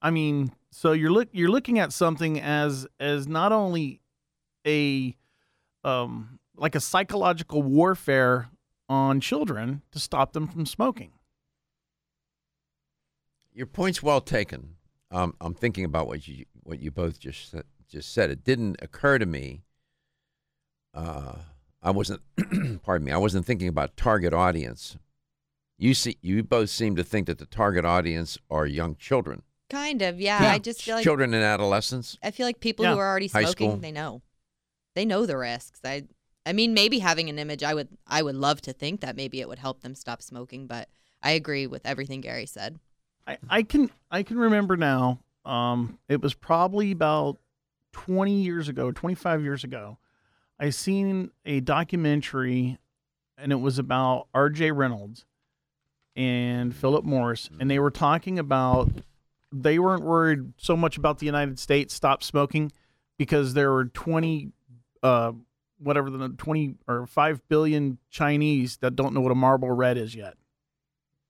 I 0.00 0.10
mean, 0.10 0.52
so 0.70 0.92
you're 0.92 1.10
look 1.10 1.28
you're 1.32 1.50
looking 1.50 1.78
at 1.78 1.92
something 1.92 2.40
as 2.40 2.86
as 3.00 3.26
not 3.26 3.52
only 3.52 4.00
a 4.66 5.16
um 5.84 6.38
like 6.56 6.74
a 6.74 6.80
psychological 6.80 7.62
warfare 7.62 8.50
on 8.88 9.20
children 9.20 9.82
to 9.92 9.98
stop 9.98 10.32
them 10.32 10.48
from 10.48 10.66
smoking. 10.66 11.12
Your 13.52 13.66
point's 13.66 14.02
well 14.02 14.20
taken. 14.20 14.76
Um, 15.10 15.34
I'm 15.40 15.54
thinking 15.54 15.84
about 15.84 16.06
what 16.06 16.28
you 16.28 16.44
what 16.62 16.80
you 16.80 16.90
both 16.90 17.18
just 17.18 17.54
just 17.88 18.12
said. 18.12 18.30
It 18.30 18.44
didn't 18.44 18.76
occur 18.82 19.18
to 19.18 19.26
me. 19.26 19.62
Uh, 20.94 21.36
I 21.82 21.90
wasn't. 21.90 22.20
pardon 22.82 23.06
me. 23.06 23.12
I 23.12 23.16
wasn't 23.18 23.46
thinking 23.46 23.68
about 23.68 23.96
target 23.96 24.32
audience. 24.32 24.96
You 25.78 25.94
see, 25.94 26.18
you 26.20 26.42
both 26.42 26.70
seem 26.70 26.96
to 26.96 27.04
think 27.04 27.26
that 27.28 27.38
the 27.38 27.46
target 27.46 27.84
audience 27.84 28.36
are 28.50 28.66
young 28.66 28.96
children, 28.96 29.42
Kind 29.70 30.02
of, 30.02 30.20
yeah. 30.20 30.38
I 30.50 30.58
just 30.58 30.82
feel 30.82 30.96
like 30.96 31.04
children 31.04 31.34
and 31.34 31.44
adolescents. 31.44 32.16
I 32.22 32.30
feel 32.30 32.46
like 32.46 32.60
people 32.60 32.84
Yeah. 32.84 32.92
who 32.94 32.98
are 32.98 33.08
already 33.08 33.28
smoking, 33.28 33.80
they 33.80 33.92
know. 33.92 34.22
They 34.94 35.04
know 35.04 35.26
the 35.26 35.36
risks. 35.36 35.80
I 35.84 36.04
I 36.46 36.52
mean 36.52 36.72
maybe 36.74 36.98
having 37.00 37.28
an 37.28 37.38
image 37.38 37.62
I 37.62 37.74
would 37.74 37.88
I 38.06 38.22
would 38.22 38.34
love 38.36 38.60
to 38.62 38.72
think 38.72 39.00
that 39.02 39.16
maybe 39.16 39.40
it 39.40 39.48
would 39.48 39.58
help 39.58 39.82
them 39.82 39.94
stop 39.94 40.22
smoking, 40.22 40.66
but 40.66 40.88
I 41.22 41.32
agree 41.32 41.66
with 41.66 41.84
everything 41.84 42.20
Gary 42.20 42.46
said. 42.46 42.78
I, 43.26 43.36
I 43.48 43.62
can 43.62 43.90
I 44.10 44.22
can 44.22 44.38
remember 44.38 44.76
now. 44.76 45.20
Um, 45.44 45.98
it 46.08 46.22
was 46.22 46.32
probably 46.34 46.90
about 46.92 47.38
twenty 47.92 48.40
years 48.42 48.68
ago, 48.68 48.90
twenty 48.90 49.14
five 49.14 49.42
years 49.42 49.64
ago. 49.64 49.98
I 50.58 50.70
seen 50.70 51.30
a 51.44 51.60
documentary, 51.60 52.78
and 53.36 53.52
it 53.52 53.60
was 53.60 53.78
about 53.78 54.26
R.J. 54.34 54.72
Reynolds 54.72 55.24
and 56.16 56.74
Philip 56.74 57.04
Morris, 57.04 57.48
and 57.60 57.70
they 57.70 57.78
were 57.78 57.90
talking 57.92 58.38
about 58.38 58.90
they 59.52 59.78
weren't 59.78 60.04
worried 60.04 60.52
so 60.56 60.76
much 60.76 60.96
about 60.96 61.18
the 61.18 61.26
United 61.26 61.58
States 61.58 61.94
stop 61.94 62.22
smoking 62.22 62.70
because 63.18 63.54
there 63.54 63.72
were 63.72 63.86
twenty, 63.86 64.52
uh, 65.02 65.32
whatever 65.78 66.10
the 66.10 66.28
twenty 66.30 66.74
or 66.86 67.06
five 67.06 67.40
billion 67.48 67.98
Chinese 68.10 68.76
that 68.78 68.96
don't 68.96 69.14
know 69.14 69.20
what 69.20 69.32
a 69.32 69.34
Marlboro 69.34 69.74
red 69.74 69.96
is 69.96 70.14
yet. 70.14 70.34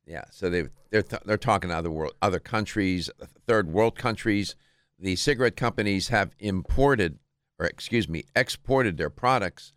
Yeah, 0.06 0.24
so 0.30 0.48
they 0.50 0.64
they're 0.90 1.02
th- 1.02 1.22
they're 1.24 1.36
talking 1.36 1.70
other 1.70 1.90
world, 1.90 2.14
other 2.22 2.40
countries, 2.40 3.10
third 3.46 3.68
world 3.70 3.96
countries. 3.96 4.56
The 4.98 5.16
cigarette 5.16 5.56
companies 5.56 6.08
have 6.08 6.34
imported, 6.40 7.18
or 7.58 7.66
excuse 7.66 8.08
me, 8.08 8.24
exported 8.34 8.96
their 8.96 9.10
products 9.10 9.72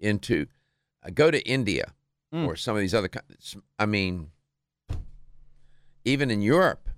into. 0.00 0.46
Uh, 1.04 1.10
go 1.12 1.30
to 1.30 1.40
India. 1.46 1.92
Mm. 2.32 2.46
or 2.46 2.56
some 2.56 2.74
of 2.74 2.80
these 2.80 2.94
other. 2.94 3.08
co- 3.08 3.20
I 3.78 3.84
mean, 3.84 4.30
even 6.04 6.30
in 6.30 6.40
Europe, 6.40 6.88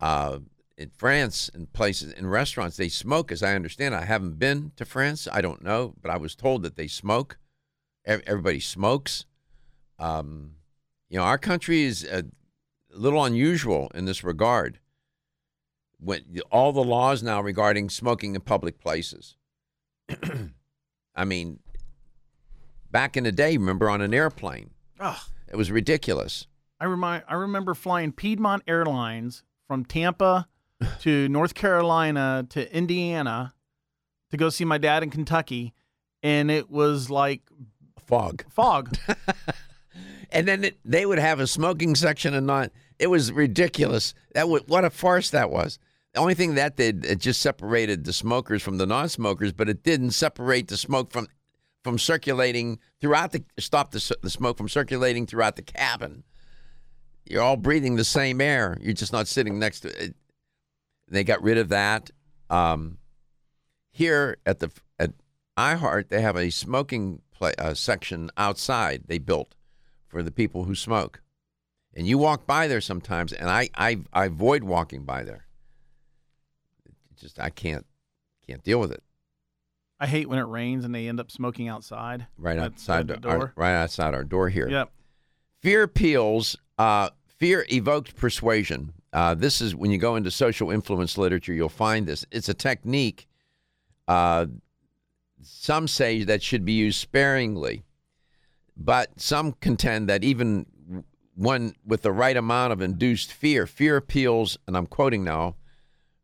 uh, 0.00 0.38
in 0.76 0.90
France, 0.90 1.48
in 1.54 1.66
places, 1.66 2.12
in 2.12 2.26
restaurants, 2.26 2.76
they 2.76 2.88
smoke. 2.88 3.30
As 3.30 3.42
I 3.42 3.54
understand, 3.54 3.94
I 3.94 4.04
haven't 4.04 4.38
been 4.38 4.72
to 4.76 4.84
France. 4.84 5.28
I 5.30 5.40
don't 5.40 5.62
know, 5.62 5.94
but 6.00 6.10
I 6.10 6.16
was 6.16 6.34
told 6.34 6.62
that 6.62 6.76
they 6.76 6.88
smoke. 6.88 7.38
Everybody 8.04 8.60
smokes. 8.60 9.24
Um, 9.98 10.56
you 11.08 11.18
know, 11.18 11.24
our 11.24 11.38
country 11.38 11.82
is 11.82 12.04
a 12.04 12.24
little 12.90 13.24
unusual 13.24 13.90
in 13.94 14.04
this 14.04 14.24
regard. 14.24 14.78
When 15.98 16.22
all 16.50 16.72
the 16.72 16.84
laws 16.84 17.22
now 17.22 17.40
regarding 17.40 17.88
smoking 17.88 18.34
in 18.34 18.40
public 18.42 18.78
places. 18.78 19.36
I 21.14 21.24
mean, 21.24 21.60
back 22.90 23.16
in 23.16 23.24
the 23.24 23.32
day, 23.32 23.56
remember 23.56 23.88
on 23.88 24.00
an 24.00 24.12
airplane, 24.12 24.70
Ugh. 25.00 25.16
it 25.48 25.56
was 25.56 25.70
ridiculous. 25.70 26.46
I 26.78 26.84
remind 26.86 27.22
I 27.28 27.34
remember 27.34 27.72
flying 27.74 28.12
Piedmont 28.12 28.64
Airlines 28.66 29.44
from 29.66 29.84
Tampa 29.84 30.48
to 31.00 31.28
North 31.28 31.54
Carolina 31.54 32.46
to 32.50 32.76
Indiana 32.76 33.54
to 34.30 34.36
go 34.36 34.48
see 34.48 34.64
my 34.64 34.78
dad 34.78 35.02
in 35.02 35.10
Kentucky, 35.10 35.72
and 36.22 36.50
it 36.50 36.70
was 36.70 37.10
like 37.10 37.42
Fog. 38.06 38.44
fog. 38.50 38.96
And 40.34 40.48
then 40.48 40.64
it, 40.64 40.78
they 40.84 41.06
would 41.06 41.20
have 41.20 41.38
a 41.38 41.46
smoking 41.46 41.94
section 41.94 42.34
and 42.34 42.46
not. 42.46 42.72
It 42.98 43.06
was 43.06 43.32
ridiculous. 43.32 44.14
That 44.34 44.48
would, 44.48 44.68
what 44.68 44.84
a 44.84 44.90
farce 44.90 45.30
that 45.30 45.48
was. 45.48 45.78
The 46.12 46.20
only 46.20 46.34
thing 46.34 46.56
that 46.56 46.76
did 46.76 47.04
it 47.04 47.20
just 47.20 47.40
separated 47.40 48.04
the 48.04 48.12
smokers 48.12 48.62
from 48.62 48.78
the 48.78 48.86
non-smokers, 48.86 49.52
but 49.52 49.68
it 49.68 49.84
didn't 49.84 50.10
separate 50.10 50.68
the 50.68 50.76
smoke 50.76 51.12
from 51.12 51.28
from 51.82 51.98
circulating 51.98 52.78
throughout 53.00 53.32
the 53.32 53.44
stop 53.58 53.90
the, 53.90 54.16
the 54.22 54.30
smoke 54.30 54.56
from 54.56 54.68
circulating 54.68 55.26
throughout 55.26 55.56
the 55.56 55.62
cabin. 55.62 56.24
You're 57.26 57.42
all 57.42 57.56
breathing 57.56 57.96
the 57.96 58.04
same 58.04 58.40
air. 58.40 58.76
You're 58.80 58.92
just 58.92 59.12
not 59.12 59.26
sitting 59.28 59.58
next 59.58 59.80
to 59.80 60.04
it. 60.04 60.14
They 61.08 61.24
got 61.24 61.42
rid 61.42 61.58
of 61.58 61.68
that. 61.70 62.10
Um, 62.50 62.98
here 63.90 64.36
at 64.44 64.58
the 64.58 64.70
at 64.98 65.12
iHeart, 65.56 66.08
they 66.08 66.20
have 66.20 66.36
a 66.36 66.50
smoking 66.50 67.22
play, 67.32 67.54
uh, 67.58 67.74
section 67.74 68.30
outside 68.36 69.04
they 69.06 69.18
built 69.18 69.54
for 70.08 70.22
the 70.22 70.30
people 70.30 70.64
who 70.64 70.74
smoke. 70.74 71.20
And 71.94 72.06
you 72.06 72.18
walk 72.18 72.46
by 72.46 72.66
there 72.66 72.80
sometimes, 72.80 73.32
and 73.32 73.48
I 73.48 73.68
I, 73.74 73.98
I 74.12 74.26
avoid 74.26 74.64
walking 74.64 75.04
by 75.04 75.22
there. 75.24 75.46
It 76.84 76.92
just 77.16 77.38
I 77.40 77.50
can't 77.50 77.86
can't 78.46 78.62
deal 78.62 78.80
with 78.80 78.92
it. 78.92 79.02
I 80.00 80.06
hate 80.06 80.28
when 80.28 80.38
it 80.38 80.42
rains 80.42 80.84
and 80.84 80.94
they 80.94 81.08
end 81.08 81.20
up 81.20 81.30
smoking 81.30 81.68
outside. 81.68 82.26
Right 82.36 82.58
outside 82.58 83.08
the 83.08 83.14
our- 83.14 83.38
door. 83.38 83.52
right 83.56 83.74
outside 83.74 84.12
our 84.14 84.24
door 84.24 84.48
here. 84.48 84.68
Yep. 84.68 84.90
Fear 85.62 85.84
appeals, 85.84 86.56
uh, 86.78 87.10
fear 87.26 87.66
evoked 87.70 88.16
persuasion. 88.16 88.92
Uh, 89.12 89.34
this 89.34 89.60
is 89.60 89.74
when 89.74 89.90
you 89.90 89.98
go 89.98 90.16
into 90.16 90.30
social 90.30 90.70
influence 90.70 91.16
literature, 91.16 91.52
you'll 91.52 91.68
find 91.68 92.06
this. 92.06 92.26
It's 92.30 92.48
a 92.48 92.54
technique. 92.54 93.26
Uh, 94.08 94.46
some 95.42 95.86
say 95.86 96.24
that 96.24 96.42
should 96.42 96.64
be 96.64 96.72
used 96.72 97.00
sparingly, 97.00 97.84
but 98.76 99.20
some 99.20 99.52
contend 99.52 100.08
that 100.08 100.24
even 100.24 100.66
one 101.34 101.74
with 101.84 102.02
the 102.02 102.12
right 102.12 102.36
amount 102.36 102.72
of 102.72 102.80
induced 102.80 103.32
fear, 103.32 103.66
fear 103.66 103.96
appeals, 103.96 104.56
and 104.66 104.76
I'm 104.76 104.86
quoting 104.86 105.24
now 105.24 105.56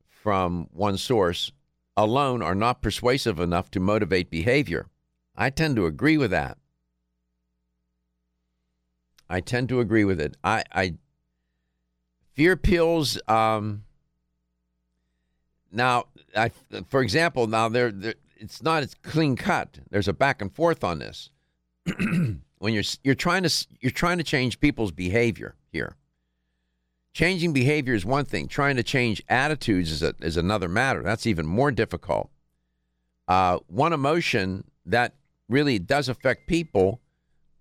from 0.09 0.68
one 0.72 0.98
source, 0.98 1.53
alone 1.96 2.42
are 2.42 2.55
not 2.55 2.82
persuasive 2.82 3.40
enough 3.40 3.70
to 3.72 3.80
motivate 3.80 4.30
behavior. 4.30 4.86
I 5.36 5.51
tend 5.51 5.76
to 5.76 5.86
agree 5.86 6.16
with 6.16 6.30
that. 6.30 6.59
I 9.31 9.41
tend 9.41 9.70
to 9.70 9.81
agree 9.81 10.05
with 10.05 10.20
it. 10.20 10.37
I, 10.45 10.64
I 10.72 10.95
fear 12.35 12.53
appeals. 12.53 13.18
Um, 13.28 13.85
now, 15.72 16.07
I, 16.37 16.51
for 16.89 17.01
example, 17.01 17.47
now 17.47 17.68
there, 17.68 17.93
it's 18.37 18.62
not 18.62 18.83
as 18.83 18.95
clean 19.03 19.37
cut. 19.37 19.78
There's 19.91 20.09
a 20.09 20.12
back 20.12 20.43
and 20.43 20.53
forth 20.53 20.85
on 20.85 20.99
this. 20.99 21.31
when 22.61 22.74
you're 22.74 22.85
you're 23.03 23.14
trying 23.14 23.43
to 23.43 23.66
you're 23.81 23.91
trying 23.91 24.18
to 24.18 24.24
change 24.24 24.61
people's 24.61 24.93
behavior 24.93 25.57
here. 25.72 25.97
Changing 27.12 27.53
behavior 27.53 27.95
is 27.95 28.05
one 28.05 28.24
thing. 28.24 28.47
Trying 28.47 28.76
to 28.76 28.85
change 28.85 29.22
attitudes 29.28 29.91
is 29.91 30.03
a, 30.03 30.14
is 30.20 30.37
another 30.37 30.68
matter. 30.68 31.03
That's 31.03 31.26
even 31.26 31.45
more 31.45 31.72
difficult. 31.72 32.31
Uh, 33.26 33.59
one 33.66 33.93
emotion 33.93 34.64
that 34.87 35.14
really 35.49 35.78
does 35.78 36.09
affect 36.09 36.47
people, 36.47 37.01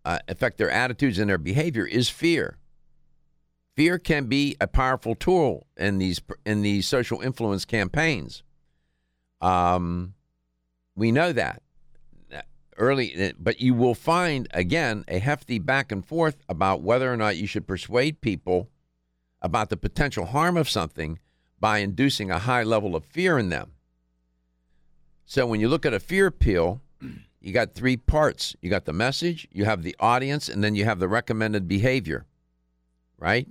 uh, 0.10 0.18
affect 0.28 0.57
their 0.57 0.72
attitudes 0.72 1.20
and 1.20 1.30
their 1.30 1.38
behavior, 1.38 1.86
is 1.86 2.10
fear. 2.10 2.57
Fear 3.76 3.99
can 3.99 4.26
be 4.26 4.57
a 4.60 4.66
powerful 4.66 5.14
tool 5.14 5.68
in 5.78 5.99
these 5.99 6.20
in 6.47 6.64
these 6.64 6.88
social 6.88 7.22
influence 7.22 7.64
campaigns. 7.64 8.41
Um, 9.39 10.16
we 10.95 11.12
know 11.12 11.32
that 11.32 11.62
early, 12.76 13.34
but 13.38 13.62
you 13.62 13.76
will 13.76 13.93
find 13.93 14.47
again 14.51 15.05
a 15.07 15.20
hefty 15.20 15.60
back 15.60 15.91
and 15.91 16.03
forth 16.03 16.38
about 16.49 16.82
whether 16.82 17.14
or 17.14 17.18
not 17.18 17.38
you 17.38 17.45
should 17.45 17.68
persuade 17.68 18.20
people 18.20 18.68
about 19.43 19.70
the 19.70 19.78
potential 19.78 20.26
harm 20.26 20.57
of 20.57 20.68
something 20.68 21.20
by 21.60 21.78
inducing 21.78 22.32
a 22.32 22.39
high 22.39 22.64
level 22.64 22.95
of 22.95 23.05
fear 23.05 23.38
in 23.38 23.49
them. 23.49 23.74
So 25.26 25.45
when 25.45 25.60
you 25.60 25.70
look 25.70 25.86
at 25.86 25.93
a 25.93 25.99
fear 25.99 26.26
appeal, 26.26 26.82
you 27.41 27.53
got 27.53 27.73
three 27.73 27.97
parts. 27.97 28.55
You 28.61 28.69
got 28.69 28.85
the 28.85 28.93
message, 28.93 29.47
you 29.51 29.65
have 29.65 29.83
the 29.83 29.95
audience, 29.99 30.49
and 30.49 30.63
then 30.63 30.75
you 30.75 30.85
have 30.85 30.99
the 30.99 31.07
recommended 31.07 31.67
behavior. 31.67 32.25
Right? 33.17 33.47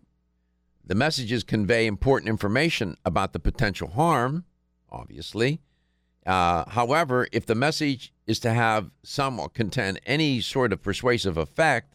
The 0.84 0.94
messages 0.94 1.44
convey 1.44 1.86
important 1.86 2.28
information 2.28 2.96
about 3.04 3.32
the 3.32 3.38
potential 3.38 3.88
harm, 3.88 4.44
obviously. 4.90 5.60
Uh, 6.24 6.64
however, 6.68 7.26
if 7.32 7.46
the 7.46 7.54
message 7.54 8.12
is 8.26 8.38
to 8.40 8.52
have 8.52 8.90
some 9.02 9.38
or 9.38 9.48
contain 9.48 9.98
any 10.04 10.40
sort 10.40 10.72
of 10.72 10.82
persuasive 10.82 11.36
effect, 11.36 11.94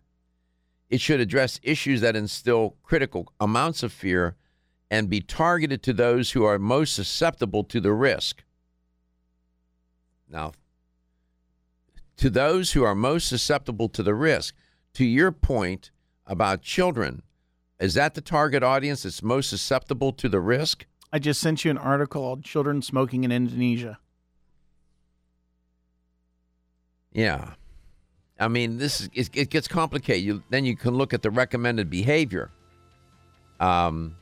it 0.90 1.02
should 1.02 1.20
address 1.20 1.60
issues 1.64 2.02
that 2.02 2.16
instill 2.16 2.76
critical 2.84 3.32
amounts 3.40 3.84
of 3.84 3.92
fear 3.92 4.36
and 4.92 5.10
be 5.10 5.22
targeted 5.22 5.82
to 5.82 5.94
those 5.94 6.32
who 6.32 6.44
are 6.44 6.60
most 6.60 6.94
susceptible 6.94 7.64
to 7.64 7.80
the 7.82 7.92
risk. 7.92 8.44
Now, 10.30 10.54
to 12.18 12.30
those 12.30 12.72
who 12.72 12.84
are 12.84 12.96
most 12.96 13.28
susceptible 13.28 13.90
to 13.90 14.04
the 14.04 14.14
risk, 14.14 14.56
to 14.94 15.06
your 15.06 15.32
point 15.32 15.92
about 16.26 16.62
children, 16.62 17.24
is 17.80 17.96
that 17.96 18.14
the 18.14 18.22
target 18.22 18.64
audience 18.64 19.04
that's 19.04 19.24
most 19.24 19.50
susceptible 19.50 20.14
to 20.14 20.30
the 20.30 20.40
risk? 20.40 20.86
I 21.12 21.20
just 21.20 21.42
sent 21.42 21.66
you 21.66 21.72
an 21.72 21.78
article 21.78 22.22
called 22.22 22.44
"Children 22.44 22.82
Smoking 22.82 23.24
in 23.24 23.32
Indonesia." 23.32 24.00
Yeah. 27.12 27.54
I 28.40 28.48
mean, 28.48 28.78
this 28.78 29.02
is 29.02 29.10
it, 29.14 29.30
it 29.34 29.50
gets 29.50 29.68
complicated. 29.68 30.24
You, 30.24 30.44
then 30.50 30.66
you 30.66 30.76
can 30.76 30.96
look 30.96 31.14
at 31.14 31.22
the 31.22 31.30
recommended 31.30 31.90
behavior, 31.90 32.50
um, 33.60 34.16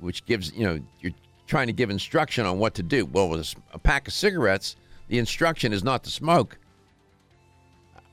which 0.00 0.24
gives 0.24 0.52
you 0.52 0.64
know 0.66 0.80
you're 1.00 1.12
trying 1.46 1.66
to 1.66 1.72
give 1.72 1.90
instruction 1.90 2.46
on 2.46 2.58
what 2.58 2.74
to 2.74 2.82
do. 2.82 3.04
Well, 3.06 3.28
with 3.28 3.54
a 3.72 3.78
pack 3.78 4.08
of 4.08 4.14
cigarettes, 4.14 4.76
the 5.08 5.18
instruction 5.18 5.72
is 5.72 5.84
not 5.84 6.02
to 6.04 6.10
smoke. 6.10 6.58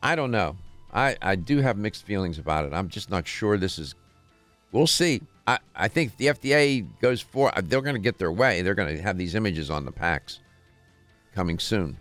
I 0.04 0.16
don't 0.16 0.32
know. 0.32 0.58
I 0.94 1.16
I 1.22 1.36
do 1.38 1.60
have 1.60 1.78
mixed 1.78 2.04
feelings 2.04 2.38
about 2.38 2.66
it. 2.66 2.74
I'm 2.74 2.90
just 2.90 3.10
not 3.10 3.26
sure 3.26 3.58
this 3.58 3.80
is. 3.80 3.96
We'll 4.74 4.86
see. 4.86 5.22
I 5.48 5.60
I 5.74 5.88
think 5.88 6.18
the 6.18 6.28
FDA 6.28 6.86
goes 7.02 7.22
for. 7.22 7.58
Uh, 7.58 7.62
they're 7.64 7.82
going 7.82 7.96
to 7.96 8.02
get 8.02 8.20
their 8.20 8.32
way. 8.32 8.62
They're 8.62 8.76
going 8.76 8.96
to 8.96 9.02
have 9.02 9.18
these 9.18 9.34
images 9.34 9.72
on 9.72 9.86
the 9.86 9.92
packs 9.92 10.42
coming 11.34 11.58
soon. 11.58 11.98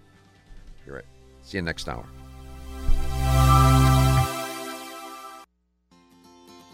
You're 0.85 0.97
right. 0.97 1.05
See 1.43 1.59
you 1.59 1.63
next 1.63 1.89
hour. 1.89 2.05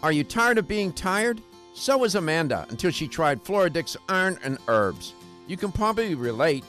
Are 0.01 0.11
you 0.11 0.23
tired 0.23 0.57
of 0.57 0.67
being 0.67 0.91
tired? 0.91 1.41
So 1.75 1.99
was 1.99 2.15
Amanda 2.15 2.65
until 2.69 2.89
she 2.89 3.07
tried 3.07 3.43
Floradix 3.43 3.95
Iron 4.07 4.39
and 4.43 4.57
Herbs. 4.67 5.13
You 5.47 5.57
can 5.57 5.71
probably 5.71 6.15
relate. 6.15 6.63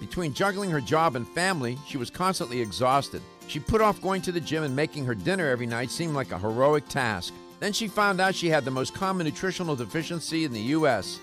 Between 0.00 0.34
juggling 0.34 0.70
her 0.70 0.80
job 0.80 1.16
and 1.16 1.26
family, 1.26 1.78
she 1.86 1.96
was 1.96 2.10
constantly 2.10 2.60
exhausted. 2.60 3.22
She 3.48 3.60
put 3.60 3.80
off 3.80 4.02
going 4.02 4.22
to 4.22 4.32
the 4.32 4.40
gym 4.40 4.64
and 4.64 4.74
making 4.74 5.04
her 5.04 5.14
dinner 5.14 5.48
every 5.48 5.66
night 5.66 5.90
seemed 5.90 6.14
like 6.14 6.32
a 6.32 6.38
heroic 6.38 6.88
task. 6.88 7.32
Then 7.60 7.72
she 7.72 7.88
found 7.88 8.20
out 8.20 8.34
she 8.34 8.48
had 8.48 8.64
the 8.64 8.70
most 8.70 8.94
common 8.94 9.24
nutritional 9.24 9.76
deficiency 9.76 10.44
in 10.44 10.52
the 10.52 10.60
U.S. 10.60 11.20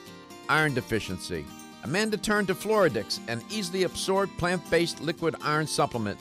iron 0.49 0.73
deficiency. 0.73 1.45
Amanda 1.83 2.15
turned 2.17 2.47
to 2.47 2.55
Floradix, 2.55 3.19
an 3.27 3.41
easily 3.49 3.83
absorbed 3.83 4.37
plant 4.37 4.67
based 4.71 5.01
liquid 5.01 5.35
iron 5.41 5.67
supplement. 5.67 6.17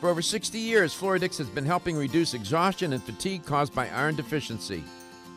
For 0.00 0.10
over 0.10 0.20
60 0.20 0.58
years, 0.58 0.92
Floradix 0.94 1.38
has 1.38 1.48
been 1.48 1.64
helping 1.64 1.96
reduce 1.96 2.34
exhaustion 2.34 2.92
and 2.92 3.02
fatigue 3.02 3.46
caused 3.46 3.74
by 3.74 3.88
iron 3.88 4.16
deficiency. 4.16 4.84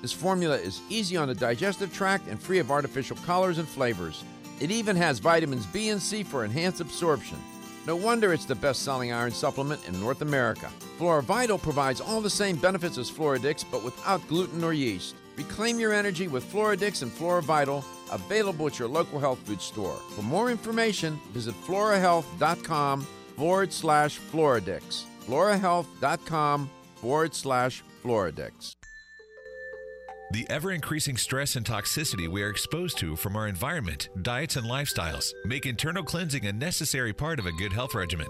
This 0.02 0.12
formula 0.12 0.56
is 0.56 0.82
easy 0.90 1.18
on 1.18 1.28
the 1.28 1.36
digestive 1.36 1.94
tract 1.94 2.28
and 2.28 2.42
free 2.42 2.60
of 2.60 2.72
artificial 2.72 3.18
colors 3.26 3.58
and 3.58 3.68
flavors. 3.68 4.24
It 4.60 4.72
even 4.72 4.96
has 4.96 5.20
vitamins 5.20 5.66
B 5.68 5.90
and 5.90 6.02
C 6.02 6.24
for 6.24 6.44
enhanced 6.44 6.82
absorption. 6.82 7.38
No 7.90 7.96
wonder 7.96 8.34
it's 8.34 8.46
the 8.46 8.54
best 8.54 8.84
selling 8.84 9.12
iron 9.12 9.32
supplement 9.32 9.88
in 9.88 10.00
North 10.00 10.22
America. 10.22 10.70
FloraVital 11.00 11.60
provides 11.60 12.00
all 12.00 12.22
the 12.22 12.30
same 12.30 12.56
benefits 12.56 13.00
as 13.00 13.10
Floradix, 13.10 13.66
but 13.72 13.84
without 13.84 14.22
gluten 14.28 14.64
or 14.64 14.74
yeast. 14.74 15.16
Reclaim 15.36 15.80
your 15.80 15.92
energy 15.92 16.28
with 16.28 16.44
Floradix 16.54 17.02
and 17.02 17.12
FloraVital, 17.12 17.84
available 18.12 18.68
at 18.68 18.78
your 18.78 18.88
local 18.88 19.20
health 19.20 19.40
food 19.40 19.60
store. 19.60 19.96
For 20.16 20.22
more 20.22 20.52
information, 20.52 21.20
visit 21.32 21.56
florahealth.com 21.66 23.08
forward 23.36 23.74
slash 23.74 24.20
Floradix. 24.20 25.06
florahealth.com 25.26 26.70
forward 27.02 27.34
slash 27.34 27.82
Floradix. 28.04 28.76
The 30.32 30.46
ever 30.48 30.72
increasing 30.72 31.18
stress 31.18 31.56
and 31.56 31.66
toxicity 31.66 32.28
we 32.28 32.44
are 32.44 32.52
exposed 32.52 33.00
to 33.00 33.16
from 33.16 33.36
our 33.36 33.48
environment, 33.48 34.10
diets, 34.22 34.58
and 34.58 34.68
lifestyles 34.68 35.34
make 35.44 35.66
internal 35.66 36.04
cleansing 36.04 36.46
a 36.46 36.54
necessary 36.54 37.14
part 37.14 37.40
of 37.40 37.48
a 37.48 37.52
good 37.54 37.74
health 37.74 37.96
regimen. 37.96 38.28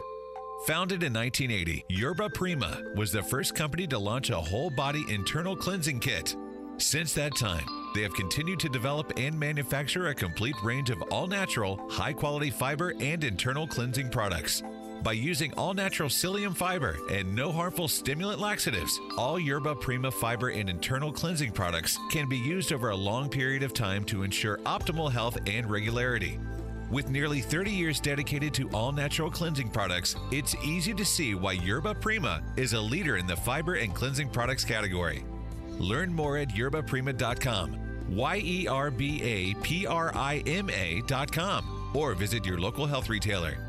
Founded 0.66 1.04
in 1.04 1.12
1980, 1.12 1.84
Yerba 1.90 2.30
Prima 2.30 2.82
was 2.96 3.12
the 3.12 3.22
first 3.22 3.54
company 3.54 3.86
to 3.88 4.00
launch 4.00 4.30
a 4.30 4.38
whole 4.38 4.70
body 4.70 5.04
internal 5.10 5.58
cleansing 5.58 6.00
kit. 6.00 6.38
Since 6.78 7.14
that 7.16 7.36
time, 7.36 7.66
they 7.94 8.02
have 8.04 8.14
continued 8.14 8.62
to 8.62 8.70
develop 8.70 9.12
and 9.18 9.38
manufacture 9.38 10.08
a 10.08 10.16
complete 10.16 10.56
range 10.64 10.92
of 10.92 11.02
all 11.12 11.28
natural, 11.28 11.82
high 11.90 12.14
quality 12.14 12.50
fiber 12.50 12.94
and 13.02 13.26
internal 13.26 13.68
cleansing 13.68 14.10
products. 14.10 14.64
By 15.02 15.14
using 15.14 15.54
all 15.54 15.74
natural 15.74 16.10
psyllium 16.10 16.56
fiber 16.56 16.98
and 17.10 17.34
no 17.34 17.54
harmful 17.54 17.88
stimulant 17.88 18.42
laxatives, 18.42 19.00
all 19.18 19.40
Yerba 19.40 19.76
Prima 19.76 20.12
fiber 20.12 20.50
and 20.50 20.70
internal 20.70 21.12
cleansing 21.12 21.54
products 21.54 21.98
can 22.12 22.28
be 22.28 22.38
used 22.38 22.74
over 22.74 22.90
a 22.90 22.96
long 22.96 23.30
period 23.30 23.64
of 23.64 23.74
time 23.74 24.04
to 24.06 24.24
ensure 24.24 24.58
optimal 24.66 25.10
health 25.10 25.38
and 25.48 25.72
regularity. 25.72 26.38
With 26.92 27.10
nearly 27.10 27.40
30 27.40 27.72
years 27.72 28.02
dedicated 28.02 28.54
to 28.56 28.70
all 28.72 28.92
natural 28.92 29.32
cleansing 29.32 29.70
products, 29.70 30.18
it's 30.32 30.56
easy 30.66 30.94
to 30.94 31.06
see 31.06 31.34
why 31.34 31.54
Yerba 31.54 31.96
Prima 31.96 32.42
is 32.58 32.74
a 32.74 32.82
leader 32.82 33.16
in 33.16 33.26
the 33.26 33.38
fiber 33.38 33.76
and 33.76 33.96
cleansing 33.96 34.30
products 34.30 34.66
category. 34.66 35.24
Learn 35.78 36.14
more 36.14 36.38
at 36.38 36.50
yerbaprima.com, 36.50 37.80
Y 38.10 38.42
E 38.44 38.68
R 38.68 38.92
B 38.92 39.22
A 39.24 39.54
P 39.64 39.88
R 39.88 40.12
I 40.14 40.44
M 40.46 40.70
A.com, 40.70 41.92
or 41.94 42.16
visit 42.16 42.46
your 42.46 42.60
local 42.60 42.86
health 42.86 43.08
retailer. 43.08 43.69